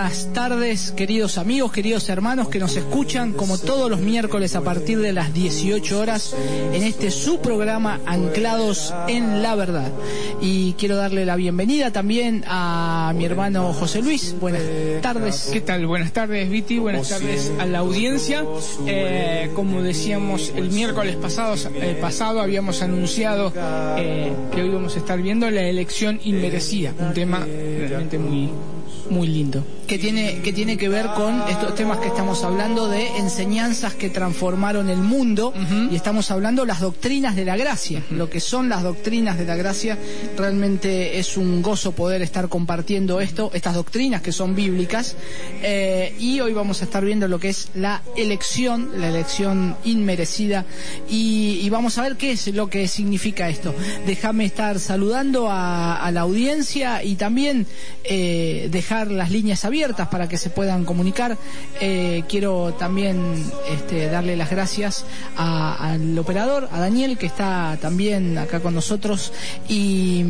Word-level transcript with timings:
Buenas 0.00 0.32
tardes, 0.32 0.92
queridos 0.92 1.36
amigos, 1.36 1.72
queridos 1.72 2.08
hermanos 2.08 2.48
que 2.48 2.58
nos 2.58 2.74
escuchan 2.74 3.34
como 3.34 3.58
todos 3.58 3.90
los 3.90 4.00
miércoles 4.00 4.56
a 4.56 4.62
partir 4.62 4.98
de 4.98 5.12
las 5.12 5.34
18 5.34 6.00
horas 6.00 6.34
en 6.72 6.82
este 6.82 7.10
su 7.10 7.40
programa 7.40 8.00
Anclados 8.06 8.94
en 9.08 9.42
la 9.42 9.54
Verdad. 9.56 9.92
Y 10.40 10.72
quiero 10.78 10.96
darle 10.96 11.26
la 11.26 11.36
bienvenida 11.36 11.92
también 11.92 12.44
a 12.46 13.12
mi 13.14 13.26
hermano 13.26 13.74
José 13.74 14.00
Luis. 14.00 14.34
Buenas 14.40 14.62
tardes. 15.02 15.50
¿Qué 15.52 15.60
tal? 15.60 15.86
Buenas 15.86 16.12
tardes, 16.12 16.48
Viti. 16.48 16.78
Buenas 16.78 17.10
tardes 17.10 17.52
a 17.58 17.66
la 17.66 17.80
audiencia. 17.80 18.42
Eh, 18.86 19.50
como 19.54 19.82
decíamos 19.82 20.50
el 20.56 20.70
miércoles 20.70 21.16
pasado, 21.16 21.56
eh, 21.74 21.98
pasado 22.00 22.40
habíamos 22.40 22.80
anunciado 22.80 23.52
eh, 23.98 24.32
que 24.50 24.62
hoy 24.62 24.70
vamos 24.70 24.96
a 24.96 24.98
estar 24.98 25.20
viendo 25.20 25.50
la 25.50 25.60
elección 25.60 26.18
inmerecida, 26.24 26.94
un 26.98 27.12
tema 27.12 27.40
realmente 27.44 28.18
muy 28.18 29.26
lindo. 29.28 29.62
Que 29.90 29.98
tiene, 29.98 30.40
que 30.40 30.52
tiene 30.52 30.76
que 30.76 30.88
ver 30.88 31.06
con 31.16 31.42
estos 31.48 31.74
temas 31.74 31.98
que 31.98 32.06
estamos 32.06 32.44
hablando 32.44 32.88
de 32.88 33.08
enseñanzas 33.16 33.92
que 33.94 34.08
transformaron 34.08 34.88
el 34.88 34.98
mundo 34.98 35.52
y 35.90 35.96
estamos 35.96 36.30
hablando 36.30 36.64
las 36.64 36.78
doctrinas 36.78 37.34
de 37.34 37.44
la 37.44 37.56
gracia. 37.56 38.04
Lo 38.12 38.30
que 38.30 38.38
son 38.38 38.68
las 38.68 38.84
doctrinas 38.84 39.36
de 39.36 39.46
la 39.46 39.56
gracia, 39.56 39.98
realmente 40.36 41.18
es 41.18 41.36
un 41.36 41.60
gozo 41.60 41.90
poder 41.90 42.22
estar 42.22 42.48
compartiendo 42.48 43.20
esto, 43.20 43.50
estas 43.52 43.74
doctrinas 43.74 44.22
que 44.22 44.30
son 44.30 44.54
bíblicas. 44.54 45.16
Eh, 45.60 46.14
y 46.20 46.38
hoy 46.38 46.52
vamos 46.52 46.82
a 46.82 46.84
estar 46.84 47.04
viendo 47.04 47.26
lo 47.26 47.40
que 47.40 47.48
es 47.48 47.70
la 47.74 48.00
elección, 48.16 48.92
la 48.94 49.08
elección 49.08 49.74
inmerecida. 49.82 50.66
Y, 51.08 51.68
vamos 51.68 51.98
a 51.98 52.02
ver 52.02 52.16
qué 52.16 52.30
es 52.30 52.46
lo 52.54 52.70
que 52.70 52.86
significa 52.86 53.48
esto. 53.48 53.74
Déjame 54.06 54.44
estar 54.44 54.78
saludando 54.78 55.48
a, 55.50 56.08
la 56.12 56.20
audiencia 56.20 57.02
y 57.02 57.16
también 57.16 57.66
eh, 58.04 58.68
dejar 58.70 59.10
las 59.10 59.32
líneas 59.32 59.64
abiertas 59.64 59.79
para 60.10 60.28
que 60.28 60.36
se 60.36 60.50
puedan 60.50 60.84
comunicar. 60.84 61.38
Eh, 61.80 62.22
quiero 62.28 62.74
también 62.74 63.42
este, 63.70 64.10
darle 64.10 64.36
las 64.36 64.50
gracias 64.50 65.06
al 65.36 66.18
operador, 66.18 66.68
a 66.70 66.80
Daniel, 66.80 67.16
que 67.16 67.24
está 67.26 67.78
también 67.80 68.36
acá 68.36 68.60
con 68.60 68.74
nosotros. 68.74 69.32
Y, 69.68 70.22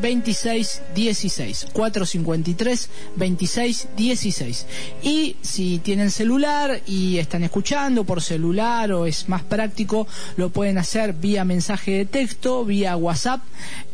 26 0.00 0.82
16. 0.94 1.66
453 1.72 2.88
26 3.16 3.88
16. 3.96 4.66
Y 5.02 5.36
si 5.42 5.78
tienen 5.78 6.10
celular 6.10 6.80
y 6.86 7.18
están 7.18 7.44
escuchando 7.44 8.04
por 8.04 8.22
celular 8.22 8.92
o 8.92 9.06
es 9.06 9.28
más 9.28 9.42
práctico, 9.42 10.06
lo 10.36 10.50
pueden 10.50 10.78
hacer 10.78 11.14
vía 11.14 11.44
mensaje 11.44 11.92
de 11.92 12.06
texto, 12.06 12.64
vía 12.64 12.96
WhatsApp 12.96 13.40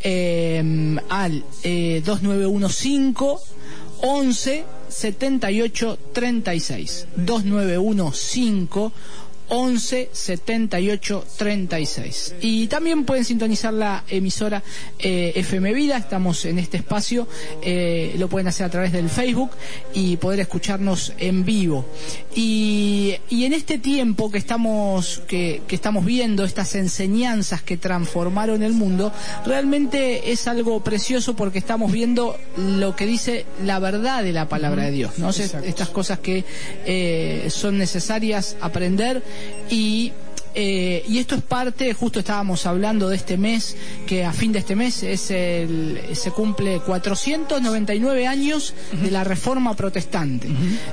eh, 0.03 0.97
al 1.09 1.45
eh, 1.63 2.03
2915 2.05 3.57
11 4.03 4.65
78 4.89 5.99
36. 6.13 7.07
2915 7.17 8.93
11 9.49 10.11
78 10.13 11.25
36. 11.37 12.35
Y 12.41 12.67
también 12.67 13.05
pueden 13.05 13.25
sintonizar 13.25 13.73
la 13.73 14.05
emisora 14.09 14.63
eh, 14.99 15.33
FM 15.37 15.73
Vida, 15.75 15.97
estamos 15.97 16.45
en 16.45 16.59
este 16.59 16.79
espacio, 16.79 17.29
eh, 17.63 18.15
lo 18.19 18.29
pueden 18.29 18.49
hacer 18.49 18.67
a 18.67 18.71
través 18.71 18.93
del 18.93 19.09
Facebook 19.09 19.51
y 19.95 20.17
poder 20.17 20.41
escucharnos 20.41 21.13
en 21.19 21.45
vivo. 21.45 21.87
Y, 22.35 23.15
y 23.31 23.45
en 23.45 23.53
este 23.53 23.79
tiempo 23.79 24.31
que 24.31 24.39
estamos, 24.39 25.23
que, 25.27 25.63
que 25.67 25.75
estamos 25.75 26.05
viendo 26.05 26.45
estas 26.45 26.75
enseñanzas 26.75 27.63
que 27.63 27.77
transformaron 27.77 28.63
el 28.63 28.73
mundo, 28.73 29.13
realmente 29.45 30.33
es 30.33 30.47
algo 30.47 30.81
precioso 30.81 31.37
porque 31.37 31.59
estamos 31.59 31.93
viendo 31.93 32.39
lo 32.57 32.97
que 32.97 33.07
dice 33.07 33.47
la 33.65 33.79
verdad 33.79 34.23
de 34.23 34.33
la 34.33 34.49
palabra 34.49 34.85
de 34.85 34.91
Dios, 34.91 35.19
¿no? 35.19 35.31
Estas 35.31 35.89
cosas 35.89 36.19
que 36.19 36.45
eh, 36.85 37.49
son 37.51 37.79
necesarias 37.79 38.57
aprender 38.61 39.23
y 39.71 40.13
eh, 40.59 41.05
y 41.07 41.19
esto 41.19 41.35
es 41.35 41.43
parte, 41.43 41.93
justo 41.93 42.21
estábamos 42.21 42.65
hablando 42.65 43.11
de 43.11 43.17
este 43.17 43.37
mes, 43.37 43.77
que 44.07 44.25
a 44.25 44.33
fin 44.33 44.53
de 44.53 44.61
este 44.61 44.75
mes 44.75 45.03
es 45.03 45.31
el, 45.31 46.01
se 46.15 46.31
cumple 46.31 46.81
499 46.81 48.27
años 48.27 48.73
de 48.91 49.11
la 49.11 49.23
Reforma 49.23 49.77
Protestante. 49.77 50.49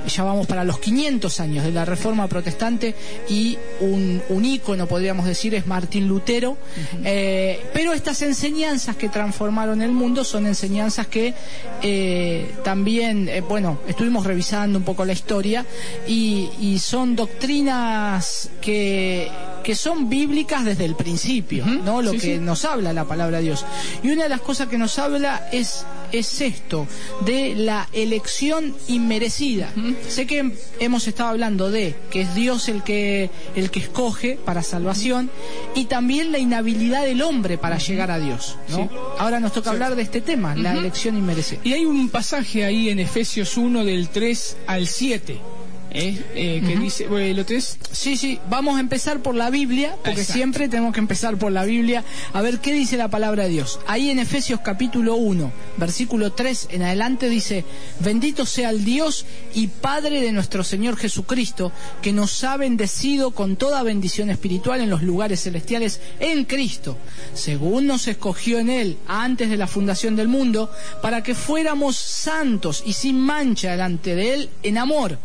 Ya 0.06 0.22
vamos 0.22 0.46
para 0.46 0.64
los 0.64 0.78
500 0.80 1.40
años 1.40 1.64
de 1.64 1.72
la 1.72 1.86
Reforma 1.86 2.28
Protestante 2.28 2.94
y 3.30 3.56
un, 3.80 4.20
un 4.28 4.44
ícono, 4.44 4.86
podríamos 4.86 5.24
decir, 5.24 5.54
es 5.54 5.66
Martín 5.66 6.08
Lutero. 6.08 6.58
Eh, 7.02 7.64
pero 7.72 7.94
estas 7.94 8.20
enseñanzas 8.20 8.96
que 8.96 9.08
transformaron 9.08 9.80
el 9.80 9.92
mundo 9.92 10.24
son 10.24 10.46
enseñanzas 10.46 11.06
que 11.06 11.32
eh, 11.80 12.54
también, 12.62 13.30
bueno, 13.48 13.78
estuvimos 13.88 14.26
revisando 14.26 14.78
un 14.78 14.84
poco 14.84 15.06
la 15.06 15.14
historia 15.14 15.64
y, 16.06 16.50
y 16.60 16.78
son 16.80 17.16
doctrinas 17.16 18.50
que 18.60 19.30
que 19.62 19.74
son 19.74 20.08
bíblicas 20.08 20.64
desde 20.64 20.84
el 20.84 20.96
principio, 20.96 21.64
¿no? 21.66 22.02
Lo 22.02 22.12
que 22.12 22.38
nos 22.38 22.64
habla 22.64 22.92
la 22.92 23.04
palabra 23.04 23.38
de 23.38 23.44
Dios. 23.44 23.64
Y 24.02 24.10
una 24.10 24.24
de 24.24 24.28
las 24.28 24.40
cosas 24.40 24.68
que 24.68 24.78
nos 24.78 24.98
habla 24.98 25.48
es 25.52 25.84
es 26.18 26.40
esto 26.40 26.86
de 27.24 27.54
la 27.56 27.88
elección 27.92 28.74
inmerecida. 28.88 29.72
Sé 30.08 30.26
que 30.26 30.52
hemos 30.78 31.08
estado 31.08 31.30
hablando 31.30 31.70
de 31.70 31.96
que 32.10 32.22
es 32.22 32.34
Dios 32.34 32.68
el 32.68 32.82
que 32.82 33.30
el 33.56 33.70
que 33.70 33.80
escoge 33.80 34.38
para 34.44 34.62
salvación 34.62 35.30
y 35.74 35.86
también 35.86 36.32
la 36.32 36.38
inhabilidad 36.38 37.04
del 37.04 37.22
hombre 37.22 37.58
para 37.58 37.78
llegar 37.78 38.10
a 38.10 38.18
Dios, 38.18 38.56
¿no? 38.68 38.88
Ahora 39.18 39.40
nos 39.40 39.52
toca 39.52 39.70
hablar 39.70 39.96
de 39.96 40.02
este 40.02 40.20
tema, 40.20 40.54
la 40.54 40.74
elección 40.74 41.16
inmerecida. 41.16 41.60
Y 41.64 41.72
hay 41.72 41.84
un 41.84 42.08
pasaje 42.08 42.64
ahí 42.64 42.90
en 42.90 43.00
Efesios 43.00 43.56
1 43.56 43.84
del 43.84 44.08
3 44.08 44.56
al 44.66 44.86
7 44.86 45.53
¿eh? 45.94 46.22
eh 46.34 46.62
que 46.66 46.76
dice, 46.76 47.06
lo 47.08 47.44
Sí, 47.92 48.16
sí, 48.16 48.40
vamos 48.50 48.76
a 48.76 48.80
empezar 48.80 49.20
por 49.20 49.34
la 49.34 49.48
Biblia, 49.48 49.96
porque 50.04 50.24
siempre 50.24 50.68
tenemos 50.68 50.92
que 50.92 51.00
empezar 51.00 51.38
por 51.38 51.52
la 51.52 51.64
Biblia, 51.64 52.04
a 52.32 52.42
ver 52.42 52.58
qué 52.58 52.72
dice 52.72 52.96
la 52.96 53.08
palabra 53.08 53.44
de 53.44 53.50
Dios. 53.50 53.80
Ahí 53.86 54.10
en 54.10 54.18
Efesios 54.18 54.60
capítulo 54.60 55.14
1, 55.14 55.52
versículo 55.76 56.32
3 56.32 56.68
en 56.70 56.82
adelante 56.82 57.28
dice, 57.28 57.64
bendito 58.00 58.44
sea 58.44 58.70
el 58.70 58.84
Dios 58.84 59.24
y 59.54 59.68
Padre 59.68 60.20
de 60.20 60.32
nuestro 60.32 60.64
Señor 60.64 60.96
Jesucristo, 60.96 61.72
que 62.02 62.12
nos 62.12 62.42
ha 62.44 62.56
bendecido 62.56 63.30
con 63.30 63.56
toda 63.56 63.82
bendición 63.82 64.30
espiritual 64.30 64.80
en 64.80 64.90
los 64.90 65.02
lugares 65.02 65.42
celestiales 65.42 66.00
en 66.18 66.44
Cristo, 66.44 66.98
según 67.34 67.86
nos 67.86 68.08
escogió 68.08 68.58
en 68.58 68.70
Él 68.70 68.98
antes 69.06 69.48
de 69.48 69.56
la 69.56 69.68
fundación 69.68 70.16
del 70.16 70.28
mundo, 70.28 70.70
para 71.00 71.22
que 71.22 71.34
fuéramos 71.34 71.96
santos 71.96 72.82
y 72.84 72.94
sin 72.94 73.20
mancha 73.20 73.70
delante 73.70 74.14
de 74.16 74.34
Él 74.34 74.50
en 74.62 74.78
amor 74.78 75.18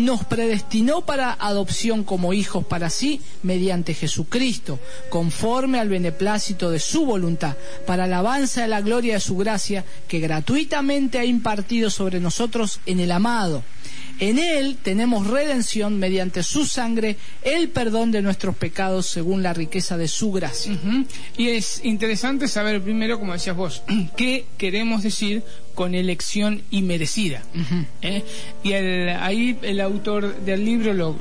nos 0.00 0.24
predestinó 0.24 1.02
para 1.02 1.36
adopción 1.38 2.04
como 2.04 2.32
hijos 2.32 2.64
para 2.64 2.90
sí 2.90 3.20
mediante 3.42 3.94
Jesucristo, 3.94 4.78
conforme 5.08 5.78
al 5.78 5.88
beneplácito 5.88 6.70
de 6.70 6.78
su 6.78 7.06
voluntad, 7.06 7.56
para 7.86 8.04
alabanza 8.04 8.62
de 8.62 8.68
la 8.68 8.80
gloria 8.80 9.14
de 9.14 9.20
su 9.20 9.36
gracia, 9.36 9.84
que 10.08 10.20
gratuitamente 10.20 11.18
ha 11.18 11.24
impartido 11.24 11.90
sobre 11.90 12.20
nosotros 12.20 12.80
en 12.86 13.00
el 13.00 13.12
amado. 13.12 13.62
En 14.20 14.38
Él 14.38 14.76
tenemos 14.82 15.26
redención 15.26 15.98
mediante 15.98 16.42
su 16.42 16.66
sangre, 16.66 17.16
el 17.42 17.70
perdón 17.70 18.10
de 18.12 18.20
nuestros 18.20 18.54
pecados 18.54 19.06
según 19.06 19.42
la 19.42 19.54
riqueza 19.54 19.96
de 19.96 20.08
su 20.08 20.30
gracia. 20.30 20.78
Y 21.38 21.48
es 21.48 21.80
interesante 21.84 22.46
saber 22.46 22.82
primero, 22.82 23.18
como 23.18 23.32
decías 23.32 23.56
vos, 23.56 23.82
qué 24.16 24.44
queremos 24.58 25.02
decir 25.02 25.42
con 25.74 25.94
elección 25.94 26.62
inmerecida. 26.70 27.42
¿eh? 28.02 28.22
Y 28.62 28.72
ahí 28.74 29.58
el 29.62 29.80
autor 29.80 30.36
del 30.44 30.66
libro 30.66 31.16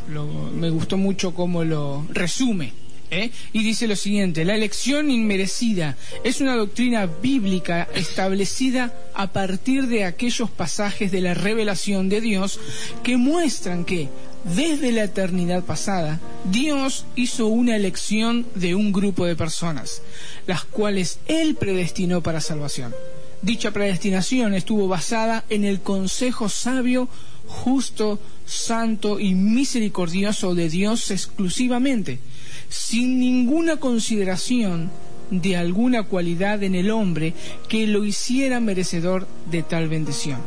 me 0.53 0.69
gustó 0.69 0.97
mucho 0.97 1.33
cómo 1.33 1.63
lo 1.63 2.05
resume. 2.11 2.73
¿Eh? 3.11 3.31
Y 3.53 3.63
dice 3.63 3.87
lo 3.87 3.95
siguiente, 3.95 4.45
la 4.45 4.55
elección 4.55 5.09
inmerecida 5.09 5.97
es 6.23 6.41
una 6.41 6.55
doctrina 6.55 7.05
bíblica 7.05 7.87
establecida 7.93 8.93
a 9.13 9.31
partir 9.31 9.87
de 9.87 10.05
aquellos 10.05 10.49
pasajes 10.49 11.11
de 11.11 11.21
la 11.21 11.33
revelación 11.33 12.09
de 12.09 12.21
Dios 12.21 12.59
que 13.03 13.17
muestran 13.17 13.85
que 13.85 14.09
desde 14.43 14.91
la 14.91 15.03
eternidad 15.03 15.63
pasada, 15.63 16.19
Dios 16.45 17.05
hizo 17.15 17.47
una 17.47 17.75
elección 17.75 18.45
de 18.55 18.73
un 18.73 18.93
grupo 18.93 19.25
de 19.25 19.35
personas, 19.35 20.01
las 20.47 20.63
cuales 20.63 21.19
Él 21.27 21.55
predestinó 21.55 22.23
para 22.23 22.39
salvación. 22.39 22.95
Dicha 23.41 23.71
predestinación 23.71 24.53
estuvo 24.53 24.87
basada 24.87 25.43
en 25.49 25.65
el 25.65 25.81
consejo 25.81 26.49
sabio, 26.49 27.09
justo, 27.47 28.19
santo 28.45 29.19
y 29.19 29.33
misericordioso 29.33 30.55
de 30.55 30.69
Dios 30.69 31.11
exclusivamente, 31.11 32.19
sin 32.69 33.19
ninguna 33.19 33.77
consideración 33.77 34.89
de 35.31 35.57
alguna 35.57 36.03
cualidad 36.03 36.63
en 36.63 36.75
el 36.75 36.89
hombre 36.91 37.33
que 37.67 37.87
lo 37.87 38.03
hiciera 38.03 38.59
merecedor 38.59 39.27
de 39.51 39.63
tal 39.63 39.89
bendición. 39.89 40.39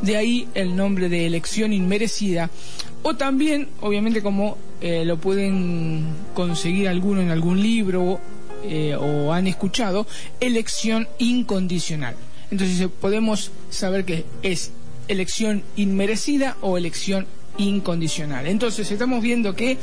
De 0.00 0.16
ahí 0.16 0.48
el 0.54 0.74
nombre 0.74 1.08
de 1.08 1.26
elección 1.26 1.72
inmerecida, 1.72 2.50
o 3.02 3.14
también, 3.14 3.68
obviamente, 3.80 4.22
como 4.22 4.58
eh, 4.80 5.04
lo 5.04 5.18
pueden 5.18 6.04
conseguir 6.34 6.88
alguno 6.88 7.20
en 7.20 7.30
algún 7.30 7.60
libro 7.60 8.20
eh, 8.64 8.94
o 8.94 9.32
han 9.32 9.46
escuchado, 9.46 10.06
elección 10.40 11.08
incondicional. 11.18 12.14
Entonces 12.50 12.88
podemos 13.00 13.50
saber 13.70 14.04
que 14.04 14.24
es 14.42 14.72
elección 15.08 15.62
inmerecida 15.76 16.56
o 16.60 16.78
elección 16.78 17.26
incondicional. 17.58 18.46
Entonces 18.46 18.90
estamos 18.90 19.22
viendo 19.22 19.54
que 19.54 19.78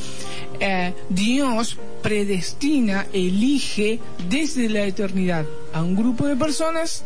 eh, 0.59 0.93
Dios 1.09 1.77
predestina, 2.01 3.07
elige 3.13 3.99
desde 4.29 4.69
la 4.69 4.85
eternidad 4.85 5.45
a 5.73 5.83
un 5.83 5.95
grupo 5.95 6.25
de 6.25 6.35
personas 6.35 7.03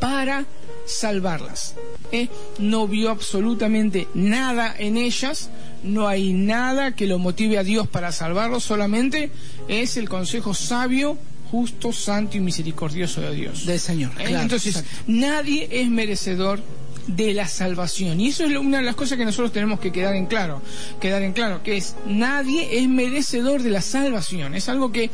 para 0.00 0.46
salvarlas. 0.86 1.74
¿eh? 2.10 2.28
No 2.58 2.86
vio 2.88 3.10
absolutamente 3.10 4.08
nada 4.14 4.74
en 4.76 4.96
ellas, 4.96 5.50
no 5.82 6.08
hay 6.08 6.32
nada 6.32 6.94
que 6.94 7.06
lo 7.06 7.18
motive 7.18 7.58
a 7.58 7.64
Dios 7.64 7.88
para 7.88 8.12
salvarlos, 8.12 8.64
solamente 8.64 9.30
es 9.68 9.96
el 9.96 10.08
consejo 10.08 10.54
sabio 10.54 11.18
justo, 11.50 11.92
santo 11.92 12.38
y 12.38 12.40
misericordioso 12.40 13.20
de 13.20 13.34
Dios. 13.34 13.66
Del 13.66 13.78
Señor. 13.78 14.12
¿Eh? 14.18 14.38
Entonces, 14.40 14.82
nadie 15.06 15.68
es 15.70 15.88
merecedor 15.90 16.62
de 17.06 17.34
la 17.34 17.46
salvación. 17.46 18.20
Y 18.20 18.28
eso 18.28 18.44
es 18.44 18.56
una 18.56 18.78
de 18.78 18.84
las 18.84 18.94
cosas 18.94 19.18
que 19.18 19.24
nosotros 19.24 19.52
tenemos 19.52 19.80
que 19.80 19.92
quedar 19.92 20.14
en 20.14 20.26
claro, 20.26 20.62
quedar 21.00 21.22
en 21.22 21.32
claro, 21.32 21.62
que 21.62 21.76
es 21.76 21.96
nadie 22.06 22.78
es 22.78 22.88
merecedor 22.88 23.62
de 23.62 23.70
la 23.70 23.80
salvación. 23.80 24.54
Es 24.54 24.68
algo 24.68 24.92
que 24.92 25.10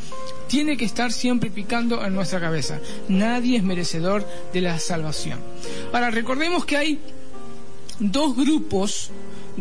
tiene 0.47 0.77
que 0.77 0.85
estar 0.85 1.11
siempre 1.11 1.49
picando 1.49 2.03
en 2.03 2.13
nuestra 2.13 2.39
cabeza. 2.39 2.79
Nadie 3.07 3.57
es 3.57 3.63
merecedor 3.63 4.27
de 4.53 4.61
la 4.61 4.79
salvación. 4.79 5.39
Ahora, 5.93 6.11
recordemos 6.11 6.65
que 6.65 6.77
hay 6.77 6.99
dos 7.99 8.35
grupos 8.35 9.11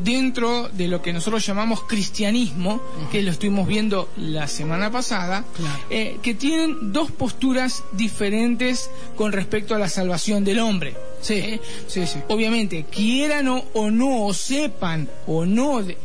dentro 0.02 0.68
de 0.68 0.88
lo 0.88 1.02
que 1.02 1.12
nosotros 1.12 1.44
llamamos 1.44 1.82
cristianismo, 1.82 2.80
que 3.10 3.22
lo 3.22 3.30
estuvimos 3.30 3.66
viendo 3.66 4.08
la 4.16 4.46
semana 4.46 4.90
pasada, 4.90 5.44
eh, 5.90 6.18
que 6.22 6.34
tienen 6.34 6.92
dos 6.92 7.10
posturas 7.10 7.84
diferentes 7.92 8.90
con 9.16 9.32
respecto 9.32 9.74
a 9.74 9.78
la 9.78 9.88
salvación 9.88 10.44
del 10.44 10.60
hombre. 10.60 10.94
Sí, 11.20 11.34
eh, 11.34 11.60
sí, 11.86 12.06
sí. 12.06 12.20
Obviamente, 12.28 12.84
quieran 12.84 13.48
o, 13.48 13.90
no, 13.90 14.26
o 14.26 14.34
sepan 14.34 15.08
o 15.26 15.44
no 15.44 15.82
de, 15.82 15.96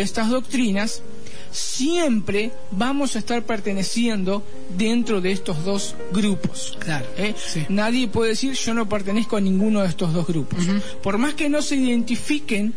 estas 0.00 0.28
doctrinas, 0.28 1.02
siempre 1.50 2.52
vamos 2.70 3.16
a 3.16 3.20
estar 3.20 3.42
perteneciendo 3.44 4.44
dentro 4.76 5.20
de 5.20 5.32
estos 5.32 5.64
dos 5.64 5.94
grupos. 6.12 6.76
Claro. 6.80 7.06
¿Eh? 7.16 7.34
Nadie 7.68 8.08
puede 8.08 8.30
decir 8.30 8.52
yo 8.52 8.74
no 8.74 8.88
pertenezco 8.88 9.36
a 9.36 9.40
ninguno 9.40 9.80
de 9.80 9.88
estos 9.88 10.12
dos 10.12 10.26
grupos. 10.26 10.66
Por 11.02 11.18
más 11.18 11.34
que 11.34 11.48
no 11.48 11.62
se 11.62 11.76
identifiquen 11.76 12.74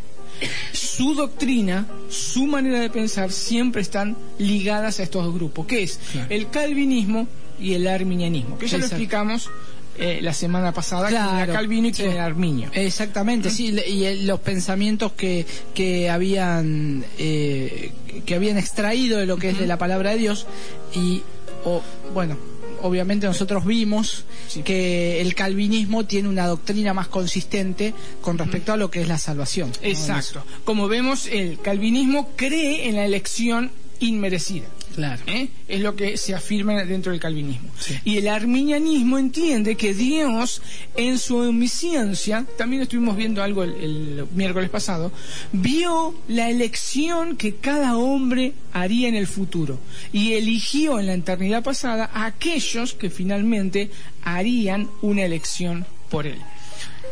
su 0.72 1.14
doctrina, 1.14 1.86
su 2.08 2.46
manera 2.46 2.80
de 2.80 2.90
pensar 2.90 3.32
siempre 3.32 3.82
están 3.82 4.16
ligadas 4.38 5.00
a 5.00 5.02
estos 5.02 5.24
dos 5.24 5.34
grupos, 5.34 5.66
que 5.66 5.82
es 5.82 6.00
el 6.28 6.50
calvinismo 6.50 7.28
y 7.60 7.74
el 7.74 7.86
arminianismo, 7.86 8.58
que 8.58 8.66
ya 8.66 8.78
lo 8.78 8.86
explicamos 8.86 9.50
eh, 9.98 10.20
la 10.22 10.32
semana 10.32 10.72
pasada, 10.72 11.08
claro, 11.08 11.52
Calvino 11.52 11.88
y 11.88 12.02
el 12.02 12.18
Arminio. 12.18 12.70
Exactamente, 12.72 13.50
sí, 13.50 13.76
y 13.86 14.24
los 14.24 14.40
pensamientos 14.40 15.12
que, 15.12 15.44
que 15.74 16.08
habían 16.08 17.04
eh, 17.18 17.92
que 18.24 18.34
habían 18.34 18.56
extraído 18.56 19.18
de 19.18 19.26
lo 19.26 19.36
que 19.36 19.50
es 19.50 19.58
de 19.58 19.66
la 19.66 19.76
palabra 19.76 20.12
de 20.12 20.16
Dios 20.16 20.46
y 20.94 21.22
o, 21.64 21.82
bueno, 22.14 22.36
obviamente 22.82 23.26
nosotros 23.26 23.64
vimos 23.64 24.24
que 24.64 25.20
el 25.20 25.34
calvinismo 25.34 26.04
tiene 26.04 26.28
una 26.28 26.46
doctrina 26.46 26.92
más 26.92 27.08
consistente 27.08 27.94
con 28.20 28.38
respecto 28.38 28.72
a 28.72 28.76
lo 28.76 28.90
que 28.90 29.00
es 29.00 29.08
la 29.08 29.18
salvación. 29.18 29.72
Exacto. 29.82 30.44
Como 30.64 30.88
vemos, 30.88 31.26
el 31.26 31.58
calvinismo 31.60 32.30
cree 32.36 32.88
en 32.88 32.96
la 32.96 33.04
elección 33.04 33.70
inmerecida. 34.00 34.66
Claro. 34.94 35.22
¿Eh? 35.26 35.48
Es 35.68 35.80
lo 35.80 35.96
que 35.96 36.16
se 36.16 36.34
afirma 36.34 36.84
dentro 36.84 37.12
del 37.12 37.20
calvinismo. 37.20 37.70
Y 38.04 38.18
el 38.18 38.28
arminianismo 38.28 39.18
entiende 39.18 39.76
que 39.76 39.94
Dios, 39.94 40.62
en 40.96 41.18
su 41.18 41.36
omnisciencia, 41.36 42.44
también 42.58 42.82
estuvimos 42.82 43.16
viendo 43.16 43.42
algo 43.42 43.62
el, 43.62 44.26
miércoles 44.34 44.70
pasado, 44.70 45.12
vio 45.52 46.14
la 46.28 46.50
elección 46.50 47.36
que 47.36 47.56
cada 47.56 47.96
hombre 47.96 48.52
haría 48.72 49.08
en 49.08 49.14
el 49.14 49.26
futuro 49.26 49.78
y 50.12 50.34
eligió 50.34 50.98
en 50.98 51.06
la 51.06 51.14
eternidad 51.14 51.62
pasada 51.62 52.10
a 52.12 52.26
aquellos 52.26 52.94
que 52.94 53.10
finalmente 53.10 53.90
harían 54.24 54.88
una 55.00 55.24
elección 55.24 55.86
por 56.10 56.26
él 56.26 56.38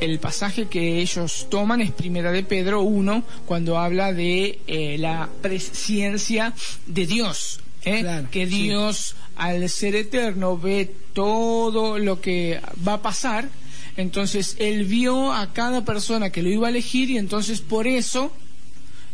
el 0.00 0.18
pasaje 0.18 0.66
que 0.66 1.00
ellos 1.00 1.46
toman 1.50 1.82
es 1.82 1.92
Primera 1.92 2.32
de 2.32 2.42
Pedro 2.42 2.80
1, 2.80 3.22
cuando 3.44 3.78
habla 3.78 4.12
de 4.12 4.58
eh, 4.66 4.96
la 4.98 5.28
presencia 5.42 6.54
de 6.86 7.06
Dios. 7.06 7.60
¿Eh? 7.84 8.24
que 8.30 8.46
Dios, 8.46 9.16
al 9.36 9.68
ser 9.68 9.94
eterno, 9.94 10.58
ve 10.58 10.90
todo 11.12 11.98
lo 11.98 12.20
que 12.20 12.60
va 12.86 12.94
a 12.94 13.02
pasar. 13.02 13.48
Entonces, 13.96 14.56
Él 14.58 14.84
vio 14.84 15.32
a 15.32 15.52
cada 15.52 15.84
persona 15.84 16.30
que 16.30 16.42
lo 16.42 16.48
iba 16.48 16.68
a 16.68 16.70
elegir 16.70 17.10
y 17.10 17.18
entonces 17.18 17.60
por 17.60 17.86
eso 17.86 18.32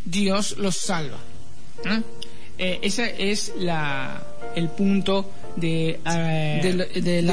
Dios 0.05 0.57
los 0.57 0.77
salva. 0.77 1.17
¿eh? 1.85 2.79
ese 2.81 3.31
es 3.31 3.53
la, 3.57 4.23
el 4.55 4.69
punto 4.69 5.31
de, 5.57 5.99
del, 6.61 7.03
del, 7.03 7.25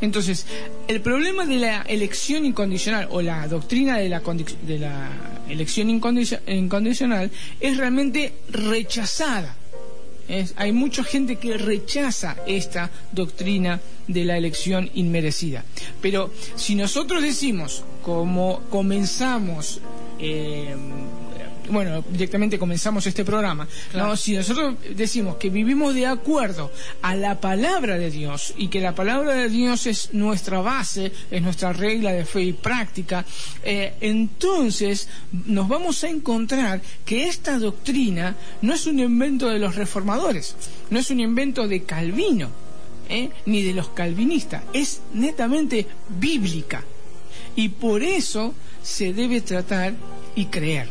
Entonces, 0.00 0.46
el 0.86 1.00
problema 1.00 1.46
de 1.46 1.56
la 1.56 1.82
elección 1.82 2.44
incondicional 2.44 3.08
o 3.10 3.22
la 3.22 3.48
doctrina 3.48 3.98
de 3.98 4.08
la, 4.08 4.20
de 4.20 4.78
la 4.78 5.08
elección 5.48 5.90
incondicional 5.90 7.30
es 7.60 7.76
realmente 7.76 8.34
rechazada. 8.50 9.56
Hay 10.56 10.72
mucha 10.72 11.04
gente 11.04 11.36
que 11.36 11.56
rechaza 11.56 12.36
esta 12.46 12.90
doctrina 13.12 13.80
de 14.06 14.24
la 14.24 14.36
elección 14.36 14.90
inmerecida. 14.94 15.64
Pero 16.00 16.32
si 16.54 16.74
nosotros 16.74 17.22
decimos, 17.22 17.84
como 18.02 18.60
comenzamos 18.70 19.80
eh, 20.18 20.74
bueno, 21.70 22.04
directamente 22.10 22.58
comenzamos 22.58 23.06
este 23.06 23.24
programa, 23.24 23.66
¿no? 23.94 24.16
si 24.16 24.34
nosotros 24.34 24.76
decimos 24.94 25.36
que 25.36 25.50
vivimos 25.50 25.94
de 25.94 26.06
acuerdo 26.06 26.70
a 27.02 27.14
la 27.14 27.40
palabra 27.40 27.98
de 27.98 28.10
Dios 28.10 28.54
y 28.56 28.68
que 28.68 28.80
la 28.80 28.94
palabra 28.94 29.34
de 29.34 29.48
Dios 29.48 29.86
es 29.86 30.14
nuestra 30.14 30.60
base, 30.60 31.12
es 31.30 31.42
nuestra 31.42 31.72
regla 31.72 32.12
de 32.12 32.24
fe 32.24 32.42
y 32.42 32.52
práctica, 32.52 33.24
eh, 33.62 33.94
entonces 34.00 35.08
nos 35.46 35.68
vamos 35.68 36.02
a 36.04 36.08
encontrar 36.08 36.80
que 37.04 37.26
esta 37.26 37.58
doctrina 37.58 38.36
no 38.62 38.74
es 38.74 38.86
un 38.86 38.98
invento 38.98 39.48
de 39.48 39.58
los 39.58 39.76
reformadores, 39.76 40.56
no 40.90 40.98
es 40.98 41.10
un 41.10 41.20
invento 41.20 41.68
de 41.68 41.82
Calvino, 41.82 42.50
¿eh? 43.08 43.30
ni 43.46 43.62
de 43.62 43.72
los 43.72 43.88
calvinistas, 43.90 44.62
es 44.72 45.00
netamente 45.14 45.86
bíblica. 46.08 46.84
Y 47.56 47.70
por 47.70 48.02
eso 48.02 48.54
se 48.82 49.12
debe 49.12 49.40
tratar 49.40 49.94
y 50.34 50.46
creer. 50.46 50.88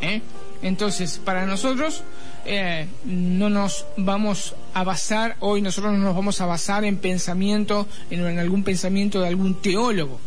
¿Eh? 0.00 0.20
Entonces, 0.62 1.20
para 1.24 1.46
nosotros 1.46 2.02
eh, 2.44 2.86
no 3.04 3.50
nos 3.50 3.86
vamos 3.96 4.54
a 4.72 4.84
basar, 4.84 5.36
hoy 5.40 5.62
nosotros 5.62 5.92
no 5.92 5.98
nos 5.98 6.14
vamos 6.14 6.40
a 6.40 6.46
basar 6.46 6.84
en 6.84 6.96
pensamiento, 6.98 7.86
en, 8.10 8.38
algún 8.38 8.62
pensamiento 8.62 9.20
de 9.20 9.28
algún 9.28 9.60
teólogo, 9.60 10.20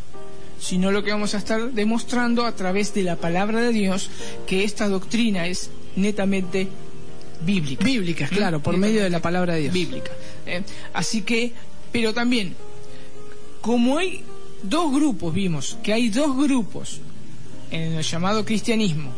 sino 0.59 0.91
lo 0.91 1.03
que 1.03 1.11
vamos 1.11 1.33
a 1.33 1.37
estar 1.37 1.71
demostrando 1.71 2.45
a 2.45 2.55
través 2.55 2.93
de 2.93 3.03
la 3.03 3.15
palabra 3.15 3.61
de 3.61 3.71
Dios 3.71 4.09
que 4.47 4.63
esta 4.63 4.87
doctrina 4.87 5.47
es 5.47 5.71
netamente 5.95 6.67
bíblica. 7.45 7.85
Bíblica, 7.85 8.27
¿Mm? 8.29 8.35
claro, 8.35 8.59
por 8.59 8.77
medio 8.77 9.03
de 9.03 9.09
la 9.09 9.21
palabra 9.21 9.55
de 9.55 9.61
Dios. 9.61 9.73
Bíblica. 9.73 10.11
¿eh? 10.45 10.63
Así 10.93 11.21
que, 11.21 11.53
pero 11.91 12.13
también, 12.13 12.55
como 13.61 13.97
hay 13.97 14.23
dos 14.63 14.91
grupos, 14.91 15.33
vimos 15.33 15.77
que 15.83 15.93
hay 15.93 16.09
dos 16.09 16.35
grupos 16.35 16.99
en 17.71 17.93
el 17.93 18.03
llamado 18.03 18.43
cristianismo, 18.45 19.11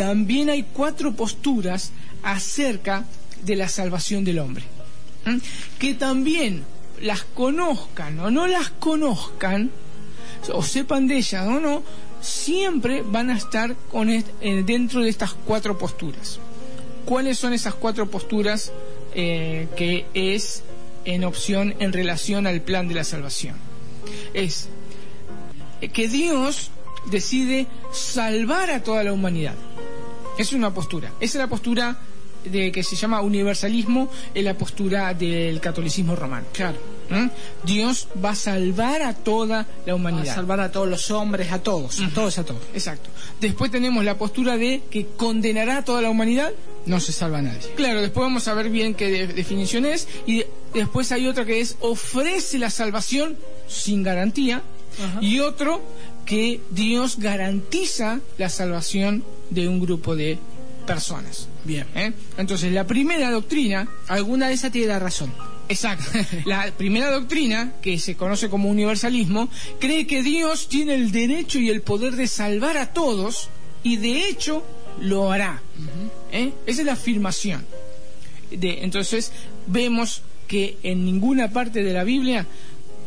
también 0.00 0.48
hay 0.48 0.62
cuatro 0.62 1.12
posturas 1.12 1.92
acerca 2.22 3.04
de 3.44 3.54
la 3.54 3.68
salvación 3.68 4.24
del 4.24 4.38
hombre. 4.38 4.64
Que 5.78 5.92
también 5.92 6.64
las 7.02 7.24
conozcan 7.24 8.18
o 8.18 8.30
no 8.30 8.46
las 8.46 8.70
conozcan, 8.70 9.70
o 10.54 10.62
sepan 10.62 11.06
de 11.06 11.18
ellas 11.18 11.46
o 11.46 11.60
no, 11.60 11.82
siempre 12.22 13.02
van 13.02 13.28
a 13.28 13.36
estar 13.36 13.76
con 13.92 14.08
eh, 14.08 14.24
dentro 14.64 15.02
de 15.02 15.10
estas 15.10 15.34
cuatro 15.34 15.76
posturas. 15.76 16.40
¿Cuáles 17.04 17.38
son 17.38 17.52
esas 17.52 17.74
cuatro 17.74 18.10
posturas 18.10 18.72
eh, 19.14 19.68
que 19.76 20.06
es 20.14 20.62
en 21.04 21.24
opción 21.24 21.74
en 21.78 21.92
relación 21.92 22.46
al 22.46 22.62
plan 22.62 22.88
de 22.88 22.94
la 22.94 23.04
salvación? 23.04 23.56
Es 24.32 24.70
que 25.92 26.08
Dios 26.08 26.70
decide 27.10 27.66
salvar 27.92 28.70
a 28.70 28.82
toda 28.82 29.04
la 29.04 29.12
humanidad. 29.12 29.56
Es 30.40 30.52
una 30.52 30.72
postura. 30.72 31.12
Esa 31.20 31.38
es 31.38 31.42
la 31.44 31.48
postura 31.48 31.98
de 32.44 32.72
que 32.72 32.82
se 32.82 32.96
llama 32.96 33.20
universalismo 33.20 34.10
en 34.34 34.44
la 34.46 34.54
postura 34.56 35.12
del 35.12 35.60
catolicismo 35.60 36.16
romano. 36.16 36.46
Claro. 36.54 36.78
¿Mm? 37.10 37.28
Dios 37.66 38.08
va 38.24 38.30
a 38.30 38.34
salvar 38.34 39.02
a 39.02 39.14
toda 39.14 39.66
la 39.84 39.92
Va 39.92 39.96
humanidad. 39.96 40.28
a 40.32 40.34
salvar 40.36 40.60
a 40.60 40.70
todos 40.72 40.88
los 40.88 41.10
hombres, 41.10 41.52
a 41.52 41.62
todos, 41.62 42.00
a 42.00 42.08
todos, 42.08 42.38
a 42.38 42.44
todos. 42.44 42.62
Exacto. 42.72 43.10
Después 43.40 43.70
tenemos 43.70 44.04
la 44.04 44.16
postura 44.16 44.56
de 44.56 44.82
que 44.90 45.06
condenará 45.16 45.78
a 45.78 45.84
toda 45.84 46.00
la 46.00 46.08
humanidad. 46.08 46.50
No 46.86 46.98
se 47.00 47.12
salva 47.12 47.38
a 47.38 47.42
nadie. 47.42 47.68
Claro, 47.76 48.00
después 48.00 48.22
vamos 48.24 48.48
a 48.48 48.54
ver 48.54 48.70
bien 48.70 48.94
qué 48.94 49.10
de- 49.10 49.26
definición 49.26 49.84
es. 49.84 50.08
Y 50.24 50.38
de- 50.38 50.48
después 50.72 51.12
hay 51.12 51.26
otra 51.26 51.44
que 51.44 51.60
es 51.60 51.76
ofrece 51.80 52.58
la 52.58 52.70
salvación 52.70 53.36
sin 53.68 54.02
garantía. 54.02 54.62
Y 55.20 55.38
otro 55.40 55.80
que 56.24 56.60
Dios 56.70 57.18
garantiza 57.18 58.20
la 58.38 58.48
salvación 58.48 59.24
de 59.50 59.68
un 59.68 59.80
grupo 59.80 60.16
de 60.16 60.38
personas. 60.86 61.48
Bien. 61.64 61.86
¿eh? 61.94 62.12
Entonces, 62.38 62.72
la 62.72 62.86
primera 62.86 63.30
doctrina 63.30 63.88
Alguna 64.08 64.48
de 64.48 64.54
esas 64.54 64.72
tiene 64.72 64.88
la 64.88 64.98
razón. 64.98 65.32
Exacto. 65.68 66.10
La 66.46 66.72
primera 66.72 67.12
doctrina, 67.12 67.74
que 67.80 67.96
se 68.00 68.16
conoce 68.16 68.50
como 68.50 68.68
universalismo, 68.68 69.48
cree 69.78 70.04
que 70.04 70.24
Dios 70.24 70.68
tiene 70.68 70.96
el 70.96 71.12
derecho 71.12 71.60
y 71.60 71.70
el 71.70 71.82
poder 71.82 72.16
de 72.16 72.26
salvar 72.26 72.76
a 72.76 72.92
todos 72.92 73.50
y 73.84 73.96
de 73.96 74.26
hecho 74.28 74.64
lo 75.00 75.30
hará. 75.30 75.62
¿Eh? 76.32 76.52
Esa 76.66 76.80
es 76.80 76.86
la 76.86 76.94
afirmación. 76.94 77.64
De, 78.50 78.82
entonces 78.82 79.30
vemos 79.68 80.22
que 80.48 80.76
en 80.82 81.04
ninguna 81.04 81.52
parte 81.52 81.84
de 81.84 81.92
la 81.92 82.02
Biblia 82.02 82.48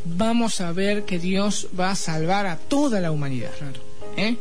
vamos 0.06 0.62
a 0.62 0.72
ver 0.72 1.06
que 1.06 1.20
Dios 1.20 1.68
va 1.78 1.92
a 1.92 1.96
salvar 1.96 2.46
a 2.46 2.58
toda 2.58 3.00
la 3.00 3.12
humanidad. 3.12 3.52
¿Eh? 4.18 4.36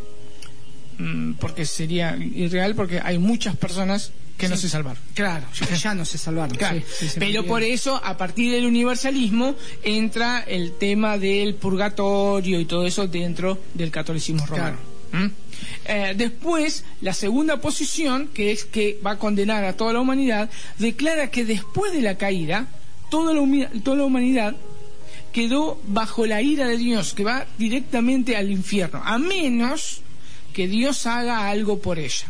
Mm, 0.99 1.35
Porque 1.35 1.65
sería 1.65 2.17
irreal 2.17 2.75
porque 2.75 3.01
hay 3.03 3.19
muchas 3.19 3.57
personas 3.57 4.13
que 4.37 4.49
no 4.49 4.57
se 4.57 4.69
salvaron. 4.69 5.01
Claro, 5.15 5.47
ya, 5.71 5.77
ya 5.77 5.95
no 5.95 6.05
se 6.05 6.19
salvaron. 6.19 6.57
Claro. 6.57 6.81
sí, 6.81 7.07
sí, 7.07 7.09
se 7.09 7.21
Pero 7.21 7.45
por 7.45 7.63
eso, 7.63 8.01
a 8.03 8.17
partir 8.17 8.53
del 8.53 8.67
universalismo, 8.67 9.55
entra 9.83 10.41
el 10.41 10.73
tema 10.79 11.19
del 11.19 11.55
purgatorio 11.55 12.59
y 12.59 12.65
todo 12.65 12.87
eso 12.87 13.07
dentro 13.07 13.59
del 13.75 13.91
catolicismo 13.91 14.45
romano. 14.47 14.79
¿Mm? 15.13 15.27
Eh, 15.85 16.15
después, 16.17 16.85
la 17.01 17.13
segunda 17.13 17.61
posición, 17.61 18.29
que 18.29 18.51
es 18.53 18.65
que 18.65 18.99
va 19.05 19.13
a 19.13 19.19
condenar 19.19 19.65
a 19.65 19.77
toda 19.77 19.93
la 19.93 20.01
humanidad, 20.01 20.51
declara 20.79 21.31
que 21.31 21.45
después 21.45 21.93
de 21.93 22.03
la 22.03 22.17
caída, 22.17 22.67
toda 23.11 23.35
la, 23.35 23.71
toda 23.83 23.97
la 23.99 24.05
humanidad 24.05 24.57
quedó 25.33 25.81
bajo 25.87 26.27
la 26.27 26.43
ira 26.43 26.67
de 26.69 26.77
Dios, 26.77 27.15
que 27.15 27.25
va 27.25 27.47
directamente 27.59 28.37
al 28.37 28.51
infierno, 28.51 29.03
a 29.05 29.19
menos 29.19 30.03
que 30.53 30.69
Dios 30.69 31.07
haga 31.07 31.49
algo 31.49 31.81
por 31.81 31.99
ella. 31.99 32.27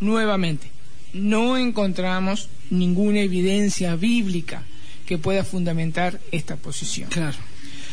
Nuevamente, 0.00 0.70
no 1.12 1.56
encontramos 1.56 2.48
ninguna 2.70 3.20
evidencia 3.20 3.94
bíblica 3.96 4.62
que 5.06 5.18
pueda 5.18 5.44
fundamentar 5.44 6.20
esta 6.32 6.56
posición. 6.56 7.08
Claro. 7.10 7.36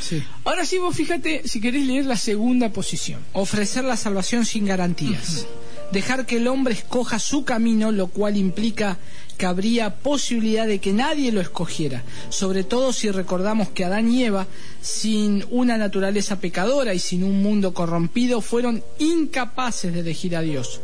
Sí. 0.02 0.24
Ahora 0.44 0.66
sí, 0.66 0.80
vos 0.80 0.96
fíjate 0.96 1.44
si 1.46 1.62
querés 1.62 1.86
leer 1.86 2.06
la 2.06 2.18
segunda 2.18 2.70
posición. 2.70 3.22
Ofrecer 3.34 3.84
la 3.84 3.98
salvación 3.98 4.46
sin 4.46 4.66
garantías. 4.66 5.46
Dejar 5.92 6.26
que 6.26 6.38
el 6.38 6.48
hombre 6.48 6.74
escoja 6.74 7.20
su 7.20 7.46
camino, 7.46 7.92
lo 7.92 8.08
cual 8.08 8.38
implica 8.38 8.98
que 9.42 9.48
habría 9.48 9.96
posibilidad 9.96 10.68
de 10.68 10.78
que 10.78 10.94
nadie 10.94 11.32
lo 11.32 11.42
escogiera, 11.42 12.04
sobre 12.30 12.64
todo 12.64 12.94
si 12.94 13.10
recordamos 13.10 13.70
que 13.70 13.84
Adán 13.84 14.12
y 14.12 14.24
Eva, 14.24 14.46
sin 14.82 15.44
una 15.50 15.80
naturaleza 15.80 16.40
pecadora 16.40 16.94
y 16.94 17.00
sin 17.00 17.24
un 17.24 17.42
mundo 17.42 17.74
corrompido, 17.74 18.42
fueron 18.42 18.84
incapaces 19.00 19.92
de 19.96 20.02
elegir 20.02 20.36
a 20.36 20.42
Dios. 20.42 20.80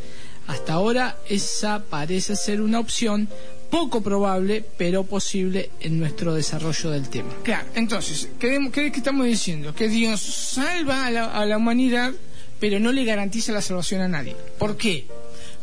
Hasta 0.48 0.74
ahora 0.74 1.18
esa 1.30 1.84
parece 1.88 2.36
ser 2.36 2.62
una 2.62 2.80
opción 2.80 3.30
poco 3.70 4.02
probable, 4.02 4.66
pero 4.76 5.04
posible 5.04 5.70
en 5.80 6.00
nuestro 6.00 6.34
desarrollo 6.34 6.90
del 6.90 7.10
tema. 7.10 7.30
Claro, 7.44 7.68
entonces, 7.76 8.28
¿qué, 8.40 8.58
qué- 8.74 8.88
estamos 8.88 9.28
diciendo? 9.28 9.76
Que 9.76 9.88
Dios 9.88 10.20
salva 10.20 11.06
a 11.06 11.12
la, 11.12 11.26
a 11.26 11.46
la 11.46 11.58
humanidad, 11.58 12.12
pero 12.60 12.80
no 12.80 12.92
le 12.92 13.06
garantiza 13.06 13.52
la 13.52 13.62
salvación 13.62 14.02
a 14.02 14.08
nadie. 14.08 14.36
¿Por 14.58 14.78
qué? 14.78 15.06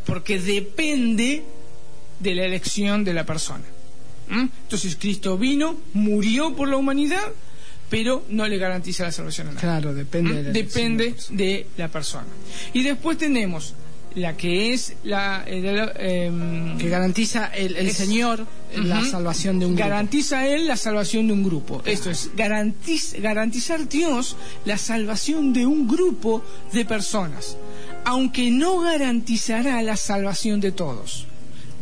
Porque 0.07 0.39
depende 0.39 1.43
de 2.21 2.35
la 2.35 2.44
elección 2.44 3.04
de 3.04 3.12
la 3.14 3.25
persona. 3.26 3.64
¿Mm? 4.28 4.47
Entonces, 4.62 4.97
Cristo 4.99 5.37
vino, 5.37 5.76
murió 5.92 6.54
por 6.56 6.68
la 6.68 6.76
humanidad, 6.76 7.23
pero 7.90 8.25
no 8.30 8.47
le 8.49 8.56
garantiza 8.59 9.04
la 9.04 9.12
salvación 9.12 9.49
a 9.49 9.50
nadie. 9.52 9.61
Claro, 9.61 9.94
depende 9.94 10.30
¿Mm? 10.33 10.37
de 10.37 10.42
la 10.44 10.50
Depende 10.52 11.14
de 11.30 11.66
la 11.76 11.88
persona. 11.88 12.26
Y 12.73 12.83
después 12.83 13.18
tenemos 13.18 13.75
la 14.14 14.37
que 14.37 14.73
es 14.73 14.94
la... 15.02 15.42
eh, 15.47 15.61
la, 15.61 15.92
em, 15.99 16.78
que 16.78 16.88
garantiza 16.88 17.47
el, 17.47 17.76
el 17.76 17.88
Es- 17.88 17.97
Señor 17.97 18.47
la 18.76 19.04
salvación 19.04 19.59
de 19.59 19.66
un 19.66 19.75
grupo. 19.75 19.88
Garantiza 19.88 20.47
Él 20.47 20.66
la 20.68 20.76
salvación 20.76 21.26
de 21.26 21.33
un 21.33 21.42
grupo. 21.44 21.83
Esto 21.85 22.11
es, 22.11 22.30
garantiz- 22.37 23.21
garantizar 23.21 23.88
Dios 23.88 24.37
la 24.64 24.78
salvación 24.78 25.52
de 25.52 25.66
un 25.66 25.87
grupo 25.88 26.42
de 26.73 26.85
personas, 26.85 27.56
aunque 28.04 28.50
no 28.50 28.80
garantizará 28.80 29.83
la 29.83 29.97
salvación 29.97 30.61
de 30.61 30.73
todos. 30.73 31.26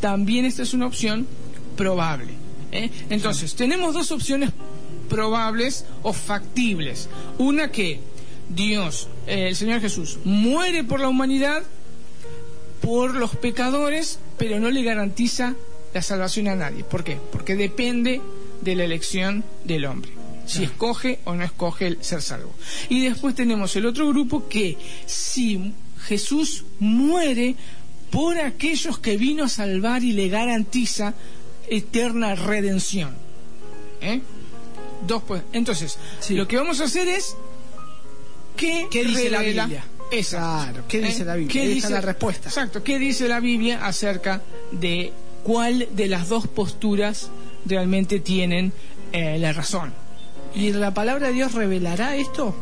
También 0.02 0.44
esta 0.44 0.64
es 0.64 0.74
una 0.74 0.86
opción 0.86 1.28
probable. 1.76 2.32
¿eh? 2.72 2.90
Entonces, 3.08 3.54
tenemos 3.54 3.94
dos 3.94 4.10
opciones 4.10 4.50
probables 5.08 5.84
o 6.02 6.12
factibles. 6.12 7.08
Una 7.38 7.70
que 7.70 8.00
Dios, 8.48 9.06
eh, 9.28 9.46
el 9.46 9.54
Señor 9.54 9.80
Jesús, 9.80 10.18
muere 10.24 10.82
por 10.82 10.98
la 10.98 11.08
humanidad 11.08 11.62
por 12.80 13.14
los 13.14 13.36
pecadores, 13.36 14.18
pero 14.38 14.58
no 14.58 14.72
le 14.72 14.82
garantiza 14.82 15.54
la 15.94 16.02
salvación 16.02 16.48
a 16.48 16.56
nadie. 16.56 16.82
¿Por 16.82 17.04
qué? 17.04 17.16
Porque 17.30 17.54
depende 17.54 18.20
de 18.60 18.74
la 18.74 18.82
elección 18.82 19.44
del 19.64 19.84
hombre. 19.84 20.10
Si 20.46 20.64
escoge 20.64 21.20
o 21.22 21.34
no 21.36 21.44
escoge 21.44 21.86
el 21.86 22.02
ser 22.02 22.22
salvo. 22.22 22.52
Y 22.88 23.04
después 23.04 23.36
tenemos 23.36 23.76
el 23.76 23.86
otro 23.86 24.08
grupo 24.08 24.48
que 24.48 24.76
si 25.06 25.72
Jesús 26.06 26.64
muere 26.80 27.54
por 28.12 28.38
aquellos 28.38 28.98
que 29.00 29.16
vino 29.16 29.44
a 29.44 29.48
salvar 29.48 30.04
y 30.04 30.12
le 30.12 30.28
garantiza 30.28 31.14
eterna 31.68 32.36
redención. 32.36 33.16
¿Eh? 34.00 34.20
Dos, 35.06 35.22
pues. 35.26 35.42
Entonces, 35.52 35.98
Sí. 36.20 36.34
lo 36.34 36.46
que 36.46 36.56
vamos 36.56 36.80
a 36.80 36.84
hacer 36.84 37.08
es 37.08 37.34
¿Qué, 38.56 38.86
¿Qué 38.90 39.04
dice 39.04 39.30
la? 39.30 39.40
Biblia? 39.40 39.84
Exacto. 40.12 40.72
Claro, 40.72 40.84
¿qué 40.88 41.00
dice 41.00 41.24
la 41.24 41.36
Biblia? 41.36 41.52
¿Qué 41.62 41.68
dice 41.68 41.90
la 41.90 42.00
respuesta. 42.02 42.48
Exacto. 42.50 42.84
¿Qué 42.84 42.98
dice 42.98 43.26
la 43.28 43.40
Biblia 43.40 43.84
acerca 43.84 44.42
de 44.70 45.10
cuál 45.42 45.88
de 45.92 46.06
las 46.06 46.28
dos 46.28 46.46
posturas 46.46 47.30
realmente 47.64 48.20
tienen 48.20 48.72
eh, 49.12 49.38
la 49.38 49.52
razón? 49.54 49.94
¿Y 50.54 50.72
la 50.72 50.92
palabra 50.92 51.28
de 51.28 51.34
Dios 51.34 51.54
revelará 51.54 52.16
esto? 52.16 52.54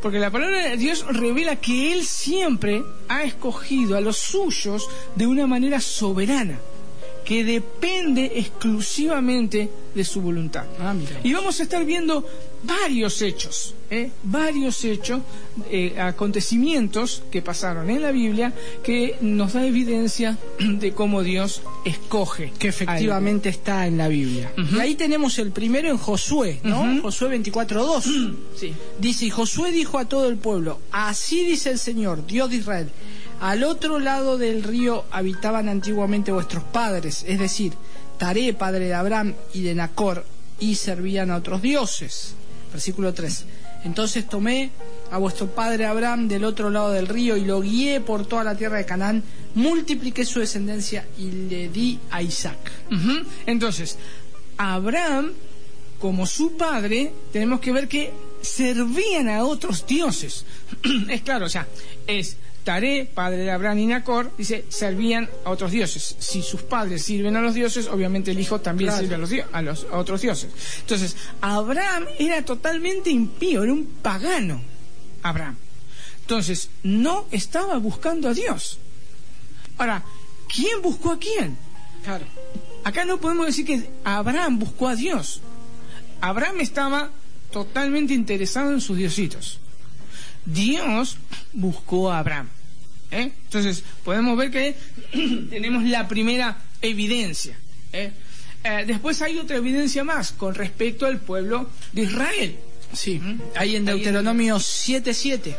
Porque 0.00 0.18
la 0.18 0.30
palabra 0.30 0.70
de 0.70 0.76
Dios 0.76 1.04
revela 1.08 1.56
que 1.56 1.92
Él 1.92 2.04
siempre 2.04 2.82
ha 3.08 3.24
escogido 3.24 3.96
a 3.96 4.00
los 4.00 4.16
suyos 4.16 4.88
de 5.16 5.26
una 5.26 5.46
manera 5.46 5.80
soberana, 5.80 6.58
que 7.24 7.44
depende 7.44 8.32
exclusivamente 8.36 9.70
de 9.94 10.04
su 10.04 10.20
voluntad. 10.20 10.66
Ah. 10.80 10.94
Y 11.22 11.32
vamos 11.32 11.58
a 11.60 11.64
estar 11.64 11.84
viendo 11.84 12.24
varios 12.62 13.22
hechos, 13.22 13.74
¿eh? 13.90 14.10
varios 14.22 14.84
hechos, 14.84 15.22
eh, 15.70 15.96
acontecimientos 15.98 17.22
que 17.30 17.42
pasaron 17.42 17.88
en 17.90 18.02
la 18.02 18.12
Biblia 18.12 18.52
que 18.82 19.16
nos 19.20 19.54
da 19.54 19.66
evidencia 19.66 20.38
de 20.58 20.92
cómo 20.92 21.22
Dios 21.22 21.62
escoge. 21.84 22.52
Que 22.58 22.68
efectivamente 22.68 23.48
está 23.48 23.86
en 23.86 23.98
la 23.98 24.08
Biblia. 24.08 24.52
Y 24.56 24.78
ahí 24.78 24.94
tenemos 24.94 25.38
el 25.38 25.52
primero 25.52 25.88
en 25.88 25.98
Josué, 25.98 26.60
¿no? 26.62 27.00
Josué 27.02 27.38
24.2. 27.38 27.70
algo. 27.72 28.00
Sí. 28.56 28.74
Dice, 28.98 29.26
y 29.26 29.30
Josué 29.30 29.72
dijo 29.72 29.98
a 29.98 30.04
todo 30.04 30.28
el 30.28 30.36
pueblo, 30.36 30.80
así 30.92 31.44
dice 31.44 31.70
el 31.70 31.78
Señor, 31.78 32.26
Dios 32.26 32.50
de 32.50 32.56
Israel, 32.56 32.90
al 33.40 33.64
otro 33.64 33.98
lado 33.98 34.36
del 34.36 34.62
río 34.62 35.04
habitaban 35.10 35.70
antiguamente 35.70 36.30
vuestros 36.30 36.62
padres, 36.64 37.24
es 37.26 37.38
decir, 37.38 37.72
Taré, 38.18 38.52
padre 38.52 38.84
de 38.84 38.94
Abraham 38.94 39.34
y 39.54 39.62
de 39.62 39.74
Nacor, 39.74 40.26
y 40.58 40.74
servían 40.74 41.30
a 41.30 41.36
otros 41.36 41.62
dioses. 41.62 42.34
Versículo 42.72 43.12
3. 43.12 43.44
Entonces 43.84 44.28
tomé 44.28 44.70
a 45.10 45.18
vuestro 45.18 45.48
padre 45.48 45.86
Abraham 45.86 46.28
del 46.28 46.44
otro 46.44 46.70
lado 46.70 46.92
del 46.92 47.08
río 47.08 47.36
y 47.36 47.44
lo 47.44 47.60
guié 47.60 48.00
por 48.00 48.26
toda 48.26 48.44
la 48.44 48.54
tierra 48.54 48.78
de 48.78 48.84
Canaán, 48.84 49.22
multipliqué 49.54 50.24
su 50.24 50.40
descendencia 50.40 51.06
y 51.18 51.30
le 51.30 51.68
di 51.68 51.98
a 52.10 52.22
Isaac. 52.22 52.58
Entonces, 53.46 53.98
Abraham, 54.56 55.32
como 55.98 56.26
su 56.26 56.56
padre, 56.56 57.12
tenemos 57.32 57.60
que 57.60 57.72
ver 57.72 57.88
que 57.88 58.12
servían 58.42 59.28
a 59.28 59.44
otros 59.44 59.86
dioses. 59.86 60.44
es 61.08 61.22
claro, 61.22 61.46
o 61.46 61.48
sea, 61.48 61.66
es 62.06 62.36
Taré, 62.64 63.06
padre 63.12 63.38
de 63.38 63.50
Abraham 63.50 63.78
y 63.78 63.86
Nacor, 63.86 64.30
dice, 64.36 64.64
servían 64.68 65.30
a 65.44 65.50
otros 65.50 65.70
dioses. 65.70 66.16
Si 66.18 66.42
sus 66.42 66.62
padres 66.62 67.02
sirven 67.02 67.34
a 67.36 67.40
los 67.40 67.54
dioses, 67.54 67.86
obviamente 67.88 68.30
el 68.32 68.38
hijo 68.40 68.60
también 68.60 68.88
Claro. 68.90 69.02
sirve 69.02 69.14
a 69.14 69.18
los, 69.18 69.32
a 69.52 69.62
los 69.62 69.86
a 69.90 69.96
otros 69.96 70.20
dioses. 70.20 70.50
Entonces, 70.80 71.16
Abraham 71.40 72.04
era 72.18 72.44
totalmente 72.44 73.08
impío, 73.10 73.62
era 73.62 73.72
un 73.72 73.86
pagano. 73.86 74.60
Abraham. 75.22 75.56
Entonces, 76.20 76.68
no 76.82 77.26
estaba 77.30 77.78
buscando 77.78 78.28
a 78.28 78.34
Dios. 78.34 78.78
Ahora, 79.78 80.04
¿quién 80.54 80.82
buscó 80.82 81.12
a 81.12 81.18
quién? 81.18 81.56
Claro. 82.04 82.26
Acá 82.84 83.04
no 83.04 83.18
podemos 83.18 83.46
decir 83.46 83.64
que 83.66 83.88
Abraham 84.04 84.58
buscó 84.58 84.88
a 84.88 84.96
Dios. 84.96 85.40
Abraham 86.20 86.60
estaba 86.60 87.10
totalmente 87.50 88.12
interesado 88.14 88.70
en 88.72 88.80
sus 88.80 88.96
diositos. 88.98 89.58
Dios 90.44 91.16
buscó 91.52 92.10
a 92.10 92.18
Abraham. 92.18 92.48
¿eh? 93.10 93.32
Entonces, 93.44 93.82
podemos 94.04 94.36
ver 94.36 94.50
que 94.50 94.76
tenemos 95.50 95.84
la 95.84 96.08
primera 96.08 96.58
evidencia. 96.80 97.58
¿eh? 97.92 98.12
Eh, 98.62 98.84
después 98.86 99.20
hay 99.22 99.38
otra 99.38 99.56
evidencia 99.56 100.04
más 100.04 100.32
con 100.32 100.54
respecto 100.54 101.06
al 101.06 101.18
pueblo 101.18 101.70
de 101.92 102.02
Israel. 102.02 102.56
Sí, 102.92 103.20
ahí 103.56 103.76
en 103.76 103.84
Deuteronomio 103.84 104.56
7:7. 104.56 105.54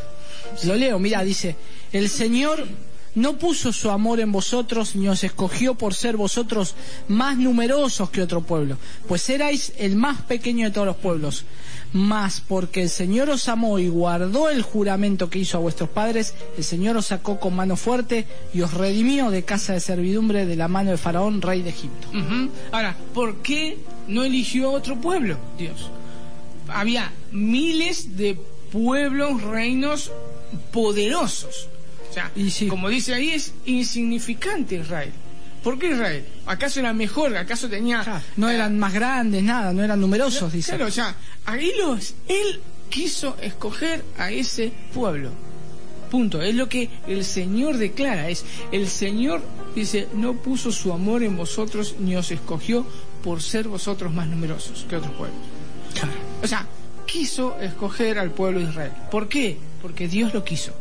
Lo 0.66 0.76
leo, 0.76 1.00
mira, 1.00 1.24
dice, 1.24 1.56
el 1.94 2.10
Señor 2.10 2.68
no 3.16 3.38
puso 3.38 3.74
su 3.74 3.90
amor 3.90 4.20
en 4.20 4.32
vosotros, 4.32 4.96
ni 4.96 5.08
os 5.08 5.24
escogió 5.24 5.76
por 5.76 5.94
ser 5.94 6.18
vosotros 6.18 6.76
más 7.08 7.38
numerosos 7.38 8.10
que 8.10 8.22
otro 8.22 8.42
pueblo, 8.42 8.78
pues 9.08 9.30
erais 9.30 9.74
el 9.78 9.96
más 9.96 10.22
pequeño 10.22 10.66
de 10.66 10.72
todos 10.72 10.88
los 10.88 10.98
pueblos. 10.98 11.46
Mas 11.94 12.42
porque 12.48 12.84
el 12.84 12.90
Señor 12.90 13.30
os 13.30 13.50
amó 13.50 13.78
y 13.78 13.90
guardó 13.90 14.50
el 14.50 14.62
juramento 14.62 15.30
que 15.30 15.40
hizo 15.40 15.58
a 15.58 15.62
vuestros 15.62 15.90
padres, 15.90 16.34
el 16.58 16.64
Señor 16.64 16.96
os 16.96 17.08
sacó 17.08 17.40
con 17.40 17.54
mano 17.56 17.76
fuerte 17.76 18.26
y 18.54 18.62
os 18.62 18.74
redimió 18.74 19.30
de 19.30 19.44
casa 19.44 19.74
de 19.74 19.82
servidumbre 19.82 20.46
de 20.46 20.56
la 20.56 20.70
mano 20.70 20.92
de 20.92 20.98
Faraón, 20.98 21.42
rey 21.42 21.62
de 21.62 21.70
Egipto. 21.72 22.08
Ahora, 22.72 22.96
¿por 23.14 23.38
qué 23.42 23.78
no 24.08 24.24
eligió 24.24 24.72
otro 24.72 24.96
pueblo, 25.02 25.38
Dios? 25.58 25.90
Había 26.70 27.12
miles 27.34 28.16
de 28.16 28.38
pueblos, 28.72 29.42
reinos 29.44 30.12
poderosos. 30.72 31.68
O 32.10 32.14
sea, 32.14 32.32
Y 32.36 32.50
sí. 32.52 32.68
como 32.68 32.90
dice 32.90 33.14
ahí, 33.14 33.30
es 33.32 33.54
insignificante 33.66 34.76
Israel. 34.76 35.12
¿Por 35.64 35.78
qué 35.78 35.92
Israel? 35.92 36.26
¿Acaso 36.46 36.80
era 36.80 36.92
mejor? 36.94 37.38
¿Acaso 37.38 37.70
tenía... 37.70 38.24
No 38.36 38.50
eran 38.50 38.80
más 38.80 38.94
grandes, 38.94 39.44
nada, 39.44 39.74
no 39.74 39.84
eran 39.84 40.00
numerosos, 40.00 40.52
dice. 40.52 40.72
Claro, 40.72 40.88
o 40.88 40.92
sea, 40.92 41.16
ahí 41.46 41.72
los, 41.80 42.16
él 42.28 42.60
quiso 42.90 43.38
escoger 43.42 44.04
a 44.18 44.32
ese 44.32 44.72
pueblo. 44.94 45.30
Punto. 46.10 46.42
Es 46.42 46.56
lo 46.56 46.68
que 46.68 46.90
el 47.08 47.24
Señor 47.24 47.78
declara. 47.78 48.30
Es 48.30 48.44
el 48.72 48.88
Señor 48.88 49.42
dice 49.74 50.10
no 50.14 50.34
puso 50.34 50.72
su 50.72 50.92
amor 50.92 51.24
en 51.24 51.38
vosotros 51.38 51.96
ni 52.00 52.18
os 52.18 52.30
escogió 52.32 52.86
por 53.24 53.42
ser 53.42 53.70
vosotros 53.70 54.14
más 54.14 54.28
numerosos 54.28 54.86
que 54.90 54.98
otros 54.98 55.14
pueblos. 55.14 55.40
Claro. 55.94 56.12
O 56.44 56.48
sea, 56.48 56.68
quiso 57.06 57.58
escoger 57.60 58.20
al 58.20 58.32
pueblo 58.32 58.60
de 58.60 58.66
Israel. 58.66 58.92
¿Por 59.10 59.30
qué? 59.30 59.58
Porque 59.82 60.08
Dios 60.08 60.34
lo 60.34 60.44
quiso. 60.44 60.74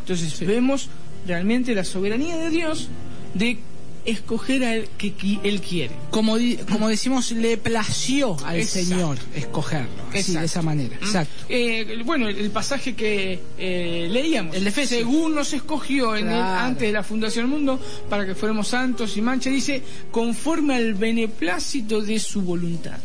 Entonces 0.00 0.38
vemos 0.40 0.88
realmente 1.26 1.74
la 1.74 1.84
soberanía 1.84 2.36
de 2.36 2.50
Dios 2.50 2.88
de 3.34 3.58
escoger 4.04 4.64
a 4.64 4.74
él 4.74 4.88
que 4.98 5.14
él 5.44 5.60
quiere. 5.60 5.94
como, 6.10 6.36
di- 6.36 6.56
como 6.70 6.88
decimos, 6.88 7.30
le 7.32 7.56
plació 7.56 8.36
al 8.44 8.56
Exacto. 8.56 8.88
Señor 8.88 9.18
escogerlo, 9.34 9.88
así, 10.12 10.32
de 10.34 10.44
esa 10.44 10.60
manera. 10.62 10.96
¿Mm? 11.00 11.04
Exacto. 11.04 11.44
Eh, 11.48 12.02
bueno, 12.04 12.28
el, 12.28 12.36
el 12.38 12.50
pasaje 12.50 12.94
que 12.94 13.40
eh, 13.58 14.08
leíamos. 14.10 14.56
El 14.56 14.64
de. 14.64 14.72
Según 14.86 15.34
nos 15.34 15.52
escogió 15.52 16.16
en 16.16 16.26
Claro. 16.26 16.64
antes 16.66 16.88
de 16.88 16.92
la 16.92 17.02
fundación 17.02 17.44
del 17.44 17.54
mundo 17.58 17.80
para 18.10 18.26
que 18.26 18.34
fuéramos 18.34 18.68
santos 18.68 19.16
y 19.16 19.22
mancha, 19.22 19.50
dice, 19.50 19.82
conforme 20.10 20.74
al 20.74 20.94
beneplácito 20.94 22.00
de 22.00 22.18
su 22.18 22.42
voluntad. 22.42 22.98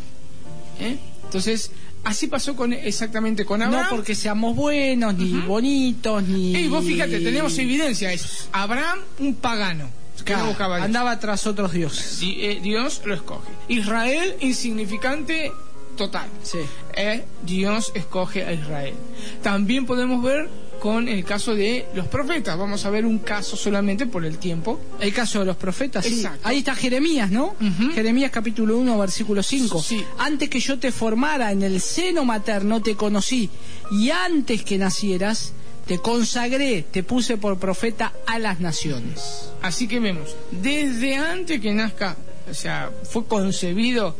¿Eh? 0.79 0.97
Entonces, 1.25 1.71
así 2.03 2.27
pasó 2.27 2.55
con 2.55 2.73
exactamente 2.73 3.45
con 3.45 3.61
Abraham. 3.61 3.87
No 3.89 3.95
porque 3.97 4.15
seamos 4.15 4.55
buenos, 4.55 5.13
ni 5.15 5.31
bonitos, 5.41 6.23
ni... 6.23 6.55
Y 6.55 6.67
vos 6.67 6.83
fíjate, 6.85 7.19
tenemos 7.19 7.57
evidencia. 7.57 8.11
Es 8.13 8.47
Abraham, 8.51 8.99
un 9.19 9.35
pagano. 9.35 9.89
Que 10.23 10.35
no 10.35 10.47
buscaba 10.47 10.83
andaba 10.83 11.19
tras 11.19 11.47
otros 11.47 11.71
dioses. 11.73 12.19
Di- 12.19 12.37
eh, 12.45 12.59
Dios 12.61 13.01
lo 13.05 13.13
escoge. 13.13 13.49
Israel, 13.67 14.35
insignificante 14.39 15.51
total. 15.95 16.27
Sí. 16.43 16.59
Eh, 16.95 17.23
Dios 17.43 17.91
escoge 17.95 18.45
a 18.45 18.53
Israel. 18.53 18.93
También 19.41 19.85
podemos 19.85 20.21
ver 20.23 20.49
con 20.79 21.07
el 21.07 21.23
caso 21.25 21.55
de 21.55 21.87
los 21.95 22.05
profetas. 22.07 22.55
Vamos 22.55 22.85
a 22.85 22.91
ver 22.91 23.03
un 23.05 23.17
caso 23.17 23.57
solamente 23.57 24.05
por 24.05 24.23
el 24.23 24.37
tiempo. 24.37 24.79
El 24.99 25.11
caso 25.11 25.39
de 25.39 25.45
los 25.45 25.55
profetas, 25.57 26.05
sí. 26.05 26.23
Ahí 26.43 26.59
está 26.59 26.75
Jeremías, 26.75 27.31
¿no? 27.31 27.55
Jeremías 27.95 28.29
capítulo 28.31 28.77
1, 28.77 28.95
versículo 28.99 29.41
5. 29.41 29.81
Sí. 29.81 30.03
Antes 30.19 30.49
que 30.49 30.59
yo 30.59 30.77
te 30.77 30.91
formara 30.91 31.51
en 31.51 31.63
el 31.63 31.81
seno 31.81 32.25
materno 32.25 32.79
te 32.81 32.95
conocí 32.95 33.49
y 33.91 34.11
antes 34.11 34.63
que 34.63 34.77
nacieras 34.77 35.53
te 35.87 35.99
consagré, 35.99 36.83
te 36.83 37.01
puse 37.03 37.37
por 37.37 37.57
profeta 37.57 38.13
a 38.25 38.39
las 38.39 38.59
naciones. 38.59 39.49
Así 39.61 39.87
que 39.87 39.99
vemos, 39.99 40.35
desde 40.51 41.15
antes 41.15 41.61
que 41.61 41.73
nazca, 41.73 42.17
o 42.49 42.53
sea, 42.53 42.91
fue 43.03 43.25
concebido 43.25 44.15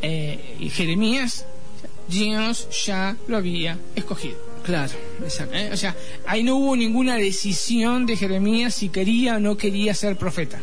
eh, 0.00 0.56
y 0.58 0.70
Jeremías, 0.70 1.44
Dios 2.08 2.68
ya 2.86 3.16
lo 3.28 3.36
había 3.36 3.78
escogido. 3.94 4.38
Claro, 4.64 4.92
exacto. 5.22 5.56
¿eh? 5.56 5.70
O 5.72 5.76
sea, 5.76 5.94
ahí 6.26 6.42
no 6.42 6.56
hubo 6.56 6.76
ninguna 6.76 7.16
decisión 7.16 8.06
de 8.06 8.16
Jeremías 8.16 8.74
si 8.74 8.88
quería 8.88 9.36
o 9.36 9.40
no 9.40 9.56
quería 9.56 9.94
ser 9.94 10.16
profeta. 10.16 10.60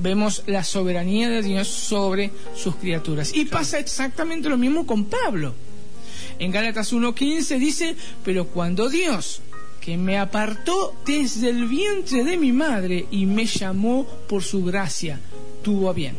Vemos 0.00 0.44
la 0.46 0.62
soberanía 0.62 1.28
de 1.28 1.42
Dios 1.42 1.68
sobre 1.68 2.30
sus 2.54 2.76
criaturas. 2.76 3.34
Y 3.34 3.46
pasa 3.46 3.78
exactamente 3.78 4.48
lo 4.48 4.56
mismo 4.56 4.86
con 4.86 5.06
Pablo. 5.06 5.54
En 6.38 6.52
Gálatas 6.52 6.92
1.15 6.92 7.58
dice, 7.58 7.96
pero 8.24 8.46
cuando 8.46 8.88
Dios, 8.88 9.40
que 9.80 9.96
me 9.96 10.18
apartó 10.18 10.94
desde 11.04 11.50
el 11.50 11.66
vientre 11.66 12.24
de 12.24 12.36
mi 12.36 12.52
madre 12.52 13.06
y 13.10 13.26
me 13.26 13.46
llamó 13.46 14.06
por 14.28 14.42
su 14.42 14.64
gracia, 14.64 15.18
tuvo 15.62 15.90
a 15.90 15.92
bien. 15.92 16.14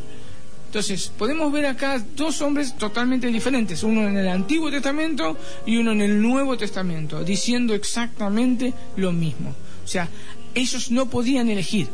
Entonces, 0.66 1.12
podemos 1.18 1.52
ver 1.52 1.66
acá 1.66 2.04
dos 2.16 2.42
hombres 2.42 2.78
totalmente 2.78 3.28
diferentes, 3.28 3.82
uno 3.82 4.08
en 4.08 4.18
el 4.18 4.28
Antiguo 4.28 4.70
Testamento 4.70 5.36
y 5.66 5.78
uno 5.78 5.94
en 5.94 6.02
el 6.02 6.22
Nuevo 6.22 6.58
Testamento, 6.58 7.24
diciendo 7.24 7.74
exactamente 7.74 8.74
lo 8.96 9.12
mismo. 9.12 9.56
O 9.84 9.88
sea, 9.88 10.08
ellos 10.54 10.92
no 10.92 11.10
podían 11.10 11.50
elegir, 11.50 11.88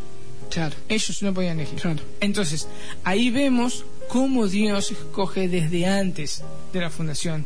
Claro. 0.50 0.76
ellos 0.90 1.22
no 1.24 1.34
podían 1.34 1.60
elegir. 1.60 1.80
Claro. 1.80 2.02
Entonces, 2.20 2.68
ahí 3.06 3.30
vemos 3.30 3.86
cómo 4.10 4.48
Dios 4.48 4.92
escoge 4.92 5.48
desde 5.48 5.86
antes 5.86 6.44
de 6.74 6.82
la 6.82 6.90
fundación 6.90 7.46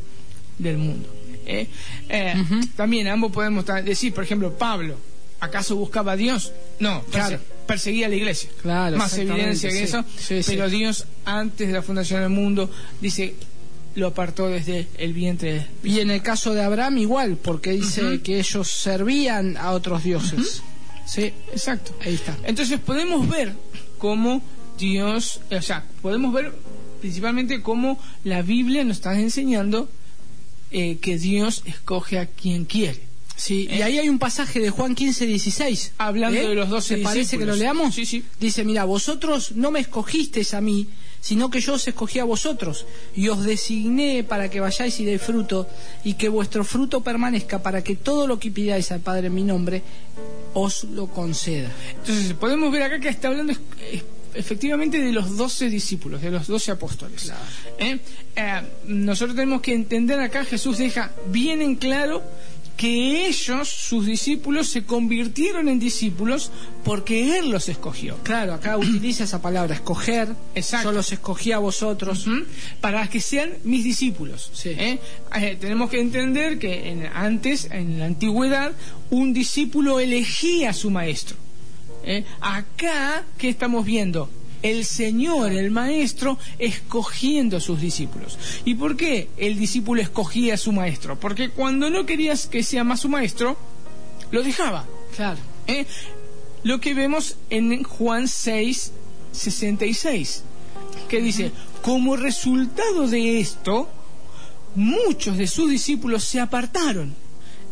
del 0.59 0.77
mundo. 0.77 1.09
¿eh? 1.45 1.67
Eh. 2.09 2.33
También 2.75 3.07
ambos 3.07 3.31
podemos 3.31 3.65
decir, 3.83 4.13
por 4.13 4.23
ejemplo, 4.23 4.55
Pablo, 4.57 4.95
¿acaso 5.39 5.75
buscaba 5.75 6.11
a 6.11 6.15
Dios? 6.15 6.51
No, 6.79 7.01
perse- 7.05 7.11
Claro. 7.11 7.39
perseguía 7.65 8.05
a 8.05 8.09
la 8.09 8.15
iglesia. 8.15 8.49
Claro, 8.61 8.97
Más 8.97 9.17
evidencia 9.17 9.69
que 9.69 9.77
sí. 9.77 9.83
eso. 9.83 10.03
Sí, 10.17 10.43
sí. 10.43 10.51
pero 10.51 10.69
Dios, 10.69 11.05
antes 11.25 11.67
de 11.67 11.73
la 11.73 11.81
fundación 11.81 12.21
del 12.21 12.29
mundo, 12.29 12.69
dice, 13.01 13.33
lo 13.95 14.07
apartó 14.07 14.47
desde 14.47 14.87
el 14.97 15.13
vientre. 15.13 15.65
Y 15.83 15.99
en 15.99 16.11
el 16.11 16.21
caso 16.21 16.53
de 16.53 16.61
Abraham 16.63 16.99
igual, 16.99 17.37
porque 17.37 17.71
dice 17.71 18.21
que 18.21 18.37
ellos 18.39 18.69
servían 18.71 19.57
a 19.57 19.71
otros 19.71 20.03
dioses. 20.03 20.61
Sí, 21.05 21.33
Exacto. 21.51 21.95
ahí 22.05 22.13
está. 22.13 22.37
Entonces 22.43 22.79
podemos 22.79 23.27
ver 23.27 23.53
cómo 23.97 24.43
Dios, 24.77 25.41
o 25.51 25.61
sea, 25.61 25.83
podemos 26.03 26.31
ver 26.31 26.53
principalmente 27.01 27.61
cómo 27.63 27.99
la 28.23 28.41
Biblia 28.43 28.83
nos 28.83 28.97
está 28.97 29.19
enseñando 29.19 29.89
eh, 30.71 30.97
que 31.01 31.17
Dios 31.17 31.63
escoge 31.65 32.19
a 32.19 32.25
quien 32.25 32.65
quiere. 32.65 33.09
Sí, 33.35 33.67
y 33.69 33.75
¿Eh? 33.79 33.83
ahí 33.83 33.97
hay 33.99 34.09
un 34.09 34.19
pasaje 34.19 34.59
de 34.59 34.69
Juan 34.69 34.95
15, 34.95 35.25
16. 35.25 35.93
Hablando 35.97 36.49
de 36.49 36.55
los 36.55 36.67
doce 36.67 36.97
¿Te 36.97 37.03
parece 37.03 37.37
que 37.37 37.45
lo 37.45 37.53
discípulos. 37.53 37.57
leamos? 37.59 37.95
Sí, 37.95 38.05
sí. 38.05 38.23
Dice, 38.37 38.65
mira, 38.65 38.83
vosotros 38.83 39.53
no 39.53 39.71
me 39.71 39.79
escogisteis 39.79 40.53
a 40.53 40.59
mí, 40.59 40.87
sino 41.21 41.49
que 41.49 41.61
yo 41.61 41.75
os 41.75 41.87
escogí 41.87 42.19
a 42.19 42.25
vosotros, 42.25 42.85
y 43.15 43.29
os 43.29 43.45
designé 43.45 44.25
para 44.25 44.49
que 44.49 44.59
vayáis 44.59 44.99
y 44.99 45.05
deis 45.05 45.21
fruto, 45.21 45.67
y 46.03 46.15
que 46.15 46.27
vuestro 46.27 46.65
fruto 46.65 47.01
permanezca, 47.01 47.63
para 47.63 47.81
que 47.81 47.95
todo 47.95 48.27
lo 48.27 48.39
que 48.39 48.51
pidáis 48.51 48.91
al 48.91 48.99
Padre 48.99 49.27
en 49.27 49.35
mi 49.35 49.43
nombre, 49.43 49.83
os 50.53 50.83
lo 50.83 51.07
conceda. 51.07 51.71
Entonces 51.95 52.33
podemos 52.33 52.71
ver 52.71 52.83
acá 52.83 52.99
que 52.99 53.09
está 53.09 53.29
hablando 53.29 53.53
efectivamente 54.39 54.99
de 55.01 55.11
los 55.11 55.37
doce 55.37 55.69
discípulos, 55.69 56.21
de 56.21 56.31
los 56.31 56.47
doce 56.47 56.71
apóstoles. 56.71 57.31
¿Eh? 57.77 57.99
Eh, 58.35 58.61
nosotros 58.87 59.35
tenemos 59.35 59.61
que 59.61 59.73
entender 59.73 60.19
acá, 60.19 60.45
Jesús 60.45 60.77
deja 60.77 61.11
bien 61.27 61.61
en 61.61 61.75
claro 61.75 62.23
que 62.77 63.27
ellos, 63.27 63.67
sus 63.67 64.05
discípulos, 64.05 64.69
se 64.69 64.85
convirtieron 64.85 65.67
en 65.67 65.79
discípulos 65.79 66.49
porque 66.85 67.37
Él 67.37 67.49
los 67.49 67.67
escogió. 67.67 68.15
Claro, 68.23 68.53
acá 68.53 68.77
utiliza 68.77 69.25
esa 69.25 69.41
palabra, 69.41 69.75
escoger. 69.75 70.29
Exacto. 70.55 70.87
Yo 70.87 70.93
los 70.93 71.11
escogí 71.11 71.51
a 71.51 71.57
vosotros. 71.59 72.25
Para 72.79 73.05
que 73.09 73.19
sean 73.19 73.51
mis 73.65 73.83
discípulos. 73.83 74.49
Sí. 74.53 74.69
¿eh? 74.69 74.97
Eh, 75.35 75.57
tenemos 75.59 75.89
que 75.89 75.99
entender 75.99 76.57
que 76.57 76.89
en- 76.89 77.05
antes, 77.07 77.67
en 77.69 77.99
la 77.99 78.05
antigüedad, 78.05 78.71
un 79.09 79.33
discípulo 79.33 79.99
elegía 79.99 80.69
a 80.69 80.73
su 80.73 80.89
maestro. 80.89 81.35
¿Eh? 82.03 82.25
Acá, 82.41 83.23
¿qué 83.37 83.49
estamos 83.49 83.85
viendo? 83.85 84.29
El 84.61 84.83
Señor, 84.83 85.51
el 85.51 85.71
Maestro, 85.71 86.37
escogiendo 86.57 87.57
a 87.57 87.61
sus 87.61 87.79
discípulos. 87.79 88.37
¿Y 88.65 88.75
por 88.75 88.97
qué 88.97 89.29
el 89.37 89.57
discípulo 89.57 90.01
escogía 90.01 90.55
a 90.55 90.57
su 90.57 90.71
maestro? 90.71 91.17
Porque 91.19 91.49
cuando 91.49 91.89
no 91.89 92.05
querías 92.05 92.47
que 92.47 92.63
sea 92.63 92.83
más 92.83 92.99
su 92.99 93.09
maestro, 93.09 93.57
lo 94.31 94.43
dejaba. 94.43 94.85
Claro. 95.15 95.39
¿eh? 95.67 95.85
Lo 96.63 96.81
que 96.81 96.93
vemos 96.93 97.37
en 97.49 97.83
Juan 97.83 98.27
6, 98.27 98.91
66, 99.31 100.43
que 101.07 101.21
dice, 101.21 101.51
como 101.81 102.17
resultado 102.17 103.07
de 103.07 103.39
esto, 103.39 103.89
muchos 104.75 105.37
de 105.37 105.47
sus 105.47 105.69
discípulos 105.69 106.25
se 106.25 106.39
apartaron 106.39 107.15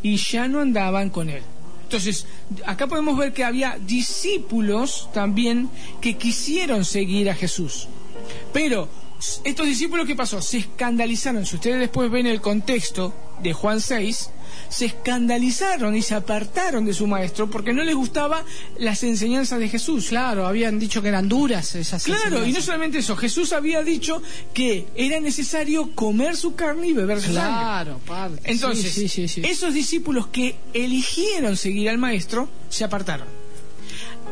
y 0.01 0.15
ya 0.17 0.47
no 0.47 0.61
andaban 0.61 1.09
con 1.09 1.29
él. 1.29 1.43
Entonces, 1.87 2.25
acá 2.65 2.85
podemos 2.87 3.17
ver 3.17 3.31
que 3.31 3.45
había 3.45 3.77
discípulos 3.79 5.07
también 5.13 5.69
que 6.01 6.17
quisieron 6.17 6.83
seguir 6.83 7.29
a 7.29 7.33
Jesús. 7.33 7.87
Pero 8.51 8.89
estos 9.45 9.65
discípulos, 9.65 10.05
¿qué 10.05 10.13
pasó? 10.13 10.41
Se 10.41 10.57
escandalizaron. 10.57 11.45
Si 11.45 11.55
ustedes 11.55 11.79
después 11.79 12.11
ven 12.11 12.27
el 12.27 12.41
contexto 12.41 13.13
de 13.41 13.53
Juan 13.53 13.79
6, 13.79 14.31
se 14.69 14.85
escandalizaron 14.85 15.95
y 15.95 16.01
se 16.01 16.15
apartaron 16.15 16.85
de 16.85 16.93
su 16.93 17.07
maestro 17.07 17.49
porque 17.49 17.73
no 17.73 17.83
les 17.83 17.95
gustaban 17.95 18.43
las 18.77 19.03
enseñanzas 19.03 19.59
de 19.59 19.69
Jesús. 19.69 20.07
Claro, 20.09 20.47
habían 20.47 20.79
dicho 20.79 21.01
que 21.01 21.09
eran 21.09 21.27
duras 21.29 21.75
esas 21.75 22.03
Claro, 22.03 22.45
y 22.45 22.51
no 22.51 22.61
solamente 22.61 22.99
eso, 22.99 23.15
Jesús 23.15 23.53
había 23.53 23.83
dicho 23.83 24.21
que 24.53 24.87
era 24.95 25.19
necesario 25.19 25.91
comer 25.95 26.35
su 26.35 26.55
carne 26.55 26.87
y 26.87 26.93
beber 26.93 27.21
su 27.21 27.31
claro, 27.31 27.99
sangre. 28.07 28.41
Entonces, 28.43 28.97
esos 29.37 29.73
discípulos 29.73 30.27
que 30.27 30.55
eligieron 30.73 31.57
seguir 31.57 31.89
al 31.89 31.97
maestro 31.97 32.49
se 32.69 32.83
apartaron. 32.83 33.27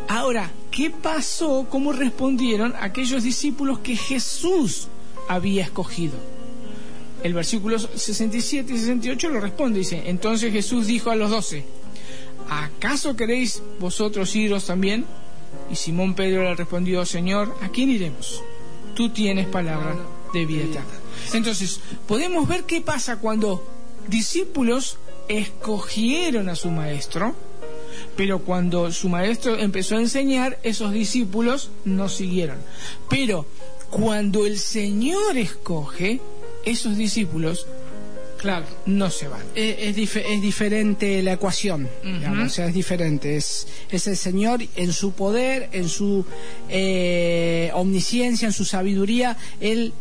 Ahora, 0.08 0.52
¿qué 0.72 0.92
pasó? 0.92 1.68
¿Cómo 1.70 1.92
respondieron 1.92 2.74
aquellos 2.80 3.24
discípulos 3.24 3.80
que 3.80 3.96
Jesús 3.96 4.88
había 5.28 5.64
escogido? 5.64 6.35
El 7.26 7.34
versículo 7.34 7.80
67 7.80 8.72
y 8.72 8.78
68 8.78 9.30
lo 9.30 9.40
responde, 9.40 9.80
dice, 9.80 10.04
entonces 10.06 10.54
Jesús 10.54 10.86
dijo 10.86 11.10
a 11.10 11.16
los 11.16 11.32
doce, 11.32 11.66
¿acaso 12.48 13.16
queréis 13.16 13.64
vosotros 13.80 14.36
iros 14.36 14.68
también? 14.68 15.06
Y 15.72 15.76
Simón 15.76 16.14
Pedro 16.14 16.44
le 16.44 16.54
respondió, 16.54 17.04
Señor, 17.04 17.56
¿a 17.64 17.70
quién 17.70 17.90
iremos? 17.90 18.44
Tú 18.94 19.10
tienes 19.10 19.48
palabra 19.48 19.98
de 20.36 20.46
vida 20.46 20.66
eterna. 20.66 20.94
Entonces, 21.34 21.80
podemos 22.08 22.48
ver 22.48 22.66
qué 22.66 22.82
pasa 22.82 23.18
cuando 23.18 23.68
discípulos 24.08 25.00
escogieron 25.28 26.48
a 26.48 26.56
su 26.56 26.70
maestro, 26.70 27.34
pero 28.16 28.38
cuando 28.38 28.92
su 28.92 29.10
maestro 29.10 29.58
empezó 29.58 29.96
a 29.96 30.02
enseñar, 30.02 30.60
esos 30.62 30.92
discípulos 30.92 31.72
no 31.86 32.08
siguieron. 32.08 32.60
Pero 33.10 33.48
cuando 33.90 34.46
el 34.46 34.60
Señor 34.60 35.38
escoge, 35.38 36.22
esos 36.66 36.98
discípulos 36.98 37.68
claro 38.38 38.66
no 38.86 39.10
se 39.10 39.28
van. 39.28 39.42
Es, 39.56 39.98
es, 39.98 40.42
diferente 40.42 41.22
la 41.24 41.34
ecuación 41.34 41.90
o 42.44 42.50
sea 42.50 42.68
es 42.68 42.74
diferente. 42.74 43.38
Es, 43.38 43.68
es 43.90 44.08
el 44.08 44.18
Señor 44.18 44.62
en 44.76 44.94
su 44.94 45.14
poder 45.14 45.70
en 45.72 45.90
su 45.90 46.26
eh, 46.70 47.72
omnisciencia 47.74 48.48
en 48.48 48.54
su 48.54 48.66
sabiduría. 48.66 49.38
Él 49.60 49.94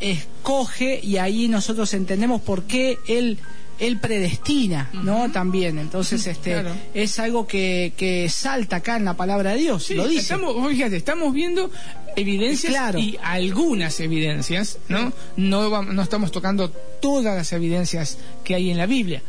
escoge 0.00 1.00
y 1.02 1.16
ahí 1.16 1.48
nosotros 1.48 1.94
entendemos 1.94 2.42
por 2.42 2.64
qué 2.64 2.98
él 3.08 3.38
él 3.78 3.98
predestina, 3.98 4.88
¿no? 4.94 5.30
También, 5.30 5.78
entonces 5.78 6.26
este 6.26 6.62
es 6.94 7.18
algo 7.18 7.46
que, 7.46 7.92
que 7.96 8.28
salta 8.30 8.76
acá 8.76 8.96
en 8.96 9.04
la 9.04 9.14
palabra 9.14 9.50
de 9.50 9.58
Dios, 9.58 9.90
lo 9.90 10.08
dice. 10.08 10.22
Estamos, 10.22 10.70
fíjate, 10.70 10.96
estamos 10.96 11.34
viendo 11.34 11.70
evidencias 12.16 12.94
y 12.96 13.16
algunas 13.22 14.00
evidencias, 14.00 14.78
¿no? 14.88 15.12
No, 15.36 15.82
no 15.82 16.02
estamos 16.02 16.32
tocando 16.32 16.70
todas 16.70 17.36
las 17.36 17.52
evidencias 17.52 18.18
que 18.42 18.54
hay 18.54 18.70
en 18.70 18.78
la 18.78 18.86
Biblia, 18.86 19.22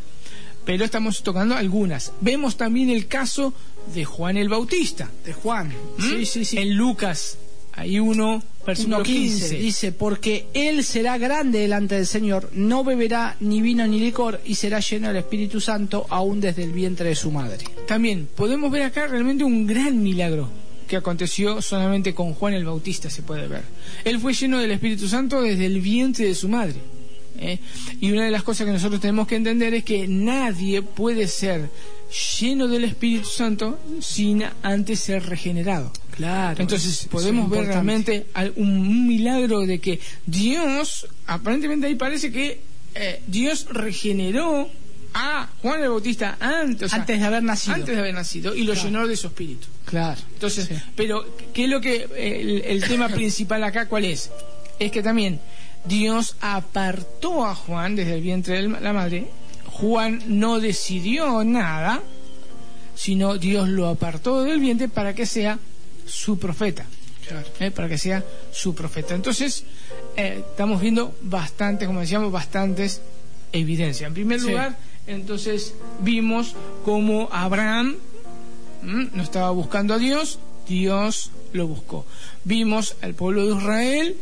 pero 0.66 0.86
estamos 0.86 1.22
tocando 1.24 1.56
algunas. 1.56 2.14
Vemos 2.22 2.58
también 2.58 2.90
el 2.90 3.08
caso 3.08 3.54
de 3.94 4.06
Juan 4.06 4.38
el 4.38 4.50
Bautista. 4.50 5.10
De 5.26 5.34
Juan, 5.34 5.74
¿Mm? 5.98 6.02
sí, 6.02 6.26
sí, 6.26 6.46
sí. 6.46 6.58
En 6.58 6.76
Lucas, 6.76 7.38
hay 7.74 8.00
uno 8.00 8.42
versículo 8.66 9.04
15, 9.04 9.58
Dice, 9.60 9.92
porque 9.94 10.48
él 10.54 10.84
será 10.84 11.18
grande 11.18 11.60
delante 11.60 11.96
del 11.96 12.06
Señor, 12.06 12.50
no 12.54 12.84
beberá 12.84 13.38
ni 13.40 13.62
vino 13.62 13.88
ni 13.88 14.00
licor 14.00 14.42
y 14.44 14.56
será 14.56 14.80
lleno 14.80 15.08
del 15.08 15.18
Espíritu 15.18 15.62
Santo 15.62 16.06
aún 16.10 16.42
desde 16.42 16.64
el 16.64 16.74
vientre 16.74 17.10
de 17.10 17.16
su 17.16 17.32
madre. 17.32 17.66
También 17.88 18.28
podemos 18.36 18.72
ver 18.72 18.84
acá 18.84 19.08
realmente 19.08 19.46
un 19.46 19.66
gran 19.66 20.04
milagro 20.04 20.50
que 20.88 20.96
aconteció 20.96 21.62
solamente 21.62 22.14
con 22.14 22.34
Juan 22.34 22.54
el 22.54 22.66
Bautista, 22.66 23.10
se 23.10 23.22
puede 23.22 23.48
ver. 23.48 23.64
Él 24.04 24.20
fue 24.20 24.34
lleno 24.34 24.60
del 24.60 24.72
Espíritu 24.72 25.08
Santo 25.08 25.42
desde 25.42 25.66
el 25.66 25.82
vientre 25.82 26.26
de 26.26 26.36
su 26.36 26.50
madre. 26.50 26.76
¿eh? 27.40 27.60
Y 28.00 28.12
una 28.12 28.26
de 28.26 28.32
las 28.32 28.44
cosas 28.44 28.66
que 28.66 28.74
nosotros 28.74 29.02
tenemos 29.02 29.28
que 29.28 29.36
entender 29.36 29.74
es 29.74 29.84
que 29.84 30.08
nadie 30.08 30.82
puede 30.82 31.28
ser 31.28 31.70
lleno 32.40 32.68
del 32.68 32.86
Espíritu 32.86 33.28
Santo 33.28 33.80
sin 34.00 34.44
antes 34.62 35.00
ser 35.00 35.26
regenerado. 35.26 35.92
Claro. 36.12 36.62
Entonces 36.62 37.08
podemos 37.12 37.50
ver 37.50 37.66
realmente 37.66 38.26
un, 38.56 39.08
milagro 39.08 39.62
de 39.62 39.80
que 39.80 40.00
Dios, 40.26 41.08
aparentemente 41.28 41.88
ahí 41.88 41.96
parece 41.96 42.32
que 42.32 42.62
eh, 42.96 43.22
Dios 43.28 43.68
regeneró 43.70 44.70
a 45.14 45.48
Juan 45.62 45.82
el 45.82 45.90
Bautista 45.90 46.38
antes, 46.40 46.94
antes 46.94 47.20
de 47.20 47.26
haber 47.26 47.44
nacido. 47.44 47.76
Antes 47.76 47.96
de 47.96 48.02
haber 48.02 48.14
nacido 48.14 48.56
y 48.56 48.64
lo 48.64 48.74
llenó 48.74 49.08
de 49.08 49.16
su 49.16 49.28
espíritu. 49.28 49.68
Claro. 49.86 50.20
Entonces, 50.34 50.70
pero 50.96 51.26
¿qué 51.54 51.66
es 51.66 51.70
lo 51.70 51.82
que 51.82 52.64
el, 52.66 52.84
tema 52.84 53.10
principal 53.14 53.64
acá 53.64 53.88
cuál 53.88 54.06
es? 54.06 54.32
Es 54.80 54.92
que 54.92 55.02
también 55.02 55.40
Dios 55.86 56.36
apartó 56.42 57.46
a 57.46 57.56
Juan 57.56 57.96
desde 57.96 58.16
el 58.16 58.22
vientre 58.22 58.62
de 58.62 58.68
la 58.68 58.94
madre. 58.94 59.28
Juan 59.72 60.22
no 60.28 60.60
decidió 60.60 61.44
nada, 61.44 62.02
sino 62.96 63.38
Dios 63.38 63.70
lo 63.70 63.88
apartó 63.88 64.44
del 64.44 64.60
vientre 64.60 64.90
para 64.90 65.14
que 65.14 65.26
sea 65.26 65.60
su 66.06 66.38
profeta. 66.40 66.86
Claro. 67.28 67.48
¿Eh? 67.60 67.72
Para 67.72 67.90
que 67.90 67.98
sea 67.98 68.24
su 68.52 68.74
profeta. 68.74 69.14
Entonces, 69.14 69.66
eh, 70.16 70.44
estamos 70.50 70.82
viendo 70.82 71.16
bastante, 71.22 71.86
como 71.86 72.00
decíamos, 72.00 72.32
bastantes 72.32 73.02
evidencias. 73.52 74.08
En 74.08 74.14
primer 74.14 74.42
lugar, 74.42 74.78
entonces 75.08 75.74
vimos 76.02 76.56
como 76.86 77.30
Abraham 77.32 77.96
no 78.82 79.24
estaba 79.24 79.52
buscando 79.52 79.94
a 79.94 79.98
Dios, 79.98 80.40
Dios 80.68 81.32
lo 81.54 81.68
buscó. 81.68 82.06
Vimos 82.44 82.96
al 83.02 83.14
pueblo 83.16 83.46
de 83.46 83.56
Israel 83.56 84.16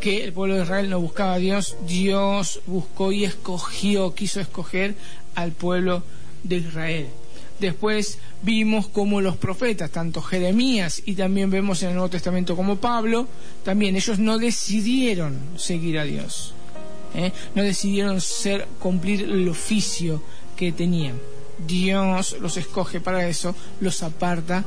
que 0.00 0.24
el 0.24 0.32
pueblo 0.32 0.56
de 0.56 0.62
Israel 0.62 0.90
no 0.90 1.00
buscaba 1.00 1.34
a 1.34 1.38
Dios, 1.38 1.76
Dios 1.86 2.60
buscó 2.66 3.12
y 3.12 3.24
escogió, 3.24 4.14
quiso 4.14 4.40
escoger 4.40 4.94
al 5.34 5.52
pueblo 5.52 6.02
de 6.42 6.56
Israel. 6.56 7.06
Después 7.60 8.18
vimos 8.42 8.86
como 8.86 9.20
los 9.20 9.36
profetas, 9.36 9.90
tanto 9.90 10.22
Jeremías 10.22 11.02
y 11.04 11.14
también 11.14 11.50
vemos 11.50 11.82
en 11.82 11.90
el 11.90 11.94
Nuevo 11.96 12.08
Testamento 12.08 12.56
como 12.56 12.76
Pablo, 12.76 13.28
también 13.62 13.96
ellos 13.96 14.18
no 14.18 14.38
decidieron 14.38 15.38
seguir 15.56 15.98
a 15.98 16.04
Dios. 16.04 16.54
¿Eh? 17.14 17.32
no 17.54 17.62
decidieron 17.62 18.20
ser 18.20 18.66
cumplir 18.78 19.22
el 19.22 19.48
oficio 19.48 20.22
que 20.56 20.72
tenían. 20.72 21.18
Dios 21.66 22.36
los 22.40 22.56
escoge 22.56 23.00
para 23.00 23.28
eso, 23.28 23.54
los 23.80 24.02
aparta 24.02 24.64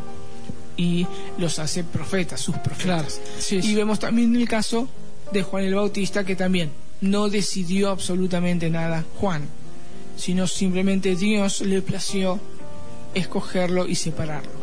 y 0.78 1.06
los 1.38 1.60
hace 1.60 1.84
profetas, 1.84 2.42
sus 2.42 2.58
profetas. 2.58 3.20
Y 3.52 3.76
vemos 3.76 4.00
también 4.00 4.36
el 4.36 4.48
caso 4.48 4.88
de 5.32 5.44
Juan 5.44 5.66
el 5.66 5.76
Bautista 5.76 6.24
que 6.24 6.36
también 6.36 6.72
no 7.02 7.30
decidió 7.30 7.90
absolutamente 7.90 8.70
nada 8.70 9.04
Juan, 9.20 9.48
sino 10.16 10.48
simplemente 10.48 11.16
Dios 11.16 11.62
le 11.62 11.82
plació 11.82 12.40
escogerlo 13.14 13.88
y 13.88 13.96
separarlo. 13.96 14.63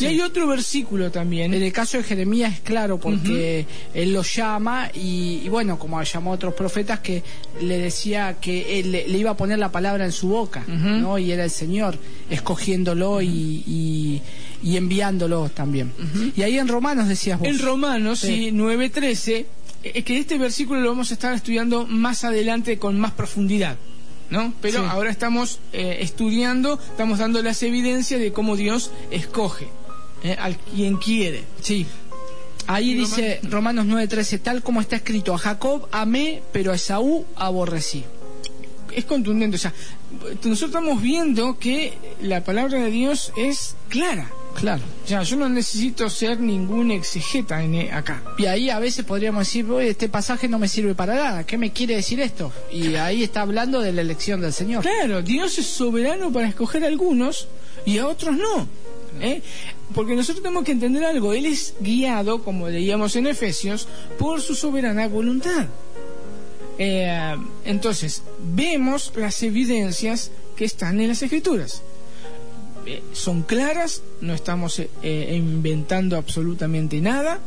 Y 0.00 0.06
hay 0.06 0.20
otro 0.20 0.46
versículo 0.46 1.10
también. 1.10 1.54
En 1.54 1.62
el 1.62 1.72
caso 1.72 1.96
de 1.96 2.04
Jeremías 2.04 2.54
es 2.54 2.60
claro, 2.60 2.98
porque 2.98 3.66
él 3.94 4.12
lo 4.12 4.22
llama 4.22 4.90
y, 4.94 5.48
bueno, 5.48 5.78
como 5.78 6.02
llamó 6.02 6.32
a 6.32 6.34
otros 6.34 6.54
profetas, 6.54 7.00
que 7.00 7.22
le 7.60 7.78
decía 7.78 8.36
que 8.40 8.80
él 8.80 8.92
le, 8.92 9.06
iba 9.18 9.30
a 9.30 9.36
poner 9.36 9.58
la 9.58 9.70
palabra 9.70 10.04
en 10.04 10.12
su 10.12 10.28
boca, 10.28 10.64
¿no? 10.66 11.18
Y 11.18 11.32
era 11.32 11.44
el 11.44 11.50
Señor 11.50 11.98
escogiéndolo 12.30 13.22
y, 13.22 14.22
enviándolo 14.62 15.48
también. 15.48 15.92
Y 16.36 16.42
ahí 16.42 16.58
en 16.58 16.68
Romanos 16.68 17.08
decías 17.08 17.38
vos. 17.38 17.48
En 17.48 17.58
Romanos, 17.58 18.20
sí, 18.20 18.50
9.13, 18.52 19.46
es 19.82 20.04
que 20.04 20.18
este 20.18 20.38
versículo 20.38 20.80
lo 20.80 20.90
vamos 20.90 21.10
a 21.10 21.14
estar 21.14 21.32
estudiando 21.34 21.86
más 21.86 22.24
adelante 22.24 22.78
con 22.78 22.98
más 22.98 23.12
profundidad. 23.12 23.76
¿no? 24.28 24.52
Pero 24.60 24.84
ahora 24.84 25.10
estamos 25.10 25.60
eh, 25.72 25.98
estudiando, 26.00 26.80
estamos 26.80 27.20
dando 27.20 27.40
las 27.42 27.62
evidencias 27.62 28.18
de 28.20 28.32
cómo 28.32 28.56
Dios 28.56 28.90
escoge 29.12 29.68
eh, 30.22 30.36
al 30.38 30.56
quien 30.56 30.96
quiere. 30.96 31.44
Sí. 31.60 31.86
Ahí 32.66 32.94
dice 32.94 33.40
Romanos 33.44 33.86
9:13, 33.86 34.40
tal 34.40 34.62
como 34.62 34.80
está 34.80 34.96
escrito, 34.96 35.34
a 35.34 35.38
Jacob 35.38 35.88
amé, 35.92 36.42
pero 36.52 36.72
a 36.72 36.74
Esaú 36.74 37.24
aborrecí. 37.36 38.04
Es 38.92 39.04
contundente, 39.04 39.56
o 39.56 39.58
sea, 39.58 39.74
nosotros 40.10 40.62
estamos 40.62 41.02
viendo 41.02 41.58
que 41.58 41.92
la 42.22 42.42
palabra 42.42 42.78
de 42.84 42.90
Dios 42.90 43.32
es 43.36 43.76
clara. 43.88 44.30
Claro. 44.54 44.82
Ya, 45.06 45.22
yo 45.22 45.36
no 45.36 45.48
necesito 45.50 46.08
ser 46.08 46.40
ningún 46.40 46.90
exegeta 46.90 47.62
en, 47.62 47.74
eh, 47.74 47.92
acá. 47.92 48.22
Y 48.38 48.46
ahí 48.46 48.70
a 48.70 48.78
veces 48.78 49.04
podríamos 49.04 49.46
decir, 49.46 49.66
este 49.82 50.08
pasaje 50.08 50.48
no 50.48 50.58
me 50.58 50.66
sirve 50.66 50.94
para 50.94 51.14
nada. 51.14 51.44
¿Qué 51.44 51.58
me 51.58 51.72
quiere 51.72 51.96
decir 51.96 52.20
esto? 52.20 52.50
Y 52.72 52.94
ahí 52.94 53.22
está 53.22 53.42
hablando 53.42 53.80
de 53.80 53.92
la 53.92 54.00
elección 54.00 54.40
del 54.40 54.54
Señor. 54.54 54.82
Claro, 54.82 55.20
Dios 55.20 55.58
es 55.58 55.66
soberano 55.66 56.32
para 56.32 56.48
escoger 56.48 56.84
a 56.84 56.86
algunos 56.86 57.48
y 57.84 57.98
a 57.98 58.08
otros 58.08 58.34
no. 58.34 58.66
¿eh? 59.20 59.42
Porque 59.94 60.14
nosotros 60.14 60.42
tenemos 60.42 60.64
que 60.64 60.72
entender 60.72 61.04
algo. 61.04 61.32
Él 61.32 61.46
es 61.46 61.74
guiado, 61.80 62.42
como 62.42 62.68
leíamos 62.68 63.16
en 63.16 63.26
Efesios, 63.26 63.88
por 64.18 64.40
su 64.40 64.54
soberana 64.54 65.08
voluntad. 65.08 65.66
Eh, 66.78 67.36
entonces, 67.64 68.22
vemos 68.54 69.12
las 69.16 69.42
evidencias 69.42 70.30
que 70.56 70.64
están 70.64 71.00
en 71.00 71.08
las 71.08 71.22
Escrituras. 71.22 71.82
Eh, 72.84 73.02
son 73.12 73.42
claras, 73.42 74.02
no 74.20 74.34
estamos 74.34 74.78
eh, 74.78 75.34
inventando 75.36 76.16
absolutamente 76.16 77.00
nada. 77.00 77.40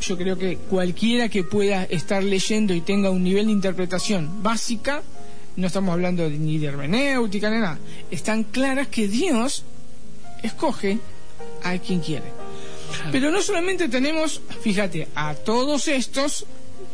yo 0.00 0.16
creo 0.16 0.38
que 0.38 0.56
cualquiera 0.56 1.28
que 1.28 1.44
pueda 1.44 1.84
estar 1.84 2.22
leyendo 2.24 2.74
y 2.74 2.80
tenga 2.80 3.10
un 3.10 3.22
nivel 3.22 3.46
de 3.46 3.52
interpretación 3.52 4.42
básica, 4.42 5.02
no 5.56 5.66
estamos 5.66 5.92
hablando 5.92 6.28
ni 6.30 6.58
de 6.58 6.68
hermenéutica 6.68 7.50
ni 7.50 7.58
nada, 7.58 7.78
están 8.10 8.44
claras 8.44 8.88
que 8.88 9.06
Dios 9.06 9.64
escoge 10.42 10.98
a 11.62 11.78
quien 11.78 12.00
quiere. 12.00 12.24
Pero 13.10 13.30
no 13.30 13.42
solamente 13.42 13.88
tenemos, 13.88 14.40
fíjate, 14.60 15.08
a 15.14 15.34
todos 15.34 15.88
estos 15.88 16.46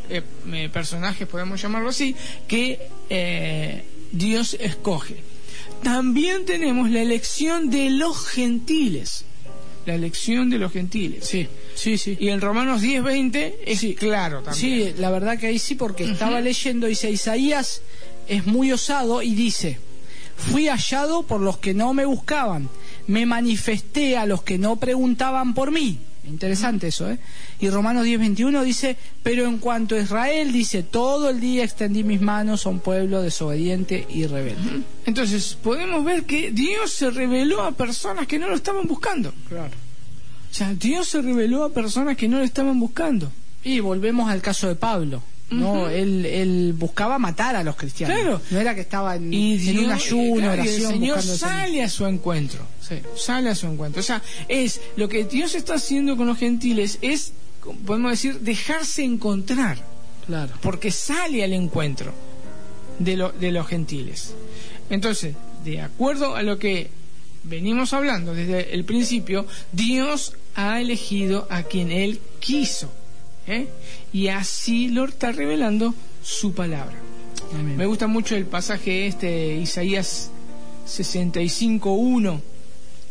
eh, 0.09 0.23
eh, 0.53 0.69
personajes, 0.73 1.27
podemos 1.27 1.61
llamarlo 1.61 1.91
así, 1.91 2.15
que 2.47 2.89
eh, 3.11 3.85
Dios 4.13 4.57
escoge. 4.61 5.17
También 5.83 6.45
tenemos 6.45 6.91
la 6.91 7.03
elección 7.03 7.71
de 7.71 7.91
los 7.91 8.27
gentiles. 8.27 9.25
La 9.87 9.95
elección 9.95 10.51
de 10.51 10.59
los 10.59 10.73
gentiles. 10.73 11.25
Sí, 11.25 11.49
sí, 11.75 11.97
sí. 11.99 12.17
Y 12.21 12.29
en 12.29 12.41
Romanos 12.41 12.83
10, 12.83 13.03
20 13.03 13.61
es 13.65 13.85
claro 13.97 14.43
también. 14.43 14.93
Sí, 14.93 14.95
la 14.99 15.11
verdad 15.11 15.39
que 15.39 15.47
ahí 15.47 15.59
sí, 15.59 15.77
porque 15.77 16.05
estaba 16.05 16.41
leyendo, 16.41 16.87
dice 16.87 17.11
Isaías 17.11 17.83
es 18.29 18.47
muy 18.47 18.71
osado 18.73 19.23
y 19.23 19.35
dice, 19.35 19.79
fui 20.39 20.69
hallado 20.69 21.25
por 21.25 21.41
los 21.41 21.59
que 21.59 21.75
no 21.75 21.93
me 21.93 22.07
buscaban, 22.07 22.69
me 23.07 23.27
manifesté 23.27 24.17
a 24.17 24.25
los 24.25 24.43
que 24.43 24.59
no 24.59 24.77
preguntaban 24.77 25.53
por 25.53 25.71
mí. 25.71 25.99
Interesante 26.25 26.89
eso, 26.89 27.11
¿eh? 27.11 27.19
Y 27.59 27.71
Romanos 27.71 28.07
10:21 28.07 28.63
dice, 28.63 28.97
pero 29.23 29.47
en 29.47 29.59
cuanto 29.59 29.95
a 29.95 30.01
Israel, 30.01 30.53
dice, 30.53 30.83
todo 30.83 31.31
el 31.31 31.41
día 31.41 31.65
extendí 31.65 32.05
mis 32.05 32.21
manos 32.21 32.67
a 32.67 32.69
un 32.69 32.81
pueblo 32.81 33.23
desobediente 33.23 34.07
y 34.11 34.27
rebelde. 34.27 34.83
Entonces, 35.07 35.57
podemos 35.63 36.05
ver 36.05 36.25
que 36.25 36.51
Dios 36.51 36.93
se 36.93 37.11
reveló 37.11 37.63
a 37.63 37.73
personas 37.73 38.27
que 38.27 38.39
no 38.39 38.49
lo 38.49 38.57
estaban 38.57 38.87
buscando. 38.87 39.33
Claro. 39.49 39.73
O 40.51 40.55
sea, 40.55 40.75
Dios 40.75 41.09
se 41.09 41.23
reveló 41.23 41.65
a 41.65 41.73
personas 41.73 42.17
que 42.17 42.29
no 42.29 42.39
lo 42.39 42.45
estaban 42.45 42.79
buscando. 42.79 43.33
Y 43.65 43.81
volvemos 43.81 44.31
al 44.31 44.43
caso 44.43 44.69
de 44.69 44.75
Pablo. 44.75 45.23
No, 45.51 45.89
él, 45.89 46.27
él, 46.27 46.75
buscaba 46.77 47.19
matar 47.19 47.57
a 47.57 47.65
los 47.65 47.75
cristianos. 47.77 48.19
Claro. 48.19 48.41
No 48.51 48.61
era 48.61 48.75
que 48.75 48.83
estaba 48.83 49.17
en, 49.17 49.29
un 49.29 49.91
ayuno, 49.91 50.55
y 50.57 50.69
el 50.69 50.83
Señor 50.83 51.23
sale 51.23 51.83
a 51.83 51.89
su 51.89 52.07
encuentro. 52.07 52.61
Sale 53.17 53.51
a 53.51 53.55
su 53.55 53.67
encuentro. 53.67 54.01
O 54.01 54.03
sea, 54.03 54.23
es 54.47 54.81
lo 54.97 55.09
que 55.09 55.25
Dios 55.25 55.55
está 55.55 55.75
haciendo 55.75 56.17
con 56.17 56.27
los 56.27 56.39
gentiles 56.39 56.99
es, 57.01 57.33
podemos 57.87 58.11
decir, 58.11 58.41
dejarse 58.41 59.05
encontrar. 59.05 59.79
Claro. 60.27 60.53
Porque 60.61 60.91
sale 60.91 61.43
al 61.43 61.55
encuentro 61.55 62.13
de, 62.99 63.17
lo, 63.17 63.33
de 63.33 63.51
los 63.51 63.67
gentiles. 63.67 64.35
Entonces, 64.91 65.35
de 65.65 65.81
acuerdo 65.81 66.37
a 66.37 66.43
lo 66.43 66.59
que 66.59 66.91
venimos 67.45 67.93
hablando 67.93 68.35
desde 68.35 68.75
el 68.75 68.85
principio, 68.85 69.47
Dios 69.73 70.35
ha 70.55 70.81
elegido 70.81 71.47
a 71.51 71.63
quien 71.63 71.91
Él 71.91 72.21
quiso. 72.41 72.93
¿Eh? 73.49 73.69
y 74.13 74.29
así 74.29 74.89
lo 74.89 75.07
está 75.07 75.33
revelando 75.33 75.95
su 76.23 76.53
palabra. 76.53 76.97
Me 77.77 77.87
gusta 77.87 78.07
mucho 78.07 78.37
el 78.37 78.45
pasaje 78.45 79.07
este, 79.07 79.57
Isaías 79.57 80.31
65.1, 80.87 82.41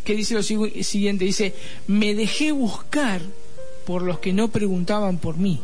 que 0.03 0.15
dice 0.15 0.35
lo 0.35 0.43
siguiente, 0.43 1.25
dice, 1.25 1.55
me 1.87 2.13
dejé 2.13 2.51
buscar 2.51 3.21
por 3.85 4.03
los 4.03 4.19
que 4.19 4.33
no 4.33 4.49
preguntaban 4.49 5.17
por 5.17 5.37
mí, 5.37 5.59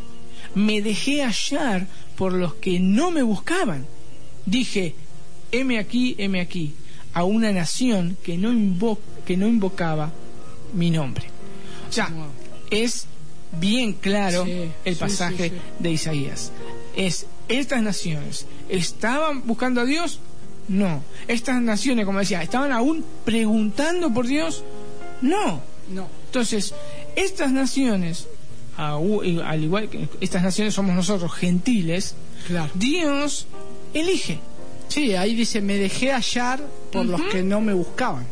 me 0.55 0.81
dejé 0.81 1.23
hallar 1.23 1.88
por 2.15 2.33
los 2.33 2.55
que 2.55 2.79
no 2.79 3.12
me 3.12 3.21
buscaban. 3.21 3.86
Dije, 4.45 4.95
heme 5.51 5.77
aquí, 5.77 6.15
heme 6.17 6.41
aquí, 6.41 6.73
a 7.13 7.23
una 7.23 7.51
nación 7.51 8.17
que 8.23 8.38
no, 8.38 8.97
que 9.25 9.38
no 9.38 9.47
invocaba 9.47 10.12
mi 10.73 10.89
nombre. 10.89 11.25
O 11.89 11.91
sea, 11.91 12.12
es 12.71 13.07
bien 13.60 13.94
claro 13.94 14.46
el 14.86 14.96
pasaje 14.96 15.52
de 15.80 15.92
Isaías. 15.92 16.52
Es, 16.96 17.26
estas 17.48 17.82
naciones, 17.82 18.46
¿estaban 18.70 19.46
buscando 19.46 19.82
a 19.82 19.86
Dios? 19.86 20.20
No. 20.68 21.04
Estas 21.28 21.62
naciones, 21.62 22.06
como 22.06 22.20
decía, 22.20 22.42
¿estaban 22.42 22.72
aún 22.72 23.04
preguntando 23.26 24.13
por 24.13 24.28
Dios? 24.28 24.63
No. 25.22 25.62
No. 25.89 26.08
Entonces, 26.26 26.74
estas 27.16 27.52
naciones, 27.52 28.28
al 28.78 29.63
igual 29.63 29.89
que 29.89 30.08
estas 30.22 30.44
naciones 30.44 30.74
somos 30.74 30.96
nosotros, 30.96 31.32
gentiles, 31.34 32.16
Dios 32.74 33.48
elige. 33.94 34.39
Sí, 34.88 35.16
ahí 35.16 35.36
dice, 35.36 35.62
me 35.62 35.78
dejé 35.78 36.12
hallar 36.12 36.62
por 36.92 37.06
los 37.06 37.22
que 37.24 37.44
no 37.44 37.62
me 37.62 37.74
buscaban. 37.74 38.26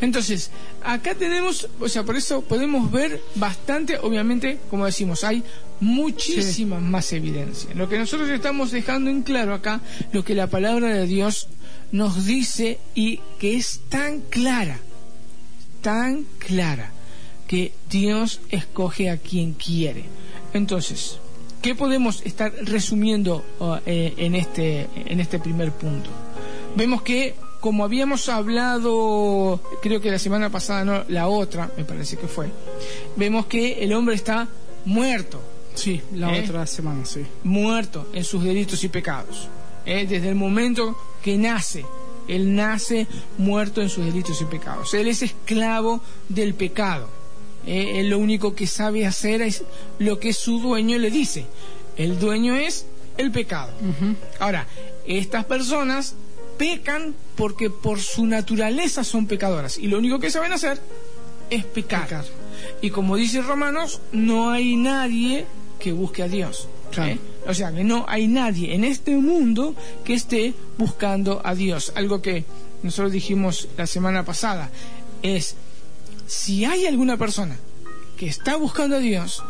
Entonces, 0.00 0.50
acá 0.82 1.14
tenemos, 1.14 1.68
o 1.80 1.88
sea, 1.88 2.02
por 2.04 2.16
eso 2.16 2.42
podemos 2.42 2.90
ver 2.90 3.20
bastante, 3.34 3.98
obviamente, 3.98 4.58
como 4.70 4.86
decimos, 4.86 5.24
hay 5.24 5.42
muchísimas 5.80 6.82
más 6.82 7.12
evidencias. 7.12 7.74
Lo 7.74 7.88
que 7.88 7.98
nosotros 7.98 8.28
estamos 8.28 8.70
dejando 8.70 9.10
en 9.10 9.22
claro 9.22 9.54
acá, 9.54 9.80
lo 10.12 10.24
que 10.24 10.34
la 10.34 10.48
palabra 10.48 10.88
de 10.88 11.06
Dios 11.06 11.48
nos 11.92 12.26
dice 12.26 12.78
y 12.94 13.20
que 13.38 13.56
es 13.56 13.80
tan 13.88 14.20
clara, 14.20 14.78
tan 15.80 16.24
clara, 16.38 16.90
que 17.46 17.72
Dios 17.90 18.40
escoge 18.48 19.10
a 19.10 19.18
quien 19.18 19.52
quiere. 19.52 20.04
Entonces, 20.54 21.18
¿qué 21.62 21.74
podemos 21.74 22.22
estar 22.24 22.52
resumiendo 22.62 23.44
eh, 23.86 24.14
en, 24.16 24.34
este, 24.34 24.88
en 24.94 25.20
este 25.20 25.38
primer 25.38 25.72
punto? 25.72 26.10
Vemos 26.76 27.02
que 27.02 27.34
como 27.64 27.82
habíamos 27.82 28.28
hablado, 28.28 29.58
creo 29.80 29.98
que 29.98 30.10
la 30.10 30.18
semana 30.18 30.50
pasada, 30.50 30.84
no, 30.84 31.04
la 31.08 31.28
otra, 31.28 31.70
me 31.78 31.86
parece 31.86 32.18
que 32.18 32.28
fue, 32.28 32.50
vemos 33.16 33.46
que 33.46 33.82
el 33.82 33.94
hombre 33.94 34.16
está 34.16 34.46
muerto. 34.84 35.40
Sí, 35.74 36.02
la 36.12 36.36
¿Eh? 36.36 36.42
otra 36.42 36.66
semana, 36.66 37.06
sí. 37.06 37.24
Muerto 37.42 38.06
en 38.12 38.22
sus 38.22 38.44
delitos 38.44 38.84
y 38.84 38.90
pecados. 38.90 39.48
¿Eh? 39.86 40.06
Desde 40.06 40.28
el 40.28 40.34
momento 40.34 40.94
que 41.22 41.38
nace, 41.38 41.86
él 42.28 42.54
nace 42.54 43.06
muerto 43.38 43.80
en 43.80 43.88
sus 43.88 44.04
delitos 44.04 44.42
y 44.42 44.44
pecados. 44.44 44.92
Él 44.92 45.08
es 45.08 45.22
esclavo 45.22 46.02
del 46.28 46.52
pecado. 46.52 47.08
¿Eh? 47.66 48.00
Él 48.00 48.10
lo 48.10 48.18
único 48.18 48.54
que 48.54 48.66
sabe 48.66 49.06
hacer 49.06 49.40
es 49.40 49.62
lo 49.98 50.20
que 50.20 50.34
su 50.34 50.60
dueño 50.60 50.98
le 50.98 51.10
dice. 51.10 51.46
El 51.96 52.18
dueño 52.18 52.56
es 52.56 52.84
el 53.16 53.32
pecado. 53.32 53.72
Ahora, 54.38 54.66
estas 55.06 55.46
personas 55.46 56.14
pecan 56.58 57.14
porque 57.36 57.70
por 57.70 58.00
su 58.00 58.26
naturaleza 58.26 59.04
son 59.04 59.26
pecadoras 59.26 59.78
y 59.78 59.88
lo 59.88 59.98
único 59.98 60.18
que 60.18 60.30
saben 60.30 60.52
hacer 60.52 60.80
es 61.50 61.64
pecar. 61.64 62.24
Y 62.80 62.90
como 62.90 63.16
dice 63.16 63.42
Romanos, 63.42 64.00
no 64.12 64.50
hay 64.50 64.76
nadie 64.76 65.46
que 65.78 65.92
busque 65.92 66.22
a 66.22 66.28
Dios. 66.28 66.68
¿eh? 66.96 67.18
O 67.46 67.54
sea, 67.54 67.72
que 67.72 67.84
no 67.84 68.04
hay 68.08 68.26
nadie 68.26 68.74
en 68.74 68.84
este 68.84 69.16
mundo 69.16 69.74
que 70.04 70.14
esté 70.14 70.54
buscando 70.78 71.42
a 71.44 71.54
Dios. 71.54 71.92
Algo 71.96 72.22
que 72.22 72.44
nosotros 72.82 73.12
dijimos 73.12 73.68
la 73.76 73.86
semana 73.86 74.24
pasada 74.24 74.70
es, 75.22 75.56
si 76.26 76.64
hay 76.64 76.86
alguna 76.86 77.16
persona 77.16 77.56
que 78.16 78.26
está 78.26 78.56
buscando 78.56 78.96
a 78.96 79.00
Dios, 79.00 79.42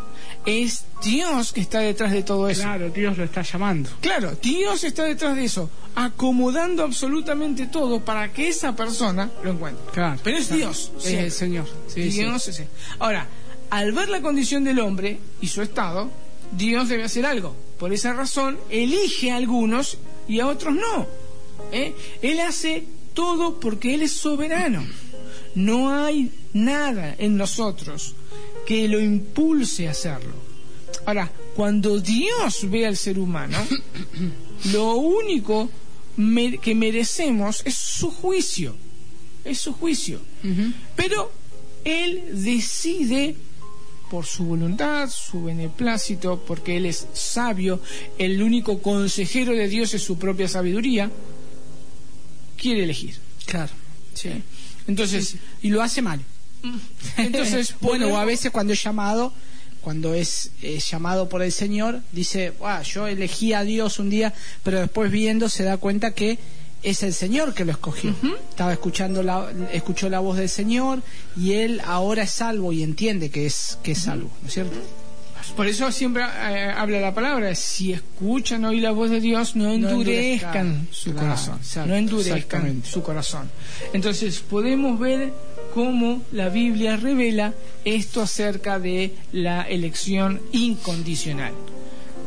es 0.45 0.85
Dios 1.03 1.53
que 1.53 1.61
está 1.61 1.79
detrás 1.79 2.11
de 2.11 2.23
todo 2.23 2.47
eso. 2.47 2.61
Claro, 2.61 2.89
Dios 2.89 3.17
lo 3.17 3.23
está 3.23 3.41
llamando. 3.41 3.89
Claro, 4.01 4.37
Dios 4.41 4.83
está 4.83 5.03
detrás 5.03 5.35
de 5.35 5.45
eso, 5.45 5.69
acomodando 5.95 6.83
absolutamente 6.83 7.67
todo 7.67 8.03
para 8.03 8.31
que 8.31 8.49
esa 8.49 8.75
persona 8.75 9.29
lo 9.43 9.51
encuentre. 9.51 9.85
Claro, 9.91 10.19
Pero 10.23 10.37
es 10.37 10.49
Dios. 10.49 10.91
Es 10.99 11.05
el 11.05 11.31
Señor. 11.31 11.65
Dios 11.95 12.47
es 12.47 12.63
Ahora, 12.99 13.27
al 13.69 13.91
ver 13.91 14.09
la 14.09 14.21
condición 14.21 14.63
del 14.63 14.79
hombre 14.79 15.19
y 15.41 15.47
su 15.47 15.61
estado, 15.61 16.09
Dios 16.51 16.89
debe 16.89 17.03
hacer 17.03 17.25
algo. 17.25 17.55
Por 17.79 17.91
esa 17.91 18.13
razón, 18.13 18.57
elige 18.69 19.31
a 19.31 19.37
algunos 19.37 19.97
y 20.27 20.39
a 20.39 20.47
otros 20.47 20.75
no. 20.75 21.07
¿Eh? 21.71 21.95
Él 22.21 22.39
hace 22.39 22.85
todo 23.13 23.59
porque 23.59 23.95
Él 23.95 24.03
es 24.03 24.11
soberano. 24.11 24.85
No 25.55 25.89
hay 25.89 26.31
nada 26.53 27.15
en 27.17 27.37
nosotros 27.37 28.15
que 28.65 28.87
lo 28.87 28.99
impulse 28.99 29.87
a 29.87 29.91
hacerlo. 29.91 30.33
Ahora, 31.05 31.31
cuando 31.55 31.99
Dios 31.99 32.69
ve 32.69 32.85
al 32.85 32.97
ser 32.97 33.19
humano, 33.19 33.57
lo 34.71 34.95
único 34.95 35.69
que 36.61 36.75
merecemos 36.75 37.61
es 37.65 37.75
su 37.75 38.09
juicio, 38.11 38.75
es 39.43 39.59
su 39.59 39.73
juicio. 39.73 40.19
Pero 40.95 41.31
Él 41.83 42.23
decide 42.33 43.35
por 44.09 44.25
su 44.25 44.45
voluntad, 44.45 45.09
su 45.09 45.43
beneplácito, 45.43 46.43
porque 46.45 46.77
Él 46.77 46.85
es 46.85 47.07
sabio, 47.13 47.81
el 48.17 48.41
único 48.41 48.81
consejero 48.81 49.53
de 49.53 49.67
Dios 49.67 49.93
es 49.93 50.01
su 50.01 50.17
propia 50.17 50.47
sabiduría, 50.47 51.11
quiere 52.57 52.83
elegir. 52.83 53.15
Claro. 53.45 53.73
Entonces, 54.87 55.35
y 55.61 55.69
lo 55.69 55.81
hace 55.81 56.01
mal. 56.01 56.21
Entonces, 57.17 57.75
bueno, 57.81 58.07
o 58.07 58.17
a 58.17 58.25
veces 58.25 58.51
cuando 58.51 58.73
es 58.73 58.83
llamado, 58.83 59.33
cuando 59.81 60.13
es, 60.13 60.51
llamado 60.89 61.29
por 61.29 61.43
el 61.43 61.51
Señor, 61.51 62.01
dice, 62.11 62.53
ah, 62.63 62.81
yo 62.81 63.07
elegí 63.07 63.53
a 63.53 63.63
Dios 63.63 63.99
un 63.99 64.09
día, 64.09 64.33
pero 64.63 64.79
después 64.79 65.11
viendo 65.11 65.47
se 65.49 65.63
da 65.63 65.77
cuenta 65.77 66.11
que 66.11 66.39
es 66.81 67.03
el 67.03 67.13
Señor 67.13 67.53
que 67.53 67.65
lo 67.65 67.71
escogió. 67.71 68.15
Estaba 68.49 68.73
escuchando 68.73 69.23
la, 69.23 69.51
escuchó 69.71 70.09
la 70.09 70.19
voz 70.19 70.37
del 70.37 70.49
Señor 70.49 71.01
y 71.35 71.53
él 71.53 71.81
ahora 71.85 72.23
es 72.23 72.31
salvo 72.31 72.73
y 72.73 72.83
entiende 72.83 73.29
que 73.29 73.45
es, 73.45 73.77
que 73.83 73.93
es 73.93 73.99
salvo, 73.99 74.29
¿no 74.41 74.47
es 74.47 74.53
cierto? 74.53 74.77
Por 75.55 75.67
eso 75.67 75.91
siempre 75.91 76.23
eh, 76.23 76.73
habla 76.75 76.99
la 76.99 77.13
palabra, 77.13 77.53
si 77.55 77.93
escuchan 77.93 78.65
hoy 78.65 78.81
la 78.81 78.91
voz 78.91 79.09
de 79.09 79.21
Dios, 79.21 79.55
no 79.55 79.71
endurezcan, 79.71 80.87
su 80.91 81.13
corazón, 81.13 81.59
no 81.87 81.95
endurezcan 81.95 82.83
su 82.83 83.01
corazón. 83.01 83.49
Entonces 83.93 84.39
podemos 84.39 84.99
ver 84.99 85.31
cómo 85.75 86.21
la 86.31 86.47
Biblia 86.47 86.95
revela 86.95 87.53
esto 87.83 88.21
acerca 88.21 88.79
de 88.79 89.11
la 89.33 89.63
elección 89.63 90.39
incondicional. 90.53 91.51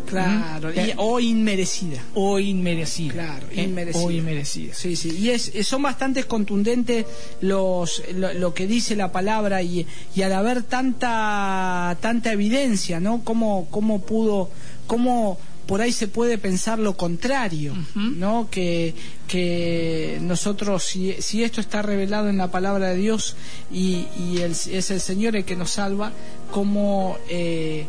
Claro, 0.04 0.70
o 0.96 1.18
inmerecida. 1.18 2.02
O 2.14 2.38
inmerecida. 2.38 3.12
Claro, 3.14 3.46
¿eh? 3.50 3.62
inmerecida. 3.62 4.04
O 4.04 4.10
inmerecida. 4.10 4.74
Sí, 4.74 4.96
sí. 4.96 5.16
Y 5.18 5.30
es, 5.30 5.50
son 5.62 5.82
bastante 5.82 6.24
contundentes 6.24 7.06
los, 7.40 8.02
lo, 8.14 8.52
que 8.52 8.66
dice 8.66 8.96
la 8.96 9.12
palabra 9.12 9.62
y, 9.62 9.86
y, 10.14 10.22
al 10.22 10.34
haber 10.34 10.62
tanta, 10.62 11.96
tanta 12.00 12.32
evidencia, 12.32 13.00
¿no? 13.00 13.22
¿Cómo, 13.24 13.68
cómo 13.70 14.00
pudo, 14.00 14.50
cómo 14.86 15.38
por 15.68 15.82
ahí 15.82 15.92
se 15.92 16.08
puede 16.08 16.38
pensar 16.38 16.78
lo 16.78 16.96
contrario, 16.96 17.74
¿no? 17.94 18.48
Que, 18.50 18.94
que 19.28 20.18
nosotros, 20.22 20.82
si, 20.82 21.12
si, 21.20 21.44
esto 21.44 21.60
está 21.60 21.82
revelado 21.82 22.30
en 22.30 22.38
la 22.38 22.50
palabra 22.50 22.88
de 22.88 22.96
Dios 22.96 23.36
y, 23.70 24.06
y 24.18 24.38
es 24.40 24.90
el 24.90 25.00
Señor 25.00 25.36
el 25.36 25.44
que 25.44 25.54
nos 25.56 25.70
salva, 25.70 26.10
como... 26.50 27.18
Eh, 27.28 27.84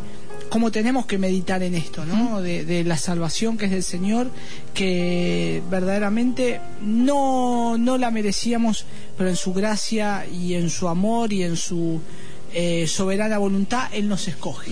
cómo 0.49 0.71
tenemos 0.71 1.05
que 1.05 1.17
meditar 1.17 1.61
en 1.63 1.75
esto, 1.75 2.05
¿no? 2.05 2.41
De, 2.41 2.83
la 2.83 2.97
salvación 2.97 3.57
que 3.57 3.65
es 3.65 3.71
del 3.71 3.83
Señor, 3.83 4.31
que 4.73 5.61
verdaderamente 5.69 6.59
no, 6.81 7.77
no 7.77 7.97
la 7.97 8.09
merecíamos, 8.09 8.85
pero 9.17 9.29
en 9.29 9.35
su 9.35 9.53
gracia 9.53 10.25
y 10.25 10.55
en 10.55 10.69
su 10.69 10.87
amor 10.87 11.31
y 11.31 11.43
en 11.43 11.55
su 11.55 12.01
eh, 12.53 12.87
soberana 12.87 13.37
voluntad, 13.37 13.89
Él 13.93 14.07
nos 14.07 14.27
escoge. 14.27 14.71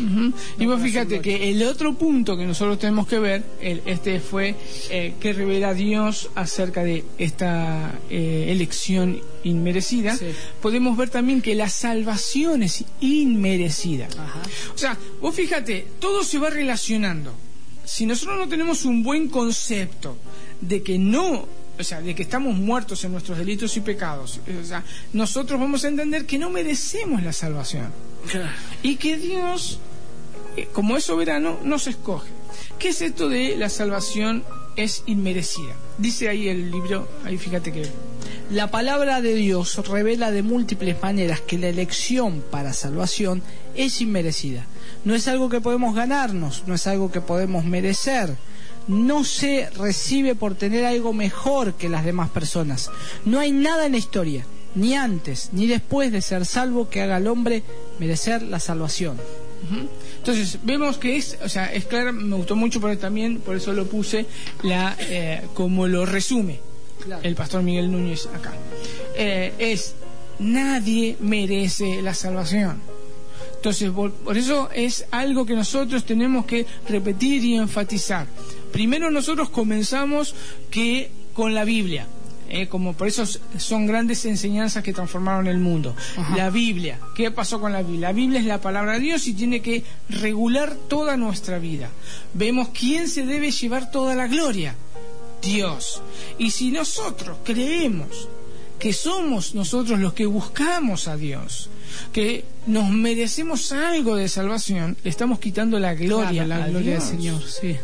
Y 0.60 0.66
vos 0.66 0.82
fíjate 0.82 1.22
que 1.22 1.50
el 1.50 1.64
otro 1.64 1.94
punto 1.94 2.38
que 2.38 2.46
nosotros 2.46 2.80
tenemos 2.80 3.08
que 3.08 3.20
ver, 3.20 3.44
este 3.62 4.20
fue 4.20 4.56
eh, 4.90 5.14
que 5.20 5.34
revela 5.34 5.74
Dios 5.74 6.30
acerca 6.36 6.84
de 6.84 7.06
esta 7.18 8.00
eh, 8.10 8.48
elección 8.50 9.20
inmerecida. 9.44 10.18
Podemos 10.62 10.98
ver 10.98 11.10
también 11.10 11.42
que 11.42 11.56
la 11.56 11.70
salvación 11.70 12.64
es 12.64 12.84
inmerecida. 13.02 14.08
O 14.74 14.78
sea, 14.78 14.98
vos 15.22 15.36
fíjate, 15.36 15.88
todo 16.00 16.24
se 16.24 16.40
va 16.40 16.50
relacionando. 16.50 17.34
Si 17.86 18.06
nosotros 18.06 18.38
no 18.38 18.48
tenemos 18.50 18.84
un 18.86 19.04
buen 19.04 19.30
concepto 19.30 20.18
de 20.60 20.84
que 20.84 20.98
no 21.00 21.48
o 21.80 21.84
sea, 21.84 22.02
de 22.02 22.16
que 22.16 22.24
estamos 22.24 22.56
muertos 22.56 23.04
en 23.04 23.12
nuestros 23.12 23.38
delitos 23.38 23.76
y 23.78 23.82
pecados, 23.82 24.40
o 24.62 24.66
sea, 24.66 24.84
nosotros 25.14 25.60
vamos 25.60 25.84
a 25.86 25.90
entender 25.90 26.26
que 26.26 26.38
no 26.38 26.50
merecemos 26.50 27.24
la 27.24 27.34
salvación. 27.34 27.92
Y 28.84 28.96
que 28.96 29.18
Dios, 29.18 29.80
eh, 30.56 30.68
como 30.74 30.98
es 30.98 31.04
soberano, 31.06 31.60
nos 31.64 31.88
escoge. 31.88 32.30
¿Qué 32.80 32.90
es 32.90 33.02
esto 33.02 33.30
de 33.30 33.56
la 33.56 33.70
salvación 33.70 34.44
es 34.76 35.04
inmerecida? 35.06 35.76
Dice 35.98 36.30
ahí 36.30 36.48
el 36.48 36.72
libro, 36.72 37.08
ahí 37.24 37.38
fíjate 37.38 37.72
que... 37.72 37.88
La 38.50 38.72
palabra 38.72 39.22
de 39.22 39.36
Dios 39.36 39.76
revela 39.88 40.32
de 40.32 40.42
múltiples 40.42 41.02
maneras 41.02 41.42
que 41.42 41.58
la 41.58 41.68
elección 41.68 42.44
para 42.50 42.74
salvación 42.74 43.42
es 43.76 44.00
inmerecida. 44.02 44.66
No 45.04 45.16
es 45.16 45.28
algo 45.28 45.50
que 45.50 45.62
podemos 45.62 45.96
ganarnos, 45.96 46.64
no 46.66 46.76
es 46.76 46.88
algo 46.88 47.12
que 47.12 47.22
podemos 47.22 47.66
merecer 47.66 48.36
no 48.88 49.24
se 49.24 49.70
recibe 49.72 50.36
por 50.36 50.56
tener 50.56 50.86
algo 50.86 51.14
mejor 51.14 51.74
que 51.74 51.90
las 51.90 52.06
demás 52.06 52.30
personas. 52.30 52.90
No 53.26 53.40
hay 53.40 53.52
nada 53.52 53.86
en 53.86 53.94
la 53.94 53.98
historia, 53.98 54.46
ni 54.76 54.94
antes 54.96 55.50
ni 55.52 55.68
después 55.68 56.12
de 56.12 56.22
ser 56.22 56.46
salvo, 56.46 56.90
que 56.90 57.02
haga 57.02 57.18
al 57.18 57.28
hombre 57.28 57.64
merecer 58.00 58.42
la 58.42 58.60
salvación. 58.60 59.18
Entonces, 60.18 60.60
vemos 60.64 60.98
que 60.98 61.18
es, 61.18 61.38
o 61.44 61.50
sea, 61.50 61.74
es 61.74 61.86
claro, 61.86 62.14
me 62.14 62.36
gustó 62.36 62.56
mucho 62.56 62.80
por 62.80 62.96
también, 62.98 63.40
por 63.40 63.56
eso 63.56 63.74
lo 63.74 63.88
puse, 63.88 64.26
la, 64.64 64.96
eh, 65.00 65.42
como 65.54 65.88
lo 65.88 66.06
resume 66.06 66.60
el 67.24 67.36
pastor 67.36 67.64
Miguel 67.64 67.92
Núñez 67.92 68.28
acá. 68.28 68.54
Eh, 69.16 69.54
es, 69.58 69.96
nadie 70.40 71.18
merece 71.20 72.02
la 72.02 72.14
salvación. 72.14 72.82
Entonces, 73.56 73.90
por 73.90 74.38
eso 74.38 74.70
es 74.74 75.06
algo 75.12 75.46
que 75.46 75.56
nosotros 75.56 76.06
tenemos 76.06 76.46
que 76.46 76.66
repetir 76.88 77.44
y 77.44 77.56
enfatizar. 77.56 78.28
Primero 78.78 79.10
nosotros 79.10 79.50
comenzamos 79.50 80.36
que 80.70 81.10
con 81.34 81.56
la 81.56 81.66
Biblia. 81.66 82.06
Eh, 82.48 82.68
como 82.68 82.94
por 82.94 83.08
eso 83.08 83.26
son 83.58 83.88
grandes 83.88 84.24
enseñanzas 84.26 84.84
que 84.84 84.94
transformaron 84.94 85.48
el 85.48 85.58
mundo. 85.58 85.96
La 86.36 86.52
Biblia, 86.52 87.00
¿qué 87.16 87.32
pasó 87.32 87.60
con 87.60 87.74
la 87.74 87.82
Biblia? 87.82 88.10
La 88.10 88.14
Biblia 88.14 88.40
es 88.40 88.46
la 88.46 88.62
palabra 88.62 88.94
de 88.94 89.00
Dios 89.00 89.26
y 89.26 89.34
tiene 89.34 89.64
que 89.64 89.84
regular 90.10 90.76
toda 90.88 91.18
nuestra 91.18 91.58
vida. 91.58 91.90
Vemos 92.36 92.68
quién 92.68 93.08
se 93.08 93.26
debe 93.26 93.50
llevar 93.50 93.90
toda 93.90 94.14
la 94.14 94.28
gloria. 94.28 94.76
Dios. 95.42 96.04
Y 96.38 96.52
si 96.52 96.70
nosotros 96.70 97.40
creemos 97.44 98.30
que 98.80 98.94
somos 98.94 99.56
nosotros 99.56 100.00
los 100.00 100.14
que 100.14 100.26
buscamos 100.26 101.08
a 101.08 101.18
Dios, 101.18 101.70
que 102.14 102.46
nos 102.68 102.90
merecemos 102.90 103.72
algo 103.72 104.16
de 104.16 104.30
salvación, 104.30 104.98
le 105.04 105.10
estamos 105.10 105.40
quitando 105.40 105.80
la 105.80 105.96
gloria, 105.96 106.46
la 106.46 106.68
gloria 106.68 106.94
del 106.94 107.02
Señor. 107.02 107.42
Sí, 107.44 107.76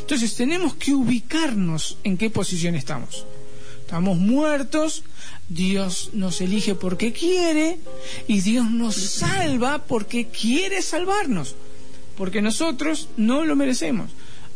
Entonces 0.00 0.34
tenemos 0.34 0.74
que 0.74 0.92
ubicarnos 0.92 1.96
en 2.04 2.16
qué 2.18 2.28
posición 2.30 2.74
estamos. 2.74 3.24
Estamos 3.80 4.18
muertos, 4.18 5.02
Dios 5.48 6.10
nos 6.12 6.40
elige 6.40 6.76
porque 6.76 7.12
quiere 7.12 7.78
y 8.28 8.40
Dios 8.40 8.70
nos 8.70 8.94
salva 8.94 9.84
porque 9.84 10.28
quiere 10.28 10.80
salvarnos, 10.82 11.56
porque 12.16 12.40
nosotros 12.40 13.08
no 13.16 13.44
lo 13.44 13.56
merecemos. 13.56 14.10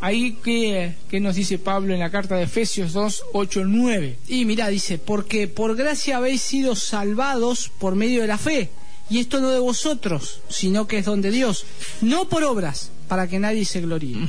Ahí 0.04 0.32
que, 0.32 0.96
nos 1.18 1.34
dice 1.34 1.56
Pablo 1.56 1.94
en 1.94 2.00
la 2.00 2.10
carta 2.10 2.36
de 2.36 2.42
Efesios 2.42 2.92
2, 2.92 3.22
8, 3.32 3.62
9. 3.64 4.18
Y 4.28 4.44
mira, 4.44 4.68
dice, 4.68 4.98
porque 4.98 5.48
por 5.48 5.74
gracia 5.76 6.18
habéis 6.18 6.42
sido 6.42 6.76
salvados 6.76 7.70
por 7.78 7.94
medio 7.94 8.20
de 8.20 8.26
la 8.26 8.36
fe. 8.36 8.68
Y 9.08 9.18
esto 9.18 9.40
no 9.40 9.48
de 9.48 9.60
vosotros, 9.60 10.42
sino 10.50 10.86
que 10.86 10.98
es 10.98 11.06
don 11.06 11.22
de 11.22 11.30
Dios. 11.30 11.64
No 12.02 12.28
por 12.28 12.44
obras, 12.44 12.90
para 13.08 13.28
que 13.28 13.38
nadie 13.38 13.64
se 13.64 13.80
gloríe. 13.80 14.28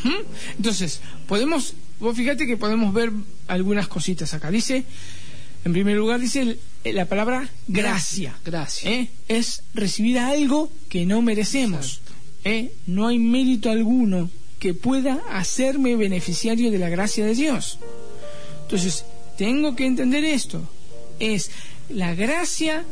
Entonces, 0.56 1.02
podemos, 1.28 1.74
vos 2.00 2.16
fíjate 2.16 2.48
que 2.48 2.56
podemos 2.56 2.94
ver 2.94 3.12
algunas 3.50 3.90
cositas 3.90 4.34
acá. 4.34 4.52
Dice, 4.52 4.86
en 5.66 5.74
primer 5.74 5.98
lugar, 5.98 6.22
dice 6.22 6.58
la 6.86 7.04
palabra 7.04 7.50
gracia. 7.68 8.34
Gracia. 8.46 8.90
¿Eh? 8.90 9.10
Es 9.28 9.62
recibir 9.74 10.20
algo 10.20 10.72
que 10.88 11.06
no 11.06 11.22
merecemos. 11.22 12.00
¿Eh? 12.46 12.72
No 12.88 13.08
hay 13.08 13.20
mérito 13.20 13.70
alguno 13.70 14.30
que 14.66 14.74
pueda 14.74 15.22
hacerme 15.30 15.96
beneficiario 15.96 16.72
de 16.72 16.80
la 16.80 16.90
gracia 16.90 17.24
de 17.24 17.36
Dios. 17.36 17.78
Entonces, 18.64 19.06
tengo 19.38 19.76
que 19.76 19.86
entender 19.86 20.26
esto. 20.26 20.68
Es 21.20 21.52
la 21.88 22.16
gracia 22.16 22.84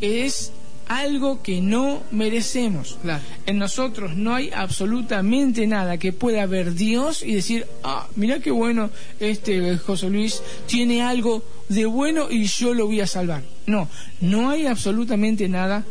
es 0.00 0.50
algo 0.88 1.40
que 1.40 1.60
no 1.60 2.02
merecemos. 2.10 2.98
En 3.46 3.58
nosotros 3.58 4.16
no 4.16 4.34
hay 4.34 4.50
absolutamente 4.52 5.68
nada 5.68 5.98
que 5.98 6.12
pueda 6.12 6.46
ver 6.46 6.74
Dios 6.74 7.22
y 7.22 7.36
decir, 7.36 7.68
ah, 7.84 8.08
mira 8.16 8.40
qué 8.40 8.50
bueno 8.50 8.90
este 9.20 9.76
José 9.78 10.10
Luis 10.10 10.42
tiene 10.66 11.04
algo 11.04 11.44
de 11.68 11.86
bueno 11.86 12.26
y 12.28 12.46
yo 12.46 12.74
lo 12.74 12.86
voy 12.86 13.02
a 13.02 13.06
salvar. 13.06 13.44
No, 13.66 13.88
no 14.20 14.50
hay 14.50 14.66
absolutamente 14.66 15.48
nada 15.48 15.84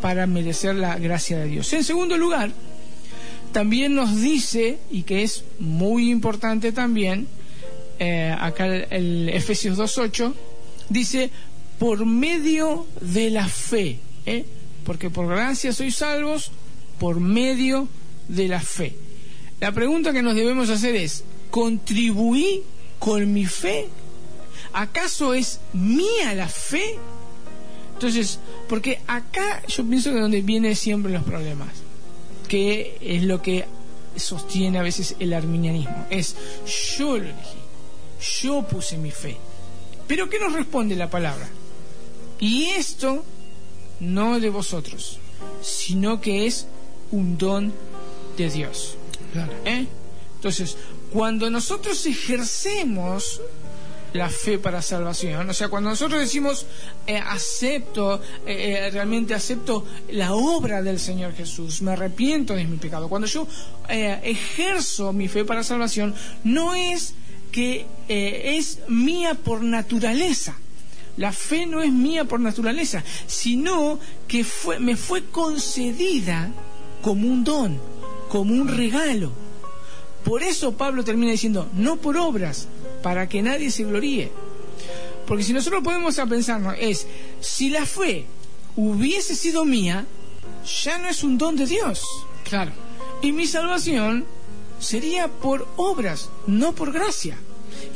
para 0.00 0.26
merecer 0.26 0.76
la 0.76 0.96
gracia 0.96 1.36
de 1.36 1.48
Dios. 1.48 1.70
En 1.74 1.84
segundo 1.84 2.16
lugar, 2.16 2.52
también 3.52 3.94
nos 3.94 4.20
dice, 4.20 4.78
y 4.90 5.02
que 5.02 5.22
es 5.22 5.44
muy 5.58 6.10
importante 6.10 6.72
también, 6.72 7.28
eh, 7.98 8.34
acá 8.38 8.66
el, 8.66 9.28
Efesios 9.28 9.78
2.8, 9.78 10.32
dice, 10.88 11.30
por 11.78 12.04
medio 12.06 12.86
de 13.00 13.30
la 13.30 13.48
fe, 13.48 13.98
¿eh? 14.26 14.44
porque 14.84 15.10
por 15.10 15.28
gracia 15.28 15.72
sois 15.72 15.94
salvos 15.94 16.50
por 16.98 17.20
medio 17.20 17.88
de 18.28 18.48
la 18.48 18.60
fe. 18.60 18.96
La 19.60 19.72
pregunta 19.72 20.12
que 20.12 20.22
nos 20.22 20.34
debemos 20.34 20.70
hacer 20.70 20.96
es, 20.96 21.24
¿contribuí 21.50 22.62
con 22.98 23.32
mi 23.32 23.46
fe? 23.46 23.88
¿Acaso 24.72 25.34
es 25.34 25.60
mía 25.72 26.34
la 26.34 26.48
fe? 26.48 26.98
Entonces, 27.94 28.40
porque 28.68 29.00
acá 29.06 29.62
yo 29.68 29.84
pienso 29.84 30.10
que 30.10 30.18
donde 30.18 30.40
vienen 30.42 30.74
siempre 30.74 31.12
los 31.12 31.22
problemas 31.22 31.81
que 32.52 32.98
es 33.00 33.22
lo 33.22 33.40
que 33.40 33.64
sostiene 34.14 34.78
a 34.78 34.82
veces 34.82 35.16
el 35.18 35.32
arminianismo. 35.32 36.06
Es 36.10 36.36
yo 36.98 37.16
lo 37.16 37.24
elegí, 37.24 37.58
yo 38.42 38.62
puse 38.68 38.98
mi 38.98 39.10
fe. 39.10 39.38
Pero 40.06 40.28
¿qué 40.28 40.38
nos 40.38 40.52
responde 40.52 40.94
la 40.94 41.08
palabra? 41.08 41.48
Y 42.40 42.64
esto 42.64 43.24
no 44.00 44.38
de 44.38 44.50
vosotros, 44.50 45.18
sino 45.62 46.20
que 46.20 46.46
es 46.46 46.66
un 47.10 47.38
don 47.38 47.72
de 48.36 48.50
Dios. 48.50 48.96
¿Eh? 49.64 49.86
Entonces, 50.34 50.76
cuando 51.10 51.48
nosotros 51.48 52.04
ejercemos 52.04 53.40
la 54.12 54.28
fe 54.28 54.58
para 54.58 54.82
salvación. 54.82 55.48
O 55.48 55.54
sea, 55.54 55.68
cuando 55.68 55.90
nosotros 55.90 56.20
decimos 56.20 56.66
eh, 57.06 57.16
acepto, 57.18 58.20
eh, 58.46 58.86
eh, 58.86 58.90
realmente 58.90 59.34
acepto 59.34 59.86
la 60.10 60.34
obra 60.34 60.82
del 60.82 60.98
Señor 60.98 61.34
Jesús, 61.34 61.82
me 61.82 61.92
arrepiento 61.92 62.54
de 62.54 62.64
mi 62.64 62.76
pecado. 62.76 63.08
Cuando 63.08 63.26
yo 63.26 63.46
ejerzo 63.88 65.12
mi 65.12 65.28
fe 65.28 65.44
para 65.44 65.62
salvación, 65.62 66.14
no 66.44 66.74
es 66.74 67.14
que 67.50 67.86
es 68.08 68.80
mía 68.88 69.34
por 69.34 69.62
naturaleza. 69.62 70.56
La 71.18 71.32
fe 71.32 71.66
no 71.66 71.82
es 71.82 71.92
mía 71.92 72.24
por 72.24 72.40
naturaleza, 72.40 73.04
sino 73.26 73.98
que 74.26 74.44
fue, 74.44 74.78
me 74.78 74.96
fue 74.96 75.24
concedida 75.26 76.50
como 77.02 77.28
un 77.28 77.44
don, 77.44 77.78
como 78.30 78.54
un 78.54 78.68
regalo. 78.68 79.32
Por 80.24 80.42
eso 80.42 80.72
Pablo 80.72 81.04
termina 81.04 81.32
diciendo, 81.32 81.68
no 81.74 81.96
por 81.96 82.16
obras, 82.16 82.68
para 83.02 83.28
que 83.28 83.42
nadie 83.42 83.70
se 83.70 83.84
gloríe. 83.84 84.30
Porque 85.26 85.44
si 85.44 85.52
nosotros 85.52 85.82
podemos 85.82 86.18
a 86.18 86.26
pensarnos, 86.26 86.74
es, 86.78 87.06
si 87.40 87.68
la 87.70 87.86
fe 87.86 88.26
hubiese 88.76 89.34
sido 89.36 89.64
mía, 89.64 90.06
ya 90.84 90.98
no 90.98 91.08
es 91.08 91.22
un 91.22 91.38
don 91.38 91.56
de 91.56 91.66
Dios. 91.66 92.02
Claro. 92.44 92.72
Y 93.20 93.32
mi 93.32 93.46
salvación 93.46 94.24
sería 94.78 95.28
por 95.28 95.68
obras, 95.76 96.30
no 96.46 96.74
por 96.74 96.92
gracia. 96.92 97.38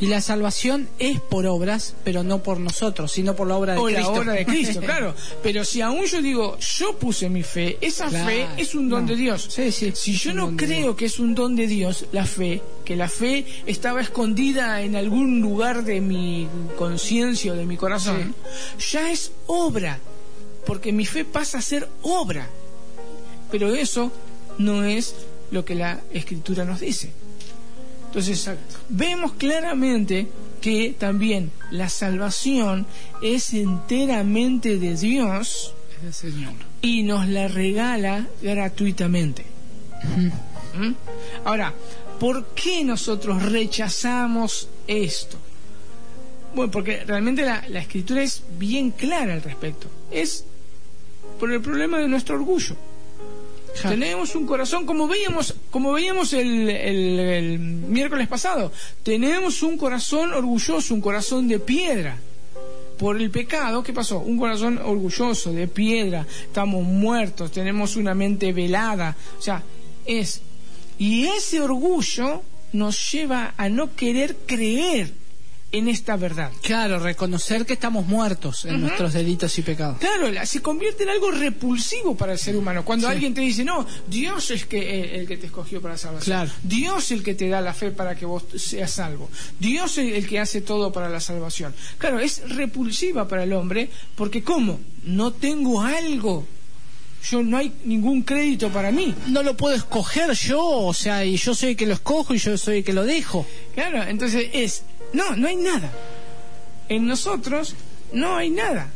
Y 0.00 0.06
la 0.06 0.20
salvación 0.20 0.88
es 0.98 1.20
por 1.20 1.46
obras, 1.46 1.94
pero 2.04 2.22
no 2.22 2.42
por 2.42 2.60
nosotros, 2.60 3.12
sino 3.12 3.34
por 3.34 3.48
la 3.48 3.56
obra 3.56 3.74
de 3.74 3.82
Cristo. 3.82 4.00
la 4.00 4.08
obra 4.08 4.32
de 4.34 4.46
Cristo, 4.46 4.80
claro. 4.84 5.14
Pero 5.42 5.64
si 5.64 5.80
aún 5.80 6.04
yo 6.04 6.20
digo, 6.20 6.58
yo 6.58 6.96
puse 6.98 7.28
mi 7.30 7.42
fe, 7.42 7.78
esa 7.80 8.10
fe 8.10 8.46
es 8.56 8.74
un 8.74 8.88
don 8.88 9.06
de 9.06 9.16
Dios. 9.16 9.46
Sí, 9.48 9.72
sí, 9.72 9.92
si 9.94 10.12
yo 10.12 10.34
no 10.34 10.56
creo 10.56 10.96
que 10.96 11.06
es 11.06 11.18
un 11.18 11.34
don 11.34 11.56
de 11.56 11.66
Dios, 11.66 12.06
la 12.12 12.26
fe, 12.26 12.60
que 12.84 12.96
la 12.96 13.08
fe 13.08 13.46
estaba 13.66 14.00
escondida 14.00 14.82
en 14.82 14.96
algún 14.96 15.40
lugar 15.40 15.84
de 15.84 16.00
mi 16.00 16.46
conciencia 16.76 17.52
o 17.52 17.56
de 17.56 17.64
mi 17.64 17.76
corazón, 17.76 18.34
ya 18.90 19.10
es 19.10 19.32
obra, 19.46 19.98
porque 20.66 20.92
mi 20.92 21.06
fe 21.06 21.24
pasa 21.24 21.58
a 21.58 21.62
ser 21.62 21.88
obra. 22.02 22.48
Pero 23.50 23.74
eso 23.74 24.12
no 24.58 24.84
es 24.84 25.14
lo 25.50 25.64
que 25.64 25.74
la 25.74 26.00
Escritura 26.12 26.64
nos 26.64 26.80
dice. 26.80 27.12
Entonces, 28.16 28.48
vemos 28.88 29.34
claramente 29.34 30.26
que 30.62 30.94
también 30.98 31.50
la 31.70 31.90
salvación 31.90 32.86
es 33.20 33.52
enteramente 33.52 34.78
de 34.78 34.96
Dios 34.96 35.74
y 36.80 37.02
nos 37.02 37.28
la 37.28 37.46
regala 37.46 38.26
gratuitamente. 38.40 39.44
¿Mm? 40.78 40.92
Ahora, 41.44 41.74
¿por 42.18 42.46
qué 42.54 42.84
nosotros 42.84 43.42
rechazamos 43.42 44.70
esto? 44.86 45.36
Bueno, 46.54 46.70
porque 46.70 47.04
realmente 47.04 47.42
la, 47.42 47.68
la 47.68 47.80
escritura 47.80 48.22
es 48.22 48.42
bien 48.58 48.92
clara 48.92 49.34
al 49.34 49.42
respecto. 49.42 49.88
Es 50.10 50.42
por 51.38 51.52
el 51.52 51.60
problema 51.60 51.98
de 51.98 52.08
nuestro 52.08 52.36
orgullo. 52.36 52.76
Tenemos 53.82 54.34
un 54.34 54.46
corazón, 54.46 54.86
como 54.86 55.06
veíamos, 55.06 55.54
como 55.70 55.92
veíamos 55.92 56.32
el, 56.32 57.58
miércoles 57.58 58.28
pasado, 58.28 58.72
tenemos 59.02 59.62
un 59.62 59.76
corazón 59.76 60.32
orgulloso, 60.32 60.94
un 60.94 61.00
corazón 61.00 61.48
de 61.48 61.58
piedra. 61.58 62.18
Por 62.98 63.20
el 63.20 63.30
pecado, 63.30 63.82
¿qué 63.82 63.92
pasó? 63.92 64.20
Un 64.20 64.38
corazón 64.38 64.78
orgulloso, 64.78 65.52
de 65.52 65.68
piedra, 65.68 66.26
estamos 66.44 66.82
muertos, 66.82 67.52
tenemos 67.52 67.96
una 67.96 68.14
mente 68.14 68.54
velada. 68.54 69.14
O 69.38 69.42
sea, 69.42 69.62
es. 70.06 70.40
Y 70.98 71.26
ese 71.26 71.60
orgullo 71.60 72.42
nos 72.72 73.12
lleva 73.12 73.52
a 73.58 73.68
no 73.68 73.94
querer 73.94 74.36
creer 74.46 75.12
en 75.72 75.88
esta 75.88 76.16
verdad. 76.16 76.50
Claro, 76.62 76.98
reconocer 76.98 77.66
que 77.66 77.74
estamos 77.74 78.06
muertos 78.06 78.64
en 78.64 78.80
nuestros 78.80 79.12
delitos 79.12 79.58
y 79.58 79.62
pecados. 79.62 79.98
Claro, 79.98 80.28
se 80.44 80.62
convierte 80.62 81.02
en 81.02 81.10
algo 81.10 81.30
repulsivo 81.30 82.16
para 82.16 82.32
el 82.32 82.38
ser 82.38 82.56
humano. 82.56 82.84
Cuando 82.84 83.08
alguien 83.08 83.34
te 83.34 83.40
dice, 83.40 83.64
no, 83.64 83.86
Dios 84.06 84.50
es 84.50 84.64
que, 84.66 84.78
eh, 84.78 85.18
el, 85.18 85.26
que 85.26 85.36
te 85.36 85.46
escogió 85.46 85.82
para 85.82 85.96
salvación. 85.96 86.36
Claro. 86.36 86.50
Dios 86.62 87.04
es 87.04 87.10
el 87.12 87.22
que 87.22 87.34
te 87.34 87.48
da 87.48 87.60
la 87.60 87.74
fe 87.74 87.90
para 87.90 88.14
que 88.14 88.26
vos 88.26 88.44
seas 88.56 88.92
salvo. 88.92 89.28
Dios 89.58 89.98
es 89.98 90.14
el 90.14 90.26
que 90.26 90.38
hace 90.38 90.60
todo 90.60 90.92
para 90.92 91.08
la 91.08 91.20
salvación. 91.20 91.74
Claro, 91.98 92.20
es 92.20 92.48
repulsiva 92.48 93.26
para 93.26 93.42
el 93.42 93.52
hombre 93.52 93.90
porque 94.14 94.42
¿cómo? 94.42 94.80
No 95.04 95.32
tengo 95.32 95.82
algo 95.82 96.46
yo 97.30 97.42
no 97.42 97.56
hay 97.56 97.72
ningún 97.84 98.22
crédito 98.22 98.70
para 98.70 98.92
mí. 98.92 99.14
No 99.26 99.42
lo 99.42 99.56
puedo 99.56 99.74
escoger 99.74 100.32
yo, 100.32 100.62
o 100.62 100.94
sea, 100.94 101.24
y 101.24 101.36
yo 101.36 101.54
soy 101.54 101.70
el 101.70 101.76
que 101.76 101.86
lo 101.86 101.94
escojo 101.94 102.34
y 102.34 102.38
yo 102.38 102.56
soy 102.56 102.78
el 102.78 102.84
que 102.84 102.92
lo 102.92 103.04
dejo. 103.04 103.46
Claro, 103.74 104.02
entonces 104.04 104.48
es 104.52 104.84
no, 105.12 105.36
no 105.36 105.48
hay 105.48 105.56
nada. 105.56 105.92
En 106.88 107.06
nosotros 107.06 107.74
no 108.12 108.36
hay 108.36 108.50
nada. 108.50 108.90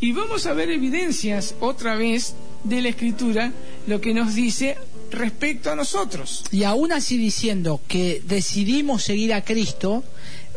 Y 0.00 0.12
vamos 0.12 0.46
a 0.46 0.52
ver 0.52 0.70
evidencias 0.70 1.54
otra 1.60 1.96
vez 1.96 2.34
de 2.64 2.82
la 2.82 2.88
escritura, 2.90 3.52
lo 3.86 4.00
que 4.00 4.14
nos 4.14 4.34
dice 4.34 4.76
respecto 5.10 5.70
a 5.70 5.76
nosotros. 5.76 6.44
Y 6.52 6.64
aún 6.64 6.92
así 6.92 7.16
diciendo 7.16 7.80
que 7.88 8.22
decidimos 8.24 9.02
seguir 9.02 9.34
a 9.34 9.42
Cristo, 9.42 10.04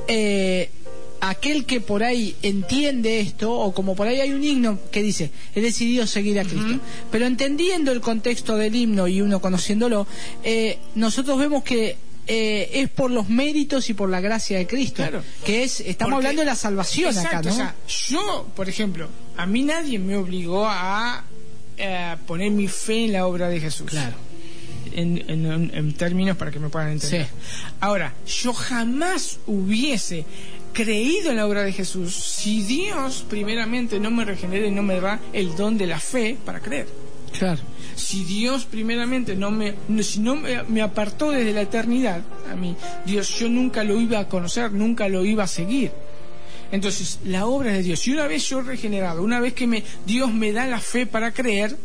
eh, 0.07 0.69
aquel 1.21 1.65
que 1.65 1.81
por 1.81 2.03
ahí 2.03 2.35
entiende 2.41 3.19
esto, 3.19 3.51
o 3.51 3.73
como 3.73 3.95
por 3.95 4.07
ahí 4.07 4.19
hay 4.19 4.31
un 4.31 4.43
himno 4.43 4.79
que 4.91 5.01
dice, 5.03 5.31
he 5.55 5.61
decidido 5.61 6.05
seguir 6.07 6.39
a 6.39 6.43
Cristo, 6.43 6.79
pero 7.11 7.25
entendiendo 7.25 7.91
el 7.91 8.01
contexto 8.01 8.57
del 8.57 8.75
himno 8.75 9.07
y 9.07 9.21
uno 9.21 9.39
conociéndolo, 9.39 10.07
eh, 10.43 10.79
nosotros 10.95 11.37
vemos 11.37 11.63
que 11.63 11.95
eh, 12.27 12.69
es 12.73 12.89
por 12.89 13.11
los 13.11 13.29
méritos 13.29 13.89
y 13.89 13.93
por 13.93 14.09
la 14.09 14.21
gracia 14.21 14.57
de 14.57 14.67
Cristo. 14.67 15.03
Que 15.43 15.63
es, 15.63 15.79
estamos 15.81 16.17
hablando 16.17 16.41
de 16.41 16.45
la 16.45 16.55
salvación 16.55 17.17
acá, 17.17 17.41
¿no? 17.41 17.49
O 17.49 17.53
sea, 17.53 17.75
yo, 17.87 18.47
por 18.55 18.69
ejemplo, 18.69 19.09
a 19.37 19.45
mí 19.45 19.63
nadie 19.63 19.99
me 19.99 20.15
obligó 20.15 20.67
a 20.67 21.23
eh, 21.77 22.15
poner 22.27 22.51
mi 22.51 22.67
fe 22.67 23.05
en 23.05 23.13
la 23.13 23.27
obra 23.27 23.49
de 23.49 23.59
Jesús. 23.59 23.89
Claro. 23.89 24.15
En, 24.93 25.93
términos 25.93 26.35
para 26.35 26.51
que 26.51 26.59
me 26.59 26.69
puedan 26.69 26.91
entender. 26.91 27.27
Ahora, 27.79 28.13
yo 28.25 28.53
jamás 28.53 29.39
hubiese 29.47 30.25
creído 30.73 31.31
en 31.31 31.37
la 31.37 31.47
obra 31.47 31.63
de 31.63 31.71
Jesús 31.71 32.13
si 32.13 32.63
Dios 32.63 33.25
primeramente 33.29 33.99
no 33.99 34.11
me 34.11 34.25
regenera 34.25 34.67
y 34.67 34.71
no 34.71 34.83
me 34.83 34.99
da 34.99 35.19
el 35.31 35.55
don 35.55 35.77
de 35.77 35.87
la 35.87 35.99
fe 35.99 36.37
para 36.43 36.59
creer. 36.59 36.87
Claro 37.37 37.61
si 37.95 38.23
Dios 38.23 38.65
primeramente 38.65 39.35
no 39.35 39.51
me, 39.51 39.75
si 40.01 40.19
no 40.19 40.35
me, 40.35 40.81
apartó 40.81 41.31
desde 41.31 41.53
la 41.53 41.61
eternidad, 41.61 42.21
a 42.51 42.55
mí, 42.55 42.75
Dios, 43.05 43.29
yo 43.39 43.49
nunca 43.49 43.83
lo 43.83 43.99
iba 43.99 44.19
a 44.19 44.27
conocer, 44.27 44.71
nunca 44.71 45.07
lo 45.07 45.25
iba 45.25 45.43
a 45.43 45.47
seguir. 45.47 45.91
Entonces, 46.71 47.19
la 47.25 47.45
obra 47.45 47.73
de 47.73 47.83
Dios, 47.83 48.07
y 48.07 48.11
una 48.11 48.27
vez 48.27 48.47
yo 48.47 48.61
regenerado, 48.61 49.23
una 49.23 49.39
vez 49.39 49.53
que 49.53 49.67
me, 49.67 49.83
Dios 50.05 50.33
me 50.33 50.53
da 50.53 50.65
la 50.67 50.79
fe 50.79 51.05
para 51.05 51.33
creer, 51.33 51.77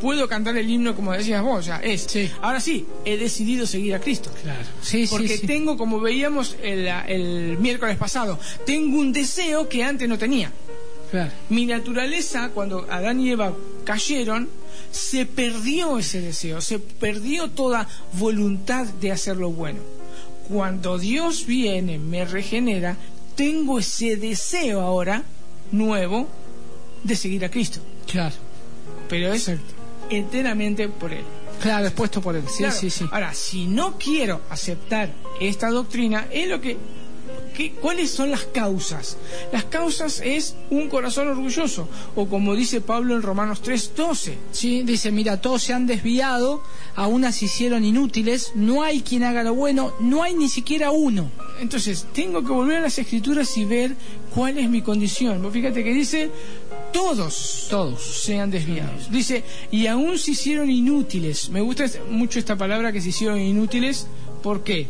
puedo 0.00 0.28
cantar 0.28 0.56
el 0.56 0.68
himno 0.68 0.94
como 0.94 1.12
decías 1.12 1.42
vos, 1.42 1.60
o 1.60 1.62
sea, 1.62 1.78
es, 1.78 2.08
ahora 2.40 2.60
sí, 2.60 2.86
he 3.04 3.16
decidido 3.16 3.66
seguir 3.66 3.94
a 3.94 4.00
Cristo. 4.00 4.30
Claro. 4.42 4.64
Sí, 4.80 5.06
Porque 5.08 5.38
tengo, 5.38 5.76
como 5.76 6.00
veíamos 6.00 6.56
el, 6.62 6.86
el, 6.86 7.58
miércoles 7.58 7.96
pasado, 7.96 8.38
tengo 8.66 8.98
un 8.98 9.12
deseo 9.12 9.68
que 9.68 9.82
antes 9.82 10.08
no 10.08 10.18
tenía. 10.18 10.52
Claro. 11.10 11.30
Mi 11.48 11.64
naturaleza, 11.66 12.50
cuando 12.52 12.86
Adán 12.90 13.20
y 13.20 13.30
Eva 13.30 13.54
cayeron, 13.84 14.48
se 14.90 15.26
perdió 15.26 15.98
ese 15.98 16.20
deseo, 16.20 16.60
se 16.60 16.78
perdió 16.78 17.50
toda 17.50 17.88
voluntad 18.14 18.86
de 18.86 19.12
hacer 19.12 19.36
lo 19.36 19.50
bueno. 19.50 19.80
Cuando 20.48 20.98
Dios 20.98 21.46
viene, 21.46 21.98
me 21.98 22.24
regenera, 22.24 22.96
tengo 23.36 23.78
ese 23.78 24.16
deseo 24.16 24.80
ahora 24.80 25.22
nuevo 25.70 26.28
de 27.04 27.16
seguir 27.16 27.44
a 27.44 27.50
Cristo. 27.50 27.80
Claro. 28.10 28.34
Pero 29.08 29.32
es 29.32 29.50
enteramente 30.10 30.88
por 30.88 31.12
Él. 31.12 31.24
Claro, 31.60 31.86
expuesto 31.86 32.20
por 32.20 32.36
Él. 32.36 32.44
Sí, 32.48 32.64
sí, 32.70 32.90
sí. 32.90 33.04
Ahora, 33.10 33.34
si 33.34 33.66
no 33.66 33.98
quiero 33.98 34.42
aceptar 34.48 35.10
esta 35.40 35.70
doctrina, 35.70 36.28
es 36.30 36.48
lo 36.48 36.60
que 36.60 36.76
¿Cuáles 37.80 38.10
son 38.10 38.30
las 38.30 38.44
causas? 38.44 39.16
Las 39.52 39.64
causas 39.64 40.22
es 40.24 40.54
un 40.70 40.88
corazón 40.88 41.28
orgulloso, 41.28 41.88
o 42.14 42.28
como 42.28 42.54
dice 42.54 42.80
Pablo 42.80 43.16
en 43.16 43.22
Romanos 43.22 43.60
3:12. 43.62 44.34
Sí, 44.52 44.82
dice, 44.82 45.10
mira, 45.10 45.40
todos 45.40 45.62
se 45.62 45.72
han 45.72 45.86
desviado, 45.86 46.62
aún 46.94 47.30
se 47.32 47.46
hicieron 47.46 47.84
inútiles, 47.84 48.52
no 48.54 48.82
hay 48.82 49.02
quien 49.02 49.24
haga 49.24 49.42
lo 49.42 49.54
bueno, 49.54 49.92
no 50.00 50.22
hay 50.22 50.34
ni 50.34 50.48
siquiera 50.48 50.90
uno. 50.90 51.30
Entonces, 51.60 52.06
tengo 52.12 52.44
que 52.44 52.52
volver 52.52 52.78
a 52.78 52.82
las 52.82 52.98
escrituras 52.98 53.56
y 53.56 53.64
ver 53.64 53.96
cuál 54.34 54.58
es 54.58 54.70
mi 54.70 54.82
condición. 54.82 55.42
Vos 55.42 55.52
fíjate 55.52 55.82
que 55.82 55.92
dice, 55.92 56.30
todos, 56.92 57.66
todos 57.68 58.00
se 58.00 58.38
han 58.38 58.50
desviado. 58.50 58.92
Dice, 59.10 59.42
y 59.70 59.86
aún 59.88 60.18
se 60.18 60.30
hicieron 60.30 60.70
inútiles. 60.70 61.50
Me 61.50 61.60
gusta 61.60 61.86
mucho 62.08 62.38
esta 62.38 62.56
palabra 62.56 62.92
que 62.92 63.00
se 63.00 63.08
hicieron 63.08 63.40
inútiles. 63.40 64.06
¿Por 64.42 64.62
qué? 64.62 64.86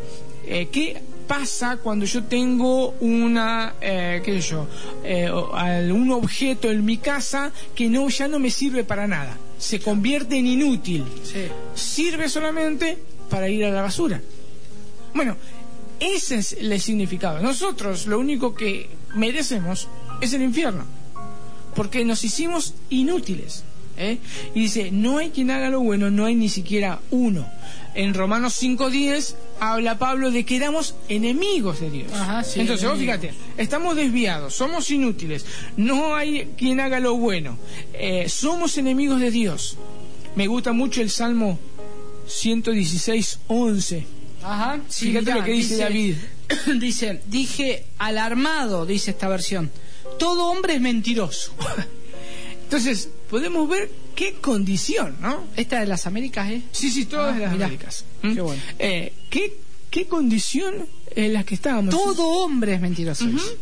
Eh, 0.46 0.68
¿Qué 0.70 1.00
pasa 1.28 1.76
cuando 1.76 2.06
yo 2.06 2.24
tengo 2.24 2.96
una, 3.00 3.74
eh, 3.80 4.20
qué 4.24 4.40
sé 4.40 4.48
yo, 4.48 4.66
eh, 5.04 5.30
algún 5.54 6.10
objeto 6.10 6.70
en 6.70 6.84
mi 6.84 6.96
casa 6.96 7.52
que 7.74 7.88
no 7.88 8.08
ya 8.08 8.26
no 8.26 8.40
me 8.40 8.50
sirve 8.50 8.82
para 8.82 9.06
nada? 9.06 9.36
Se 9.58 9.78
convierte 9.78 10.36
en 10.36 10.46
inútil. 10.46 11.04
Sí. 11.22 11.46
Sirve 11.74 12.28
solamente 12.28 12.98
para 13.30 13.48
ir 13.48 13.64
a 13.64 13.70
la 13.70 13.82
basura. 13.82 14.20
Bueno, 15.14 15.36
ese 16.00 16.36
es 16.36 16.54
el 16.54 16.80
significado. 16.80 17.40
Nosotros 17.40 18.06
lo 18.06 18.18
único 18.18 18.54
que 18.54 18.88
merecemos 19.14 19.88
es 20.20 20.32
el 20.32 20.42
infierno. 20.42 20.84
Porque 21.74 22.04
nos 22.04 22.24
hicimos 22.24 22.74
inútiles. 22.88 23.64
¿eh? 23.96 24.18
Y 24.54 24.60
dice, 24.60 24.90
no 24.90 25.18
hay 25.18 25.30
quien 25.30 25.50
haga 25.50 25.68
lo 25.70 25.80
bueno, 25.80 26.10
no 26.10 26.24
hay 26.24 26.34
ni 26.34 26.48
siquiera 26.48 27.00
uno. 27.10 27.46
En 27.98 28.14
Romanos 28.14 28.62
5.10 28.62 29.34
habla 29.58 29.98
Pablo 29.98 30.30
de 30.30 30.44
que 30.44 30.54
éramos 30.54 30.94
enemigos 31.08 31.80
de 31.80 31.90
Dios. 31.90 32.12
Ajá, 32.12 32.44
sí, 32.44 32.60
Entonces, 32.60 32.88
vos 32.88 32.96
fíjate, 32.96 33.34
estamos 33.56 33.96
desviados, 33.96 34.54
somos 34.54 34.88
inútiles, 34.92 35.44
no 35.76 36.14
hay 36.14 36.54
quien 36.56 36.78
haga 36.78 37.00
lo 37.00 37.16
bueno, 37.16 37.58
eh, 37.94 38.28
somos 38.28 38.78
enemigos 38.78 39.18
de 39.18 39.32
Dios. 39.32 39.78
Me 40.36 40.46
gusta 40.46 40.72
mucho 40.72 41.02
el 41.02 41.10
Salmo 41.10 41.58
116.11. 42.28 44.04
Ajá. 44.44 44.80
sí, 44.88 45.06
Fíjate 45.06 45.24
mirá, 45.24 45.36
lo 45.38 45.44
que 45.44 45.52
dice 45.52 45.76
David. 45.78 46.14
Dice, 46.78 47.20
dije 47.26 47.84
alarmado, 47.98 48.86
dice 48.86 49.10
esta 49.10 49.26
versión. 49.28 49.72
Todo 50.20 50.52
hombre 50.52 50.76
es 50.76 50.80
mentiroso. 50.80 51.52
Entonces, 52.62 53.08
podemos 53.28 53.68
ver 53.68 53.90
qué 54.18 54.32
condición, 54.40 55.14
¿no? 55.20 55.44
Esta 55.56 55.78
de 55.78 55.86
las 55.86 56.04
Américas, 56.08 56.50
¿eh? 56.50 56.60
Sí, 56.72 56.90
sí, 56.90 57.04
todas 57.04 57.36
Ah, 57.36 57.38
las 57.38 57.52
mirá. 57.52 57.66
Américas. 57.66 58.04
Qué 58.20 58.28
¿Mm? 58.28 58.36
bueno. 58.44 58.62
Eh, 58.80 59.12
¿qué, 59.30 59.56
¿Qué 59.90 60.06
condición 60.08 60.74
en 61.14 61.32
la 61.34 61.44
que 61.44 61.54
estábamos? 61.54 61.94
Todo 61.94 62.26
hombre 62.26 62.74
es 62.74 62.80
mentiroso. 62.80 63.24
Dice. 63.26 63.56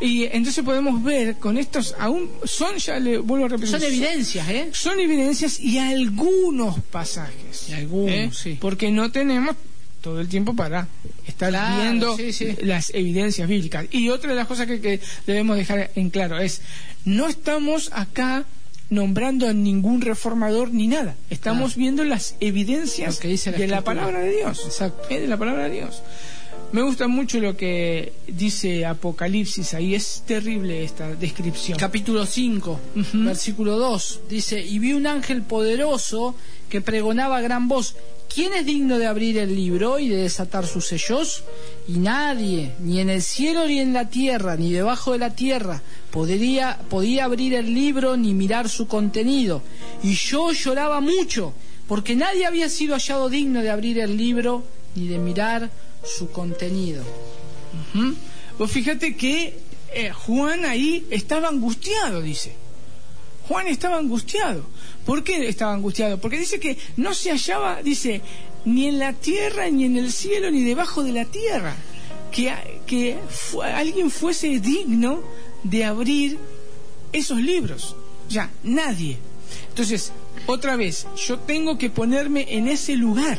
Y 0.00 0.24
entonces 0.26 0.64
podemos 0.64 1.02
ver 1.02 1.38
con 1.38 1.58
estos, 1.58 1.96
aún 1.98 2.30
son, 2.44 2.76
ya 2.78 3.00
le 3.00 3.18
vuelvo 3.18 3.46
a 3.46 3.48
repetir, 3.48 3.72
Son 3.72 3.82
evidencias, 3.82 4.48
¿eh? 4.48 4.68
son 4.72 5.00
evidencias 5.00 5.58
y 5.58 5.78
algunos 5.78 6.78
pasajes. 6.84 7.66
Y 7.70 7.72
algunos, 7.72 8.38
sí. 8.38 8.56
Porque 8.60 8.92
no 8.92 9.10
tenemos 9.10 9.56
todo 10.00 10.20
el 10.20 10.28
tiempo 10.28 10.54
para 10.54 10.86
estar 11.26 11.50
Claro, 11.50 11.82
viendo 11.82 12.16
sí, 12.16 12.32
sí. 12.32 12.46
las 12.62 12.90
evidencias 12.94 13.48
bíblicas. 13.48 13.86
Y 13.90 14.08
otra 14.08 14.30
de 14.30 14.36
las 14.36 14.46
cosas 14.46 14.68
que, 14.68 14.80
que 14.80 15.00
debemos 15.26 15.56
dejar 15.56 15.90
en 15.96 16.10
claro 16.10 16.38
es, 16.38 16.62
no 17.04 17.26
estamos 17.26 17.90
acá 17.92 18.44
nombrando 18.90 19.48
a 19.48 19.52
ningún 19.52 20.00
reformador 20.00 20.72
ni 20.72 20.88
nada. 20.88 21.14
Estamos 21.30 21.76
viendo 21.76 22.04
las 22.04 22.34
evidencias 22.40 23.14
Lo 23.16 23.20
que 23.20 23.28
dice 23.28 23.52
la 23.52 23.58
de 23.58 23.66
la 23.68 23.82
palabra 23.82 24.20
de 24.20 24.32
Dios. 24.36 24.62
Exacto. 24.64 25.02
Eh, 25.08 25.20
de 25.20 25.26
la 25.28 25.36
palabra 25.36 25.64
de 25.64 25.70
Dios. 25.76 26.02
Me 26.72 26.82
gusta 26.82 27.08
mucho 27.08 27.40
lo 27.40 27.56
que 27.56 28.12
dice 28.28 28.86
Apocalipsis 28.86 29.74
ahí. 29.74 29.94
Es 29.94 30.22
terrible 30.26 30.84
esta 30.84 31.14
descripción. 31.16 31.78
Capítulo 31.78 32.26
5, 32.26 32.80
Ujú. 32.96 33.24
versículo 33.24 33.76
2. 33.76 34.20
Dice, 34.28 34.60
y 34.60 34.78
vi 34.78 34.92
un 34.92 35.06
ángel 35.06 35.42
poderoso 35.42 36.34
que 36.68 36.80
pregonaba 36.80 37.38
a 37.38 37.40
gran 37.40 37.66
voz, 37.66 37.96
¿quién 38.32 38.54
es 38.54 38.66
digno 38.66 38.98
de 38.98 39.06
abrir 39.06 39.38
el 39.38 39.56
libro 39.56 39.98
y 39.98 40.08
de 40.08 40.18
desatar 40.18 40.64
sus 40.64 40.86
sellos? 40.86 41.42
Y 41.88 41.98
nadie, 41.98 42.72
ni 42.78 43.00
en 43.00 43.10
el 43.10 43.22
cielo 43.22 43.66
ni 43.66 43.80
en 43.80 43.92
la 43.92 44.08
tierra, 44.08 44.56
ni 44.56 44.72
debajo 44.72 45.12
de 45.12 45.18
la 45.18 45.34
tierra, 45.34 45.82
podía 46.10 47.24
abrir 47.24 47.54
el 47.54 47.72
libro 47.72 48.16
ni 48.16 48.34
mirar 48.34 48.68
su 48.68 48.86
contenido. 48.86 49.62
Y 50.02 50.14
yo 50.14 50.52
lloraba 50.52 51.00
mucho, 51.00 51.52
porque 51.86 52.14
nadie 52.16 52.46
había 52.46 52.68
sido 52.68 52.94
hallado 52.94 53.28
digno 53.28 53.62
de 53.62 53.70
abrir 53.70 53.98
el 53.98 54.16
libro 54.16 54.64
ni 54.94 55.08
de 55.08 55.18
mirar 55.18 55.70
su 56.04 56.30
contenido. 56.30 57.04
Vos 58.58 58.70
fíjate 58.70 59.16
que 59.16 59.58
eh, 59.92 60.10
Juan 60.10 60.64
ahí 60.64 61.06
estaba 61.10 61.48
angustiado, 61.48 62.20
dice. 62.20 62.52
Juan 63.48 63.66
estaba 63.66 63.98
angustiado. 63.98 64.64
¿Por 65.04 65.24
qué 65.24 65.48
estaba 65.48 65.72
angustiado? 65.72 66.20
Porque 66.20 66.38
dice 66.38 66.60
que 66.60 66.78
no 66.96 67.14
se 67.14 67.30
hallaba, 67.30 67.82
dice, 67.82 68.20
ni 68.64 68.86
en 68.86 68.98
la 68.98 69.12
tierra, 69.12 69.68
ni 69.70 69.84
en 69.84 69.96
el 69.96 70.12
cielo, 70.12 70.50
ni 70.50 70.62
debajo 70.62 71.02
de 71.02 71.12
la 71.12 71.24
tierra. 71.24 71.74
Que, 72.30 72.54
que 72.86 73.18
alguien 73.74 74.10
fuese 74.10 74.60
digno 74.60 75.22
de 75.64 75.84
abrir 75.84 76.38
esos 77.12 77.38
libros. 77.40 77.96
Ya, 78.28 78.50
nadie. 78.62 79.18
Entonces, 79.68 80.12
otra 80.46 80.76
vez, 80.76 81.06
yo 81.26 81.38
tengo 81.40 81.76
que 81.78 81.90
ponerme 81.90 82.46
en 82.56 82.68
ese 82.68 82.94
lugar. 82.96 83.38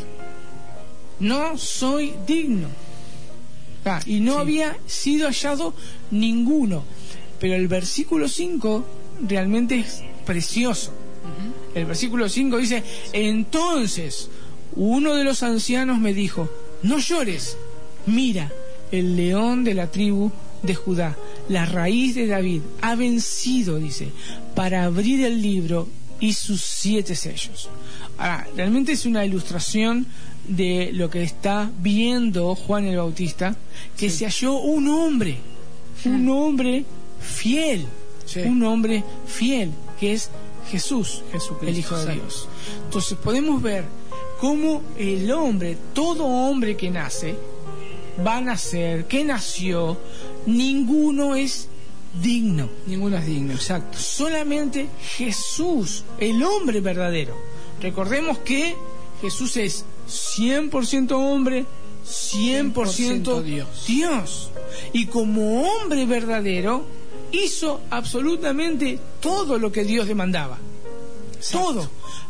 No 1.19 1.57
soy 1.57 2.13
digno. 2.27 2.67
Ah, 3.85 3.99
y 4.05 4.19
no 4.19 4.33
Sí. 4.35 4.39
había 4.41 4.77
sido 4.85 5.27
hallado 5.27 5.73
ninguno. 6.11 6.83
Pero 7.39 7.55
el 7.55 7.67
versículo 7.67 8.27
5 8.27 8.85
realmente 9.27 9.79
es 9.79 10.03
precioso. 10.25 10.91
El 11.73 11.85
versículo 11.85 12.27
5 12.27 12.57
dice, 12.57 12.83
entonces 13.13 14.29
uno 14.75 15.15
de 15.15 15.23
los 15.23 15.41
ancianos 15.43 15.99
me 15.99 16.13
dijo, 16.13 16.49
no 16.83 16.97
llores, 16.99 17.57
mira, 18.05 18.51
el 18.91 19.15
león 19.15 19.63
de 19.63 19.73
la 19.73 19.87
tribu 19.87 20.31
de 20.63 20.75
Judá, 20.75 21.15
la 21.51 21.65
raíz 21.65 22.15
de 22.15 22.27
David, 22.27 22.61
ha 22.81 22.95
vencido, 22.95 23.77
dice, 23.77 24.09
para 24.55 24.85
abrir 24.85 25.23
el 25.25 25.41
libro 25.41 25.87
y 26.19 26.33
sus 26.33 26.61
siete 26.61 27.15
sellos. 27.15 27.69
Ahora, 28.17 28.47
realmente 28.55 28.91
es 28.93 29.05
una 29.05 29.25
ilustración 29.25 30.05
de 30.47 30.91
lo 30.93 31.09
que 31.09 31.23
está 31.23 31.69
viendo 31.81 32.55
Juan 32.55 32.85
el 32.85 32.97
Bautista, 32.97 33.55
que 33.97 34.09
se 34.09 34.25
halló 34.25 34.53
un 34.53 34.87
hombre, 34.87 35.37
un 36.05 36.29
hombre 36.29 36.85
fiel, 37.19 37.85
Sí. 38.25 38.39
un 38.41 38.63
hombre 38.63 39.03
fiel, 39.25 39.71
que 39.99 40.13
es 40.13 40.29
Jesús, 40.69 41.23
Jesucristo, 41.31 41.67
el 41.67 41.77
Hijo 41.77 41.97
de. 41.97 42.13
Dios. 42.13 42.47
Entonces 42.85 43.17
podemos 43.17 43.61
ver 43.61 43.83
cómo 44.39 44.81
el 44.97 45.29
hombre, 45.31 45.77
todo 45.93 46.25
hombre 46.25 46.77
que 46.77 46.89
nace, 46.89 47.35
va 48.25 48.37
a 48.37 48.41
nacer, 48.41 49.05
que 49.05 49.23
nació, 49.25 49.97
ninguno 50.45 51.35
es 51.35 51.67
digno. 52.21 52.69
Ninguno 52.87 53.17
es 53.17 53.25
digno, 53.25 53.53
exacto. 53.53 53.97
Solamente 53.97 54.87
Jesús, 55.17 56.03
el 56.17 56.43
hombre 56.43 56.81
verdadero. 56.81 57.35
Recordemos 57.81 58.39
que 58.39 58.75
Jesús 59.21 59.57
es 59.57 59.85
100% 60.07 61.11
hombre, 61.11 61.65
100% 62.05 62.73
100% 62.73 63.41
Dios. 63.43 63.85
Dios. 63.87 64.51
Y 64.93 65.05
como 65.05 65.61
hombre 65.63 66.05
verdadero, 66.05 66.85
hizo 67.31 67.81
absolutamente 67.89 68.99
todo 69.19 69.57
lo 69.57 69.71
que 69.71 69.83
Dios 69.83 70.07
demandaba. 70.07 70.57
Todo. 71.51 71.89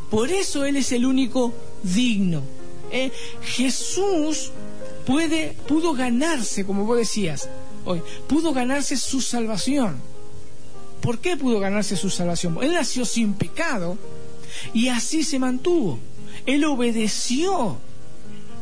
Por 0.10 0.32
eso 0.32 0.66
Él 0.66 0.76
es 0.78 0.92
el 0.92 1.06
único 1.06 1.54
digno. 1.84 2.42
¿eh? 2.92 3.12
Jesús 3.44 4.52
puede, 5.06 5.56
pudo 5.68 5.94
ganarse, 5.94 6.66
como 6.66 6.86
vos 6.86 6.98
decías 6.98 7.50
hoy, 7.86 8.02
pudo 8.28 8.54
ganarse 8.54 8.98
su 8.98 9.22
salvación. 9.22 9.96
¿Por 11.02 11.20
qué 11.20 11.36
pudo 11.36 11.60
ganarse 11.60 11.96
su 11.96 12.10
salvación? 12.10 12.58
Él 12.62 12.74
nació 12.74 13.06
sin 13.06 13.34
pecado 13.34 13.98
y 14.74 14.90
así 14.90 15.24
se 15.24 15.40
mantuvo. 15.40 16.00
Él 16.46 16.64
obedeció. 16.66 17.78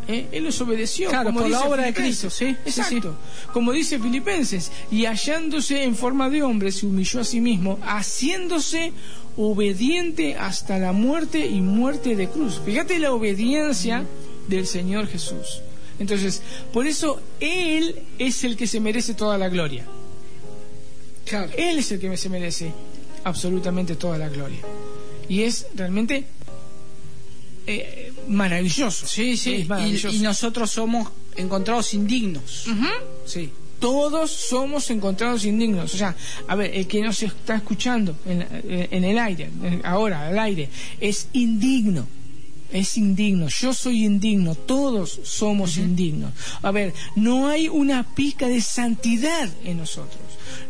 ¿eh? 0.07 0.27
Él 0.31 0.45
les 0.45 0.59
obedeció. 0.61 1.09
Claro, 1.09 1.25
como 1.27 1.41
por 1.41 1.49
la 1.49 1.57
dice 1.57 1.69
obra 1.69 1.83
de. 1.83 1.93
Cristo, 1.93 2.29
¿sí? 2.29 2.55
Sí, 2.65 2.79
Exacto. 2.79 3.15
Como 3.53 3.71
dice 3.73 3.99
Filipenses, 3.99 4.71
y 4.89 5.05
hallándose 5.05 5.83
en 5.83 5.95
forma 5.95 6.29
de 6.29 6.43
hombre, 6.43 6.71
se 6.71 6.85
humilló 6.85 7.21
a 7.21 7.23
sí 7.23 7.41
mismo, 7.41 7.77
haciéndose 7.83 8.93
obediente 9.37 10.35
hasta 10.35 10.79
la 10.79 10.91
muerte 10.91 11.45
y 11.45 11.61
muerte 11.61 12.15
de 12.15 12.29
cruz. 12.29 12.61
Fíjate 12.65 12.99
la 12.99 13.13
obediencia 13.13 14.05
del 14.47 14.65
Señor 14.65 15.07
Jesús. 15.07 15.61
Entonces, 15.99 16.41
por 16.71 16.87
eso 16.87 17.21
Él 17.39 18.03
es 18.17 18.43
el 18.43 18.55
que 18.55 18.67
se 18.67 18.79
merece 18.79 19.13
toda 19.13 19.37
la 19.37 19.49
gloria. 19.49 19.85
Claro. 21.25 21.51
Él 21.57 21.79
es 21.79 21.91
el 21.91 21.99
que 21.99 22.17
se 22.17 22.29
merece 22.29 22.73
absolutamente 23.23 23.95
toda 23.95 24.17
la 24.17 24.29
gloria. 24.29 24.59
Y 25.27 25.43
es 25.43 25.67
realmente 25.75 26.25
eh, 27.67 28.13
maravilloso. 28.27 29.05
Sí, 29.05 29.37
sí. 29.37 29.57
Y, 29.57 29.65
maravilloso. 29.65 30.15
y 30.15 30.19
nosotros 30.19 30.71
somos 30.71 31.09
encontrados 31.35 31.93
indignos. 31.93 32.65
Sí. 33.25 33.51
Todos 33.79 34.31
somos 34.31 34.89
encontrados 34.89 35.45
indignos. 35.45 35.93
O 35.93 35.97
sea, 35.97 36.15
a 36.47 36.55
ver, 36.55 36.75
el 36.75 36.87
que 36.87 37.01
nos 37.01 37.21
está 37.21 37.55
escuchando 37.55 38.15
en, 38.25 38.45
en 38.91 39.03
el 39.03 39.17
aire, 39.19 39.49
ahora 39.83 40.27
al 40.27 40.39
aire, 40.39 40.69
es 40.99 41.27
indigno. 41.33 42.07
Es 42.71 42.97
indigno, 42.97 43.47
yo 43.47 43.73
soy 43.73 44.05
indigno, 44.05 44.55
todos 44.55 45.19
somos 45.23 45.77
indignos. 45.77 46.33
A 46.61 46.71
ver, 46.71 46.93
no 47.15 47.47
hay 47.47 47.67
una 47.67 48.03
pica 48.15 48.47
de 48.47 48.61
santidad 48.61 49.49
en 49.63 49.77
nosotros, 49.77 50.21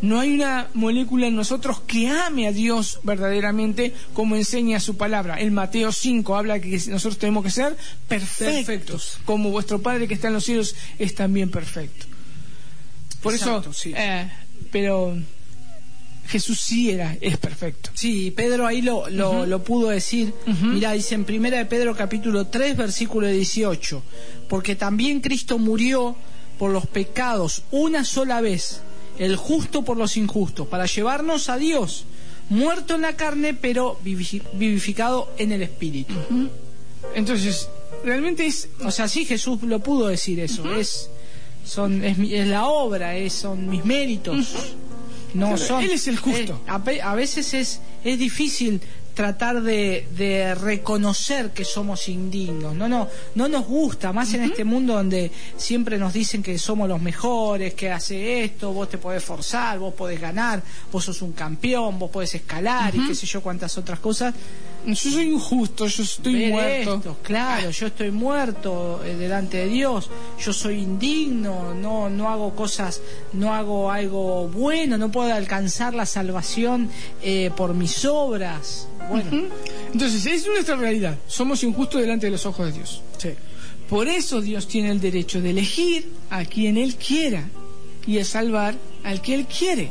no 0.01 0.19
hay 0.19 0.33
una 0.33 0.69
molécula 0.73 1.27
en 1.27 1.35
nosotros 1.35 1.81
que 1.81 2.07
ame 2.07 2.47
a 2.47 2.51
Dios 2.51 2.99
verdaderamente 3.03 3.93
como 4.13 4.35
enseña 4.35 4.79
su 4.79 4.97
palabra. 4.97 5.39
El 5.39 5.51
Mateo 5.51 5.91
5 5.91 6.35
habla 6.35 6.59
que 6.59 6.71
nosotros 6.87 7.17
tenemos 7.17 7.43
que 7.43 7.51
ser 7.51 7.77
perfectos, 8.07 9.19
como 9.25 9.49
vuestro 9.49 9.81
Padre 9.81 10.07
que 10.07 10.13
está 10.13 10.27
en 10.27 10.33
los 10.33 10.45
cielos 10.45 10.75
es 10.97 11.15
también 11.15 11.49
perfecto. 11.49 12.05
Por 13.21 13.33
eso, 13.33 13.61
eh, 13.85 14.31
pero 14.71 15.17
Jesús 16.29 16.61
sí 16.61 16.91
era, 16.91 17.17
es 17.21 17.37
perfecto. 17.37 17.89
Sí, 17.95 18.29
Pedro 18.29 18.67
ahí 18.67 18.83
lo, 18.83 19.09
lo, 19.09 19.63
pudo 19.63 19.89
decir. 19.89 20.31
Mira, 20.61 20.91
dice 20.91 21.15
en 21.15 21.25
primera 21.25 21.57
de 21.57 21.65
Pedro 21.65 21.95
capítulo 21.95 22.45
3, 22.45 22.77
versículo 22.77 23.25
18, 23.27 24.03
porque 24.47 24.75
también 24.75 25.21
Cristo 25.21 25.57
murió 25.57 26.15
por 26.59 26.69
los 26.69 26.85
pecados 26.85 27.63
una 27.71 28.03
sola 28.03 28.41
vez, 28.41 28.81
el 29.17 29.37
justo 29.37 29.83
por 29.83 29.97
los 29.97 30.17
injustos, 30.17 30.67
para 30.67 30.85
llevarnos 30.85 31.49
a 31.49 31.57
Dios, 31.57 32.05
muerto 32.49 32.93
en 32.93 33.01
la 33.01 33.15
carne, 33.15 33.55
pero 33.55 33.97
vivificado 34.03 35.33
en 35.39 35.51
el 35.51 35.63
espíritu. 35.63 36.13
Entonces, 37.15 37.69
realmente 38.05 38.45
es... 38.45 38.69
O 38.85 38.91
sea, 38.91 39.07
sí, 39.07 39.25
Jesús 39.25 39.63
lo 39.63 39.79
pudo 39.79 40.07
decir 40.07 40.39
eso, 40.39 40.75
es, 40.75 41.09
son, 41.65 42.03
es, 42.03 42.19
es, 42.19 42.47
la 42.47 42.67
obra, 42.67 43.15
es, 43.15 43.33
son 43.33 43.67
mis 43.67 43.83
méritos. 43.83 44.75
No 45.33 45.57
son. 45.57 45.83
Él 45.83 45.91
es 45.91 46.07
el 46.07 46.17
justo. 46.17 46.61
Eh, 46.67 47.01
a, 47.01 47.15
veces 47.15 47.53
es, 47.53 47.81
es 48.03 48.19
difícil 48.19 48.81
tratar 49.13 49.61
de, 49.61 50.07
de, 50.15 50.55
reconocer 50.55 51.51
que 51.51 51.65
somos 51.65 52.07
indignos. 52.07 52.73
No, 52.73 52.87
no, 52.87 53.07
no 53.35 53.49
nos 53.49 53.65
gusta, 53.65 54.13
más 54.13 54.33
en 54.33 54.43
este 54.43 54.63
mundo 54.63 54.93
donde 54.93 55.29
siempre 55.57 55.97
nos 55.97 56.13
dicen 56.13 56.41
que 56.41 56.57
somos 56.57 56.87
los 56.87 57.01
mejores, 57.01 57.73
que 57.73 57.91
hace 57.91 58.45
esto, 58.45 58.71
vos 58.71 58.89
te 58.89 58.97
podés 58.97 59.23
forzar, 59.23 59.77
vos 59.77 59.93
podés 59.93 60.21
ganar, 60.21 60.63
vos 60.91 61.03
sos 61.03 61.21
un 61.21 61.33
campeón, 61.33 61.99
vos 61.99 62.09
podés 62.09 62.35
escalar 62.35 62.95
y 62.95 63.07
qué 63.07 63.13
sé 63.13 63.25
yo 63.25 63.41
cuántas 63.41 63.77
otras 63.77 63.99
cosas. 63.99 64.33
Yo 64.85 64.95
soy 64.95 65.31
injusto, 65.31 65.87
yo 65.87 66.03
estoy 66.03 66.51
muerto. 66.51 67.17
claro, 67.21 67.69
yo 67.69 67.87
estoy 67.87 68.11
muerto 68.11 69.01
eh, 69.03 69.15
delante 69.15 69.57
de 69.57 69.67
Dios, 69.67 70.09
yo 70.39 70.53
soy 70.53 70.79
indigno, 70.79 71.73
no, 71.73 72.09
no 72.09 72.29
hago 72.29 72.55
cosas, 72.55 73.01
no 73.33 73.53
hago 73.53 73.91
algo 73.91 74.47
bueno, 74.47 74.97
no 74.97 75.11
puedo 75.11 75.33
alcanzar 75.33 75.93
la 75.93 76.05
salvación 76.05 76.89
eh, 77.21 77.51
por 77.55 77.73
mis 77.73 78.05
obras. 78.05 78.87
Bueno. 79.09 79.47
Entonces, 79.91 80.25
es 80.25 80.47
nuestra 80.47 80.75
realidad, 80.75 81.17
somos 81.27 81.63
injustos 81.63 82.01
delante 82.01 82.27
de 82.27 82.31
los 82.31 82.45
ojos 82.45 82.67
de 82.67 82.71
Dios. 82.73 83.01
Sí. 83.17 83.29
Por 83.89 84.07
eso 84.07 84.39
Dios 84.39 84.67
tiene 84.67 84.91
el 84.91 85.01
derecho 85.01 85.41
de 85.41 85.49
elegir 85.49 86.09
a 86.29 86.45
quien 86.45 86.77
Él 86.77 86.95
quiera 86.95 87.49
y 88.05 88.15
de 88.15 88.23
salvar 88.23 88.75
al 89.03 89.21
que 89.21 89.33
Él 89.33 89.45
quiere. 89.47 89.89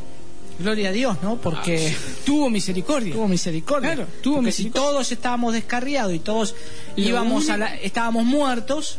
Gloria 0.58 0.88
a 0.88 0.92
Dios, 0.92 1.18
¿no? 1.22 1.36
Porque 1.36 1.94
ah, 1.94 2.22
tuvo 2.24 2.50
misericordia. 2.50 3.12
Tuvo 3.12 3.28
misericordia. 3.28 3.94
Claro, 3.94 4.08
tuvo 4.22 4.36
Porque 4.36 4.52
si 4.52 4.70
todos 4.70 5.12
estábamos 5.12 5.54
descarriados 5.54 6.12
y 6.14 6.18
todos 6.18 6.54
íbamos 6.96 7.48
a 7.48 7.76
estábamos 7.76 8.24
muertos, 8.24 8.98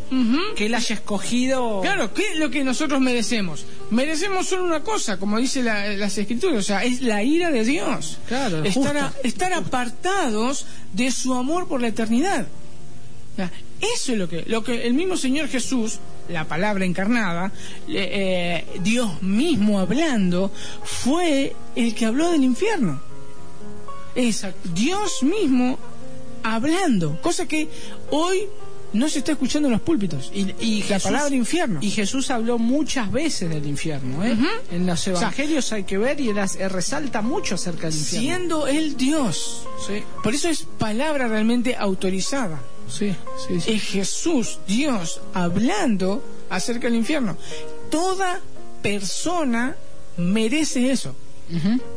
que 0.55 0.67
él 0.67 0.75
haya 0.75 0.95
escogido. 0.95 1.81
Claro, 1.81 2.13
¿qué 2.13 2.31
es 2.31 2.39
lo 2.39 2.49
que 2.49 2.63
nosotros 2.63 3.01
merecemos? 3.01 3.65
Merecemos 3.89 4.47
solo 4.47 4.63
una 4.63 4.83
cosa, 4.83 5.17
como 5.17 5.37
dice 5.37 5.61
las 5.61 6.17
escrituras, 6.17 6.59
o 6.59 6.63
sea, 6.63 6.83
es 6.85 7.01
la 7.01 7.23
ira 7.23 7.51
de 7.51 7.65
Dios. 7.65 8.19
Claro, 8.27 8.63
estar, 8.63 9.13
estar 9.23 9.53
apartados 9.53 10.65
de 10.93 11.11
su 11.11 11.33
amor 11.33 11.67
por 11.67 11.81
la 11.81 11.89
eternidad. 11.89 12.47
Eso 13.81 14.11
es 14.11 14.17
lo 14.17 14.27
que, 14.27 14.43
lo 14.47 14.63
que 14.63 14.85
el 14.87 14.93
mismo 14.93 15.15
Señor 15.15 15.47
Jesús, 15.47 15.99
la 16.29 16.45
palabra 16.45 16.85
encarnada, 16.85 17.51
eh, 17.87 18.65
Dios 18.81 19.21
mismo 19.21 19.79
hablando, 19.79 20.51
fue 20.83 21.55
el 21.75 21.95
que 21.95 22.05
habló 22.05 22.31
del 22.31 22.43
infierno. 22.43 23.01
Exacto. 24.15 24.69
Dios 24.73 25.23
mismo 25.23 25.77
hablando, 26.43 27.19
cosa 27.21 27.47
que 27.47 27.67
hoy 28.11 28.47
no 28.93 29.07
se 29.07 29.19
está 29.19 29.33
escuchando 29.33 29.67
en 29.67 29.73
los 29.73 29.81
púlpitos. 29.81 30.31
Y, 30.33 30.83
la 30.83 30.99
palabra 30.99 31.33
infierno. 31.35 31.79
Y 31.81 31.91
Jesús 31.91 32.31
habló 32.31 32.57
muchas 32.57 33.11
veces 33.11 33.49
del 33.49 33.67
infierno. 33.67 34.23
¿eh? 34.23 34.35
En 34.71 34.87
los 34.87 35.07
evangelios 35.07 35.71
hay 35.71 35.83
que 35.83 35.97
ver 35.97 36.19
y 36.19 36.29
él, 36.29 36.39
resalta 36.69 37.21
mucho 37.21 37.55
acerca 37.55 37.89
del 37.89 37.97
infierno. 37.97 38.27
Siendo 38.27 38.67
él 38.67 38.97
Dios. 38.97 39.63
Por 40.23 40.33
eso 40.33 40.49
es 40.49 40.63
palabra 40.77 41.27
realmente 41.27 41.75
autorizada. 41.75 42.59
Sí, 42.91 43.15
sí, 43.47 43.73
Es 43.73 43.83
Jesús, 43.83 44.59
Dios, 44.67 45.21
hablando 45.33 46.23
acerca 46.49 46.87
del 46.87 46.95
infierno. 46.95 47.37
Toda 47.89 48.39
persona 48.81 49.75
merece 50.17 50.91
eso. 50.91 51.15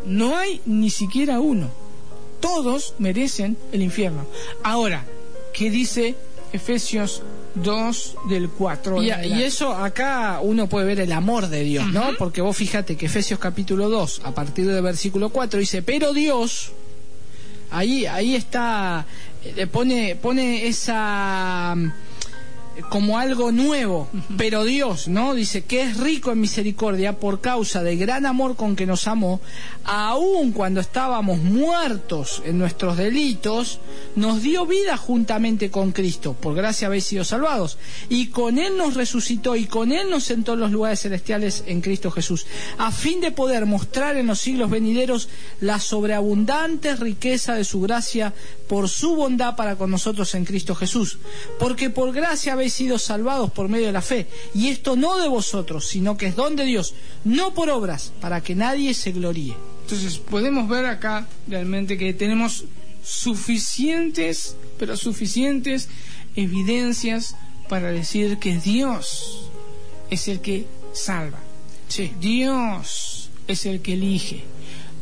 No 0.07 0.36
hay 0.36 0.61
ni 0.64 0.90
siquiera 0.90 1.40
uno. 1.40 1.68
Todos 2.40 2.95
merecen 2.99 3.57
el 3.72 3.82
infierno. 3.82 4.26
Ahora, 4.62 5.05
¿qué 5.53 5.70
dice 5.70 6.14
Efesios 6.53 7.22
2 7.55 8.16
del 8.30 8.49
4? 8.49 9.03
Y, 9.03 9.11
y 9.11 9.43
eso 9.43 9.72
acá 9.72 10.40
uno 10.43 10.68
puede 10.68 10.86
ver 10.86 11.01
el 11.01 11.12
amor 11.12 11.49
de 11.49 11.64
Dios, 11.64 11.86
¿no? 11.88 12.11
Porque 12.18 12.40
vos 12.40 12.57
fíjate 12.57 12.97
que 12.97 13.07
Efesios 13.07 13.38
capítulo 13.38 13.90
2, 13.90 14.22
a 14.24 14.32
partir 14.32 14.66
del 14.66 14.82
versículo 14.82 15.28
4, 15.28 15.61
dice, 15.61 15.82
pero 15.82 16.14
Dios, 16.14 16.72
ahí, 17.70 18.07
ahí 18.07 18.34
está 18.34 19.07
pone, 19.70 20.16
pone 20.20 20.66
esa 20.66 21.74
como 22.89 23.18
algo 23.18 23.53
nuevo, 23.53 24.09
pero 24.37 24.64
Dios, 24.64 25.09
¿no? 25.09 25.35
Dice 25.35 25.64
que 25.64 25.83
es 25.83 25.99
rico 25.99 26.33
en 26.33 26.41
misericordia 26.41 27.18
por 27.18 27.41
causa 27.41 27.83
del 27.83 27.99
gran 27.99 28.27
amor 28.27 28.57
con 28.57 28.77
que 28.77 28.87
nos 28.87 29.07
amó, 29.07 29.41
aun 29.85 30.53
cuando 30.53 30.81
estábamos 30.81 31.39
muertos 31.39 32.43
en 32.45 32.59
nuestros 32.59 32.97
delitos, 32.97 33.81
nos 34.16 34.43
dio 34.43 34.66
vida 34.66 34.97
juntamente 34.97 35.70
con 35.70 35.93
Cristo, 35.93 36.35
por 36.35 36.55
gracia 36.55 36.87
habéis 36.87 37.05
sido 37.05 37.25
salvados, 37.25 37.79
y 38.09 38.29
con 38.29 38.59
Él 38.59 38.77
nos 38.77 38.95
resucitó 38.95 39.57
y 39.57 39.66
con 39.66 39.93
Él 39.93 40.09
nos 40.09 40.25
sentó 40.25 40.55
en 40.55 40.61
los 40.61 40.73
lugares 40.73 41.01
celestiales 41.01 41.64
en 41.66 41.81
Cristo 41.81 42.11
Jesús, 42.11 42.47
a 42.79 42.91
fin 42.91 43.20
de 43.20 43.33
poder 43.33 43.66
mostrar 43.66 44.16
en 44.16 44.27
los 44.27 44.41
siglos 44.41 44.70
venideros 44.70 45.29
la 45.61 45.79
sobreabundante 45.79 46.97
riqueza 46.97 47.55
de 47.55 47.64
su 47.64 47.81
gracia 47.81 48.33
por 48.68 48.89
su 48.89 49.14
bondad 49.14 49.57
para 49.57 49.77
con 49.77 49.91
nosotros 49.91 50.35
en 50.35 50.45
Cristo 50.45 50.75
Jesús, 50.75 51.18
porque 51.59 51.91
por 51.91 52.12
gracia 52.12 52.55
habéis 52.55 52.61
sido 52.70 52.98
salvados 52.98 53.50
por 53.50 53.68
medio 53.68 53.86
de 53.86 53.92
la 53.92 54.02
fe, 54.02 54.26
y 54.54 54.68
esto 54.68 54.96
no 54.96 55.18
de 55.18 55.28
vosotros, 55.28 55.88
sino 55.88 56.16
que 56.16 56.26
es 56.26 56.36
don 56.36 56.56
de 56.56 56.64
Dios, 56.64 56.94
no 57.24 57.54
por 57.54 57.70
obras, 57.70 58.12
para 58.20 58.40
que 58.40 58.54
nadie 58.54 58.94
se 58.94 59.12
gloríe. 59.12 59.56
Entonces 59.82 60.18
podemos 60.18 60.68
ver 60.68 60.86
acá 60.86 61.26
realmente 61.48 61.98
que 61.98 62.14
tenemos 62.14 62.64
suficientes, 63.02 64.56
pero 64.78 64.96
suficientes 64.96 65.88
evidencias 66.36 67.36
para 67.68 67.90
decir 67.90 68.38
que 68.38 68.56
Dios 68.58 69.50
es 70.10 70.28
el 70.28 70.40
que 70.40 70.66
salva. 70.92 71.38
Sí. 71.88 72.12
Dios 72.20 73.30
es 73.48 73.66
el 73.66 73.82
que 73.82 73.94
elige. 73.94 74.44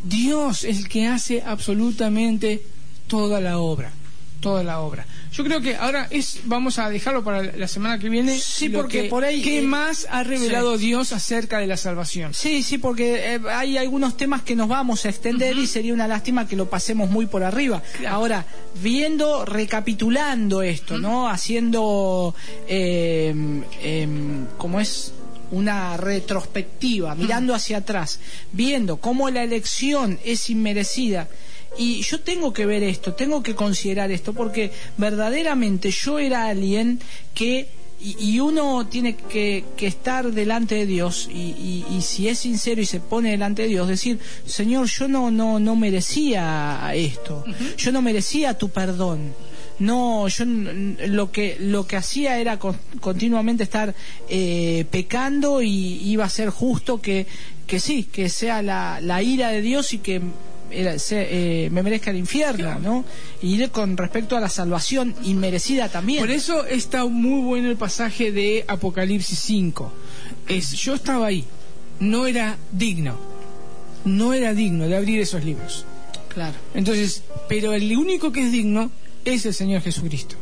Dios 0.04 0.64
es 0.64 0.78
el 0.78 0.88
que 0.88 1.06
hace 1.06 1.42
absolutamente 1.42 2.62
toda 3.06 3.40
la 3.40 3.58
obra. 3.58 3.92
Toda 4.40 4.62
la 4.62 4.80
obra. 4.80 5.06
Yo 5.32 5.44
creo 5.44 5.60
que 5.60 5.76
ahora 5.76 6.08
es 6.10 6.40
vamos 6.44 6.78
a 6.78 6.88
dejarlo 6.88 7.22
para 7.22 7.42
la 7.42 7.68
semana 7.68 7.98
que 7.98 8.08
viene. 8.08 8.38
Sí, 8.38 8.68
porque 8.68 9.04
por 9.04 9.24
ahí 9.24 9.42
qué 9.42 9.58
eh, 9.58 9.62
más 9.62 10.06
ha 10.10 10.24
revelado 10.24 10.76
Dios 10.78 11.12
acerca 11.12 11.58
de 11.58 11.66
la 11.66 11.76
salvación. 11.76 12.34
Sí, 12.34 12.62
sí, 12.62 12.78
porque 12.78 13.34
eh, 13.34 13.40
hay 13.50 13.76
algunos 13.76 14.16
temas 14.16 14.42
que 14.42 14.56
nos 14.56 14.68
vamos 14.68 15.04
a 15.04 15.10
extender 15.10 15.56
y 15.56 15.66
sería 15.66 15.94
una 15.94 16.08
lástima 16.08 16.48
que 16.48 16.56
lo 16.56 16.68
pasemos 16.68 17.10
muy 17.10 17.26
por 17.26 17.44
arriba. 17.44 17.82
Ahora 18.08 18.44
viendo, 18.82 19.44
recapitulando 19.44 20.62
esto, 20.62 20.98
¿no? 20.98 21.28
Haciendo 21.28 22.34
eh, 22.66 23.34
em, 23.82 24.46
como 24.56 24.80
es 24.80 25.12
una 25.50 25.96
retrospectiva, 25.96 27.14
mirando 27.14 27.54
hacia 27.54 27.78
atrás, 27.78 28.20
viendo 28.52 28.98
cómo 28.98 29.30
la 29.30 29.42
elección 29.42 30.18
es 30.24 30.48
inmerecida 30.48 31.28
y 31.78 32.02
yo 32.02 32.20
tengo 32.20 32.52
que 32.52 32.66
ver 32.66 32.82
esto, 32.82 33.14
tengo 33.14 33.42
que 33.42 33.54
considerar 33.54 34.10
esto, 34.10 34.32
porque 34.32 34.72
verdaderamente 34.96 35.90
yo 35.90 36.18
era 36.18 36.46
alguien 36.46 37.00
que 37.34 37.68
y, 38.02 38.40
uno 38.40 38.86
tiene 38.86 39.14
que, 39.14 39.64
estar 39.78 40.32
delante 40.32 40.74
de 40.74 40.86
Dios 40.86 41.28
y, 41.30 41.84
si 42.00 42.28
es 42.28 42.38
sincero 42.38 42.80
y 42.80 42.86
se 42.86 42.98
pone 42.98 43.32
delante 43.32 43.62
de 43.62 43.68
Dios 43.68 43.88
decir 43.88 44.18
Señor 44.46 44.86
yo 44.86 45.06
no 45.06 45.30
no 45.30 45.60
no 45.60 45.76
merecía 45.76 46.90
esto. 46.94 47.44
Yo 47.76 47.92
no 47.92 48.00
merecía 48.00 48.56
tu 48.56 48.70
perdón. 48.70 49.34
No 49.78 50.28
yo 50.28 50.44
lo 50.46 51.30
que 51.30 51.58
lo 51.60 51.86
que 51.86 51.96
hacía 51.96 52.38
era 52.38 52.58
continuamente 52.58 53.64
estar 53.64 53.94
eh, 54.28 54.86
pecando 54.90 55.60
y 55.60 56.00
iba 56.10 56.24
a 56.24 56.30
ser 56.30 56.48
justo 56.48 57.02
que 57.02 57.26
que 57.66 57.80
sí 57.80 58.04
que 58.04 58.30
sea 58.30 58.62
la, 58.62 59.00
la 59.02 59.22
ira 59.22 59.50
de 59.50 59.60
Dios 59.60 59.92
y 59.92 59.98
que 59.98 60.22
eh, 60.72 61.68
me 61.70 61.82
merezca 61.82 62.10
el 62.10 62.16
infierno, 62.16 62.78
¿no? 62.78 63.04
Y 63.42 63.66
con 63.68 63.96
respecto 63.96 64.36
a 64.36 64.40
la 64.40 64.48
salvación 64.48 65.14
inmerecida 65.24 65.88
también. 65.88 66.20
Por 66.20 66.30
eso 66.30 66.64
está 66.66 67.04
muy 67.06 67.42
bueno 67.42 67.70
el 67.70 67.76
pasaje 67.76 68.32
de 68.32 68.64
Apocalipsis 68.66 69.38
5. 69.38 69.92
Es, 70.48 70.72
yo 70.72 70.94
estaba 70.94 71.26
ahí, 71.26 71.44
no 72.00 72.26
era 72.26 72.56
digno, 72.72 73.16
no 74.04 74.32
era 74.32 74.54
digno 74.54 74.86
de 74.86 74.96
abrir 74.96 75.20
esos 75.20 75.44
libros. 75.44 75.84
Claro. 76.32 76.54
Entonces, 76.74 77.22
pero 77.48 77.72
el 77.72 77.96
único 77.96 78.32
que 78.32 78.44
es 78.44 78.52
digno 78.52 78.90
es 79.24 79.46
el 79.46 79.54
Señor 79.54 79.82
Jesucristo 79.82 80.36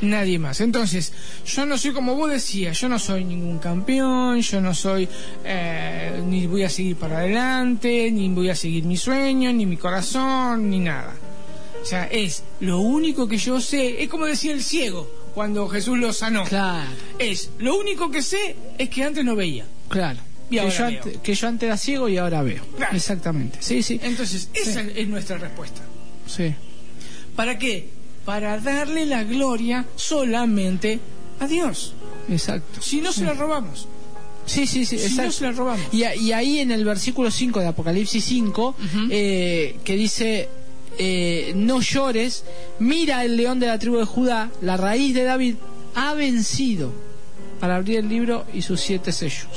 nadie 0.00 0.38
más. 0.38 0.60
Entonces, 0.60 1.12
yo 1.46 1.66
no 1.66 1.78
soy 1.78 1.92
como 1.92 2.14
vos 2.14 2.30
decías, 2.30 2.80
yo 2.80 2.88
no 2.88 2.98
soy 2.98 3.24
ningún 3.24 3.58
campeón, 3.58 4.40
yo 4.40 4.60
no 4.60 4.74
soy, 4.74 5.08
eh, 5.44 6.22
ni 6.26 6.46
voy 6.46 6.62
a 6.62 6.70
seguir 6.70 6.96
para 6.96 7.18
adelante, 7.18 8.10
ni 8.10 8.28
voy 8.28 8.50
a 8.50 8.54
seguir 8.54 8.84
mi 8.84 8.96
sueño, 8.96 9.52
ni 9.52 9.66
mi 9.66 9.76
corazón, 9.76 10.70
ni 10.70 10.80
nada. 10.80 11.14
O 11.82 11.84
sea, 11.84 12.04
es 12.04 12.42
lo 12.60 12.80
único 12.80 13.28
que 13.28 13.38
yo 13.38 13.60
sé, 13.60 14.02
es 14.02 14.08
como 14.08 14.26
decía 14.26 14.52
el 14.52 14.62
ciego 14.62 15.08
cuando 15.34 15.68
Jesús 15.68 15.98
lo 15.98 16.12
sanó. 16.12 16.44
Claro. 16.44 16.90
Es, 17.18 17.50
lo 17.58 17.76
único 17.76 18.10
que 18.10 18.22
sé 18.22 18.56
es 18.76 18.88
que 18.90 19.04
antes 19.04 19.24
no 19.24 19.36
veía. 19.36 19.64
Claro. 19.88 20.18
Y 20.50 20.58
que, 20.58 20.70
yo 20.70 20.86
antes, 20.86 21.18
que, 21.18 21.34
yo 21.34 21.48
antes, 21.48 21.66
era 21.66 21.76
ciego 21.76 22.08
y 22.08 22.16
ahora 22.16 22.42
veo. 22.42 22.64
Exactamente. 22.92 23.58
Sí, 23.60 23.82
sí. 23.82 24.00
Entonces, 24.02 24.48
esa 24.54 24.80
es 24.80 25.06
nuestra 25.06 25.38
respuesta. 25.38 25.82
Sí. 26.26 26.54
¿Para 27.36 27.58
qué? 27.58 27.88
Para 28.28 28.58
darle 28.58 29.06
la 29.06 29.24
gloria 29.24 29.86
solamente 29.96 31.00
a 31.40 31.46
Dios. 31.46 31.94
Exacto. 32.28 32.82
Si 32.82 33.00
no 33.00 33.10
se 33.10 33.24
la 33.24 33.32
robamos. 33.32 33.88
Sí, 34.44 34.66
sí, 34.66 34.84
sí, 34.84 34.98
si 34.98 35.16
no 35.16 35.32
se 35.32 35.44
la 35.44 35.52
robamos. 35.52 35.86
Y, 35.92 36.02
ahí 36.02 36.58
en 36.58 36.70
el 36.70 36.84
versículo 36.84 37.30
5 37.30 37.60
de 37.60 37.66
Apocalipsis 37.68 38.22
5, 38.22 38.76
eh, 39.08 39.78
que 39.82 39.96
dice, 39.96 40.50
eh, 40.98 41.54
no 41.56 41.80
llores, 41.80 42.44
mira 42.80 43.24
el 43.24 43.34
león 43.34 43.60
de 43.60 43.68
la 43.68 43.78
tribu 43.78 43.96
de 43.96 44.04
Judá, 44.04 44.50
la 44.60 44.76
raíz 44.76 45.14
de 45.14 45.24
David, 45.24 45.54
ha 45.94 46.12
vencido 46.12 46.92
para 47.60 47.76
abrir 47.76 47.96
el 47.96 48.10
libro 48.10 48.44
y 48.52 48.60
sus 48.60 48.78
siete 48.78 49.10
sellos 49.10 49.48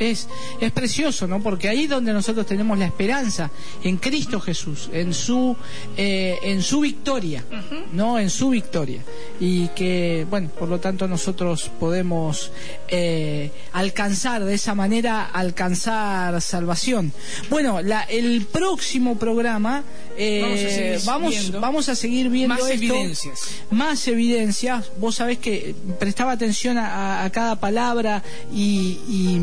es, 0.00 0.28
es 0.60 0.72
precioso, 0.72 1.26
¿no? 1.26 1.42
Porque 1.42 1.68
ahí 1.68 1.84
es 1.84 1.90
donde 1.90 2.12
nosotros 2.12 2.46
tenemos 2.46 2.78
la 2.78 2.86
esperanza, 2.86 3.50
en 3.84 3.98
Cristo 3.98 4.40
Jesús, 4.40 4.88
en 4.92 5.12
su, 5.14 5.56
eh, 5.96 6.38
en 6.42 6.62
su 6.62 6.80
victoria, 6.80 7.44
¿no? 7.92 8.18
En 8.18 8.30
su 8.30 8.50
victoria. 8.50 9.02
Y 9.38 9.68
que, 9.68 10.26
bueno, 10.28 10.48
por 10.58 10.68
lo 10.68 10.80
tanto 10.80 11.06
nosotros 11.06 11.70
podemos 11.78 12.52
eh, 12.88 13.50
alcanzar, 13.72 14.44
de 14.44 14.54
esa 14.54 14.74
manera, 14.74 15.24
alcanzar 15.24 16.40
salvación. 16.40 17.12
Bueno, 17.48 17.82
la, 17.82 18.02
el 18.02 18.46
próximo 18.46 19.18
programa 19.18 19.84
eh, 20.16 20.98
vamos, 21.06 21.52
vamos, 21.52 21.88
a 21.88 21.94
seguir 21.94 22.28
viendo 22.28 22.54
más 22.54 22.62
esto, 22.62 22.74
evidencias. 22.74 23.40
Más 23.70 24.06
evidencias. 24.08 24.90
Vos 24.98 25.16
sabés 25.16 25.38
que 25.38 25.74
prestaba 25.98 26.32
atención 26.32 26.76
a, 26.78 27.28
cada 27.32 27.56
palabra 27.56 28.22
y, 28.52 28.98
y, 29.08 29.40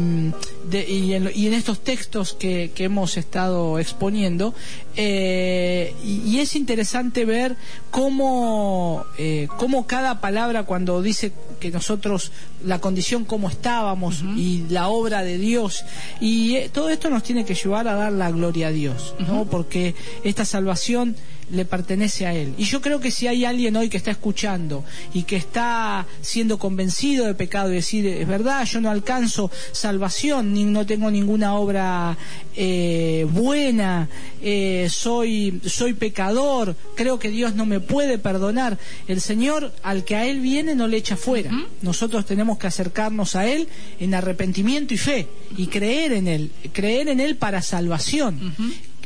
en, 0.71 1.53
estos 1.53 1.79
textos 1.79 2.33
que, 2.33 2.71
hemos 2.77 3.17
estado 3.17 3.79
exponiendo. 3.79 4.53
Eh, 4.95 5.93
y, 6.03 6.39
es 6.39 6.55
interesante 6.55 7.25
ver 7.25 7.55
cómo, 7.91 9.05
eh, 9.17 9.47
cómo 9.57 9.87
cada 9.87 10.21
palabra 10.21 10.63
cuando 10.63 11.01
dice 11.01 11.31
que 11.59 11.71
nosotros 11.71 12.31
la 12.63 12.79
condición 12.79 13.25
como 13.25 13.49
estábamos 13.49 14.23
y 14.35 14.63
la 14.69 14.87
obra 14.89 15.23
de 15.23 15.37
Dios 15.37 15.83
y 16.19 16.55
eh, 16.55 16.69
todo 16.71 16.89
esto 16.89 17.09
nos 17.09 17.23
tiene 17.23 17.45
que 17.45 17.55
llevar 17.55 17.87
a 17.87 17.95
dar 17.95 18.11
la 18.11 18.31
gloria 18.31 18.67
a 18.67 18.71
Dios, 18.71 19.15
¿no? 19.19 19.45
Porque 19.45 19.95
esta 20.23 20.45
salvación 20.45 21.15
le 21.51 21.65
pertenece 21.65 22.25
a 22.25 22.33
Él. 22.33 22.53
Y 22.57 22.65
yo 22.65 22.81
creo 22.81 22.99
que 22.99 23.11
si 23.11 23.27
hay 23.27 23.45
alguien 23.45 23.75
hoy 23.75 23.89
que 23.89 23.97
está 23.97 24.11
escuchando 24.11 24.83
y 25.13 25.23
que 25.23 25.35
está 25.35 26.05
siendo 26.21 26.57
convencido 26.57 27.25
de 27.25 27.33
pecado 27.33 27.71
y 27.71 27.75
decir, 27.75 28.05
es 28.05 28.27
verdad, 28.27 28.65
yo 28.65 28.81
no 28.81 28.89
alcanzo 28.89 29.51
salvación, 29.71 30.53
ni 30.53 30.65
no 30.65 30.85
tengo 30.85 31.09
ninguna 31.09 31.55
obra 31.55 32.17
eh, 32.55 33.25
buena, 33.31 34.09
eh, 34.41 34.87
soy, 34.89 35.61
soy 35.65 35.93
pecador, 35.93 36.75
creo 36.95 37.19
que 37.19 37.29
Dios 37.29 37.55
no 37.55 37.65
me 37.65 37.79
puede 37.79 38.17
perdonar, 38.17 38.77
el 39.07 39.21
Señor 39.21 39.73
al 39.83 40.03
que 40.03 40.15
a 40.15 40.25
Él 40.25 40.41
viene 40.41 40.75
no 40.75 40.87
le 40.87 40.97
echa 40.97 41.15
fuera. 41.15 41.51
Nosotros 41.81 42.25
tenemos 42.25 42.57
que 42.57 42.67
acercarnos 42.67 43.35
a 43.35 43.47
Él 43.47 43.67
en 43.99 44.13
arrepentimiento 44.13 44.93
y 44.93 44.97
fe 44.97 45.27
y 45.55 45.67
creer 45.67 46.11
en 46.13 46.27
Él, 46.27 46.51
creer 46.73 47.07
en 47.07 47.19
Él 47.19 47.37
para 47.37 47.61
salvación 47.61 48.55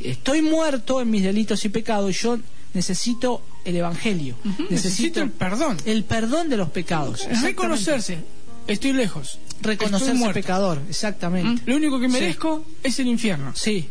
estoy 0.05 0.41
muerto 0.41 1.01
en 1.01 1.09
mis 1.09 1.23
delitos 1.23 1.63
y 1.65 1.69
pecados, 1.69 2.19
yo 2.19 2.39
necesito 2.73 3.43
el 3.65 3.75
Evangelio, 3.75 4.35
necesito, 4.69 5.21
el 5.21 5.29
perdón. 5.29 5.77
El 5.85 6.03
perdón 6.03 6.49
de 6.49 6.57
los 6.57 6.69
pecados. 6.69 7.27
Reconocerse, 7.41 8.19
estoy 8.67 8.93
lejos. 8.93 9.39
Reconocerse 9.61 10.33
pecador, 10.33 10.81
exactamente. 10.89 11.61
Lo 11.65 11.75
único 11.75 11.99
que 11.99 12.07
merezco 12.07 12.65
es 12.83 12.99
el 12.99 13.07
infierno. 13.07 13.53
Sí. 13.55 13.87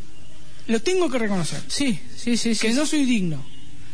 Lo 0.67 0.81
tengo 0.81 1.09
que 1.09 1.19
reconocer. 1.19 1.63
Sí, 1.69 1.99
sí, 2.17 2.37
sí. 2.37 2.55
Que 2.57 2.73
no 2.73 2.87
soy 2.87 3.05
digno. 3.05 3.45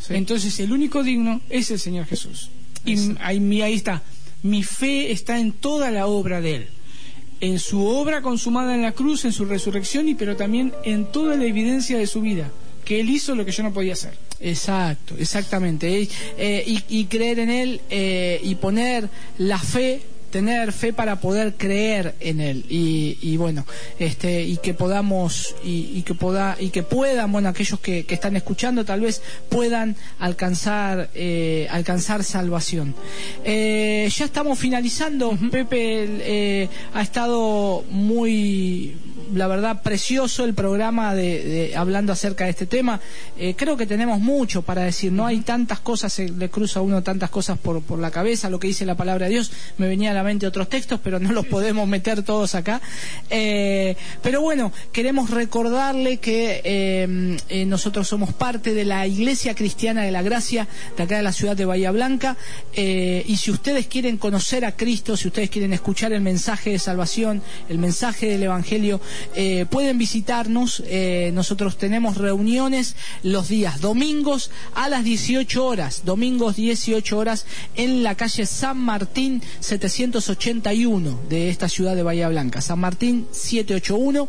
Entonces 0.09 0.59
el 0.61 0.73
único 0.73 1.03
digno 1.03 1.41
es 1.51 1.71
el 1.71 1.79
Señor 1.79 2.07
Jesús. 2.07 2.51
Y 2.85 2.97
ahí, 3.21 3.63
ahí 3.63 3.75
está. 3.75 4.03
Mi 4.43 4.63
fe 4.63 5.11
está 5.11 5.39
en 5.39 5.53
toda 5.53 5.91
la 5.91 6.07
obra 6.07 6.41
de 6.41 6.57
Él 6.57 6.69
en 7.41 7.59
su 7.59 7.85
obra 7.87 8.23
consumada 8.23 8.75
en 8.75 8.83
la 8.83 8.93
cruz, 8.93 9.25
en 9.25 9.33
su 9.33 9.45
resurrección, 9.45 10.09
y 10.09 10.15
pero 10.15 10.37
también 10.37 10.73
en 10.85 11.07
toda 11.07 11.37
la 11.37 11.45
evidencia 11.45 11.99
de 11.99 12.07
su 12.07 12.21
vida, 12.21 12.51
que 12.85 13.01
Él 13.01 13.11
hizo 13.11 13.35
lo 13.35 13.45
que 13.45 13.53
yo 13.53 13.63
no 13.63 13.73
podía 13.73 13.93
hacer. 13.95 14.15
Exacto, 14.41 15.15
exactamente. 15.19 16.09
Eh, 16.39 16.83
y, 16.89 17.05
creer 17.07 17.39
en 17.39 17.51
Él 17.51 17.81
eh, 17.91 18.41
y 18.43 18.55
poner 18.57 19.09
la 19.39 19.59
fe 19.59 20.03
tener 20.37 20.71
fe 20.75 20.93
para 20.93 21.17
poder 21.17 21.55
creer 21.55 22.15
en 22.21 22.43
él. 22.43 22.67
Y, 22.69 23.37
bueno 23.39 23.65
este 23.99 24.43
y 24.43 24.59
que 24.59 24.75
podamos 24.75 25.55
y, 25.65 26.03
que 26.03 26.15
poda 26.15 26.57
y 26.61 26.69
que 26.69 26.83
puedan 26.83 27.33
bueno 27.33 27.49
aquellos 27.49 27.81
que, 27.81 28.05
están 28.07 28.37
escuchando 28.37 28.85
tal 28.85 29.01
vez 29.01 29.23
puedan 29.49 29.97
alcanzar 30.19 31.09
eh, 31.15 31.67
alcanzar 31.71 32.23
salvación. 32.23 32.95
Eh, 33.45 34.11
ya 34.15 34.27
estamos 34.27 34.59
finalizando. 34.59 35.39
Pepe 35.51 36.07
eh, 36.07 36.69
ha 36.93 37.01
estado 37.01 37.85
muy 37.89 38.95
la 39.35 39.47
verdad, 39.47 39.83
precioso 39.83 40.45
el 40.45 40.55
programa 40.55 41.15
de, 41.15 41.73
hablando 41.77 42.13
acerca 42.13 42.45
de 42.45 42.51
este 42.51 42.67
tema. 42.67 43.01
Eh, 43.39 43.55
creo 43.57 43.77
que 43.77 43.87
tenemos 43.87 44.21
mucho 44.21 44.63
para 44.63 44.83
decir, 44.83 45.13
no 45.13 45.27
hay 45.27 45.41
tantas 45.41 45.81
cosas, 45.81 46.13
se 46.13 46.29
le 46.29 46.49
cruza 46.49 46.81
a 46.81 46.83
uno 46.83 47.03
tantas 47.03 47.31
cosas 47.31 47.59
por, 47.59 47.83
por 47.83 47.99
la 47.99 48.11
cabeza, 48.11 48.51
lo 48.51 48.59
que 48.59 48.69
dice 48.69 48.87
la 48.87 48.95
palabra 48.95 49.27
de 49.27 49.33
Dios, 49.33 49.53
me 49.79 49.89
venía 49.89 50.11
a 50.11 50.15
la 50.15 50.23
mente 50.23 50.47
otros 50.47 50.69
textos, 50.69 51.01
pero 51.03 51.19
no 51.19 51.33
los 51.33 51.47
podemos 51.47 51.87
meter 51.89 52.23
todos 52.23 52.55
acá. 52.55 52.81
Eh, 53.31 53.97
pero 54.23 54.41
bueno, 54.41 54.73
queremos 54.93 55.31
recordarle 55.31 56.19
que 56.19 56.61
eh, 56.65 57.67
nosotros 57.67 58.09
somos 58.09 58.33
parte 58.33 58.75
de 58.75 58.85
la 58.85 59.07
Iglesia 59.07 59.55
Cristiana 59.55 60.03
de 60.03 60.11
la 60.11 60.23
Gracia 60.23 60.69
de 60.97 61.03
acá 61.03 61.17
de 61.17 61.23
la 61.23 61.33
ciudad 61.33 61.57
de 61.57 61.65
Bahía 61.65 61.91
Blanca, 61.91 62.37
y 62.75 63.37
si 63.37 63.51
ustedes 63.51 63.87
quieren 63.87 64.17
conocer 64.19 64.65
a 64.65 64.73
Cristo, 64.73 65.17
si 65.17 65.29
ustedes 65.29 65.51
quieren 65.51 65.73
escuchar 65.73 66.13
el 66.13 66.21
mensaje 66.21 66.71
de 66.71 66.79
salvación, 66.79 67.43
el 67.69 67.79
mensaje 67.79 68.27
del 68.27 68.43
Evangelio, 68.43 69.01
eh, 69.35 69.67
pueden 69.71 69.99
visitarnos. 69.99 70.83
Eh, 70.87 71.31
nosotros 71.35 71.79
tenemos 71.79 72.17
reuniones 72.17 72.97
los 73.23 73.49
días 73.49 73.81
domingos 73.81 74.51
a 74.75 74.89
las 74.89 75.05
18 75.05 75.65
horas, 75.65 76.03
domingos 76.05 76.57
18 76.57 77.19
horas 77.19 77.47
en 77.75 78.03
la 78.03 78.15
calle 78.15 78.47
San 78.47 78.79
Martín 78.79 79.43
781 79.61 81.21
de 81.29 81.49
esta 81.49 81.69
ciudad 81.69 81.97
de 81.97 82.03
Bahía 82.03 82.29
Blanca. 82.29 82.61
San 82.61 82.81
Martín 82.81 83.27
781 83.31 84.29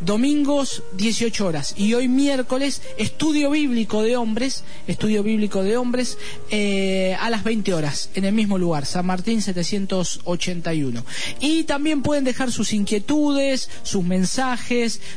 domingos 0.00 0.82
18 0.96 1.46
horas 1.46 1.74
y 1.76 1.94
hoy 1.94 2.08
miércoles 2.08 2.82
estudio 2.98 3.50
bíblico 3.50 4.02
de 4.02 4.16
hombres, 4.16 4.64
estudio 4.86 5.22
bíblico 5.22 5.62
de 5.62 5.76
hombres 5.76 6.18
eh, 6.50 7.16
a 7.20 7.30
las 7.30 7.44
20 7.44 7.74
horas 7.74 8.10
en 8.14 8.24
el 8.24 8.32
mismo 8.32 8.58
lugar, 8.58 8.86
San 8.86 9.06
Martín 9.06 9.42
781. 9.42 11.04
Y 11.40 11.64
también 11.64 12.02
pueden 12.02 12.24
dejar 12.24 12.52
sus 12.52 12.72
inquietudes, 12.72 13.68
sus 13.82 14.04
mensajes, 14.04 14.27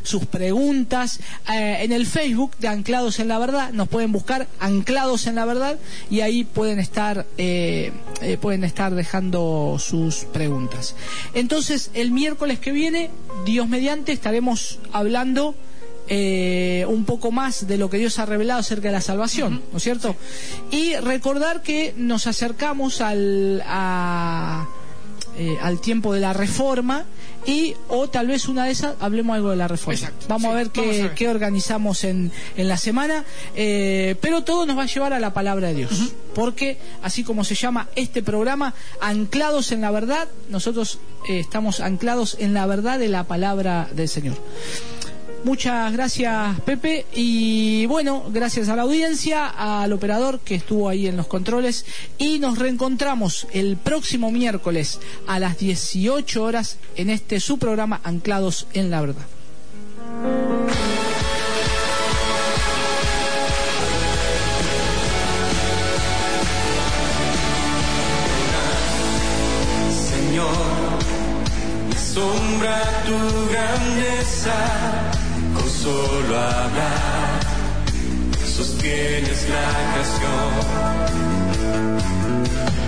sus 0.03 0.25
preguntas 0.25 1.19
eh, 1.51 1.77
en 1.81 1.91
el 1.91 2.05
Facebook 2.05 2.51
de 2.59 2.67
Anclados 2.67 3.19
en 3.19 3.27
la 3.27 3.39
Verdad, 3.39 3.71
nos 3.73 3.87
pueden 3.87 4.11
buscar 4.11 4.47
Anclados 4.59 5.27
en 5.27 5.35
la 5.35 5.45
Verdad 5.45 5.77
y 6.09 6.21
ahí 6.21 6.43
pueden 6.43 6.79
estar 6.79 7.25
eh, 7.37 7.91
pueden 8.41 8.63
estar 8.63 8.93
dejando 8.93 9.77
sus 9.79 10.25
preguntas. 10.25 10.95
Entonces, 11.33 11.91
el 11.93 12.11
miércoles 12.11 12.59
que 12.59 12.71
viene, 12.71 13.09
Dios 13.45 13.67
mediante, 13.67 14.11
estaremos 14.11 14.79
hablando 14.91 15.55
eh, 16.13 16.85
un 16.89 17.05
poco 17.05 17.31
más 17.31 17.67
de 17.67 17.77
lo 17.77 17.89
que 17.89 17.97
Dios 17.97 18.19
ha 18.19 18.25
revelado 18.25 18.59
acerca 18.59 18.89
de 18.89 18.91
la 18.91 19.01
salvación, 19.01 19.61
¿no 19.71 19.77
es 19.77 19.83
cierto? 19.83 20.15
Y 20.69 20.95
recordar 20.95 21.61
que 21.61 21.93
nos 21.95 22.27
acercamos 22.27 22.99
al, 22.99 23.63
a, 23.65 24.67
eh, 25.41 25.57
al 25.59 25.81
tiempo 25.81 26.13
de 26.13 26.19
la 26.19 26.33
reforma 26.33 27.05
y 27.47 27.73
o 27.87 28.07
tal 28.07 28.27
vez 28.27 28.47
una 28.47 28.65
de 28.65 28.71
esas 28.73 28.93
hablemos 28.99 29.35
algo 29.35 29.49
de 29.49 29.55
la 29.55 29.67
reforma. 29.67 30.11
Vamos, 30.27 30.51
a 30.51 30.53
ver 30.53 30.69
qué, 30.69 31.27
organizamos 31.27 32.03
en, 32.03 32.31
en, 32.55 32.67
la 32.67 32.77
semana, 32.77 33.25
eh, 33.55 34.15
pero 34.21 34.43
todo 34.43 34.67
nos 34.67 34.77
va 34.77 34.83
a 34.83 34.85
llevar 34.85 35.13
a 35.13 35.19
la 35.19 35.33
palabra 35.33 35.69
de 35.69 35.73
Dios, 35.73 36.13
porque 36.35 36.77
así 37.01 37.23
como 37.23 37.43
se 37.43 37.55
llama 37.55 37.89
este 37.95 38.21
programa, 38.21 38.75
anclados 39.01 39.71
en 39.71 39.81
la 39.81 39.89
verdad, 39.89 40.27
nosotros 40.49 40.99
eh, 41.27 41.39
estamos 41.39 41.79
anclados 41.79 42.37
en 42.39 42.53
la 42.53 42.67
verdad 42.67 42.99
de 42.99 43.09
la 43.09 43.23
palabra 43.23 43.89
del 43.95 44.09
Señor. 44.09 44.37
Muchas 45.43 45.91
gracias 45.91 46.59
Pepe 46.61 47.05
y 47.13 47.85
bueno, 47.87 48.25
gracias 48.31 48.69
a 48.69 48.75
la 48.75 48.83
audiencia, 48.83 49.47
al 49.47 49.91
operador 49.91 50.39
que 50.39 50.55
estuvo 50.55 50.87
ahí 50.87 51.07
en 51.07 51.17
los 51.17 51.25
controles 51.25 51.85
y 52.19 52.37
nos 52.37 52.59
reencontramos 52.59 53.47
el 53.51 53.77
próximo 53.77 54.31
miércoles 54.31 54.99
a 55.27 55.39
las 55.39 55.57
18 55.57 56.43
horas 56.43 56.77
en 56.95 57.09
este 57.09 57.39
su 57.39 57.57
programa 57.57 58.01
Anclados 58.03 58.67
en 58.73 58.91
la 58.91 59.01
Verdad. 59.01 59.25
Tu 73.05 73.17
grandeza 73.51 74.55
solo 75.71 76.37
hablar, 76.37 77.39
sostienes 78.45 79.47
la 79.49 79.67
creación. 79.93 80.53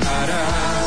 Harás 0.08 0.83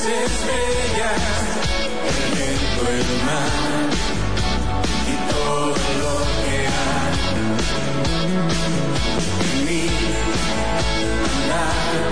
las 0.00 0.06
estrellas 0.06 1.20
el 2.08 2.20
viento, 2.34 2.82
el 2.88 3.10
mar 3.26 3.88
y 5.06 5.14
todo 5.30 5.66
lo 6.00 6.14
que 6.40 6.56
hay. 6.66 7.16
En 9.44 9.58
mí 9.66 9.84
andar 11.34 12.02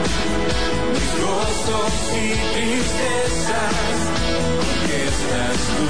mis 0.93 1.13
gozos 1.25 1.95
y 2.13 2.29
tristezas, 2.55 3.77
porque 4.57 4.97
estás 5.05 5.59
tú 5.77 5.89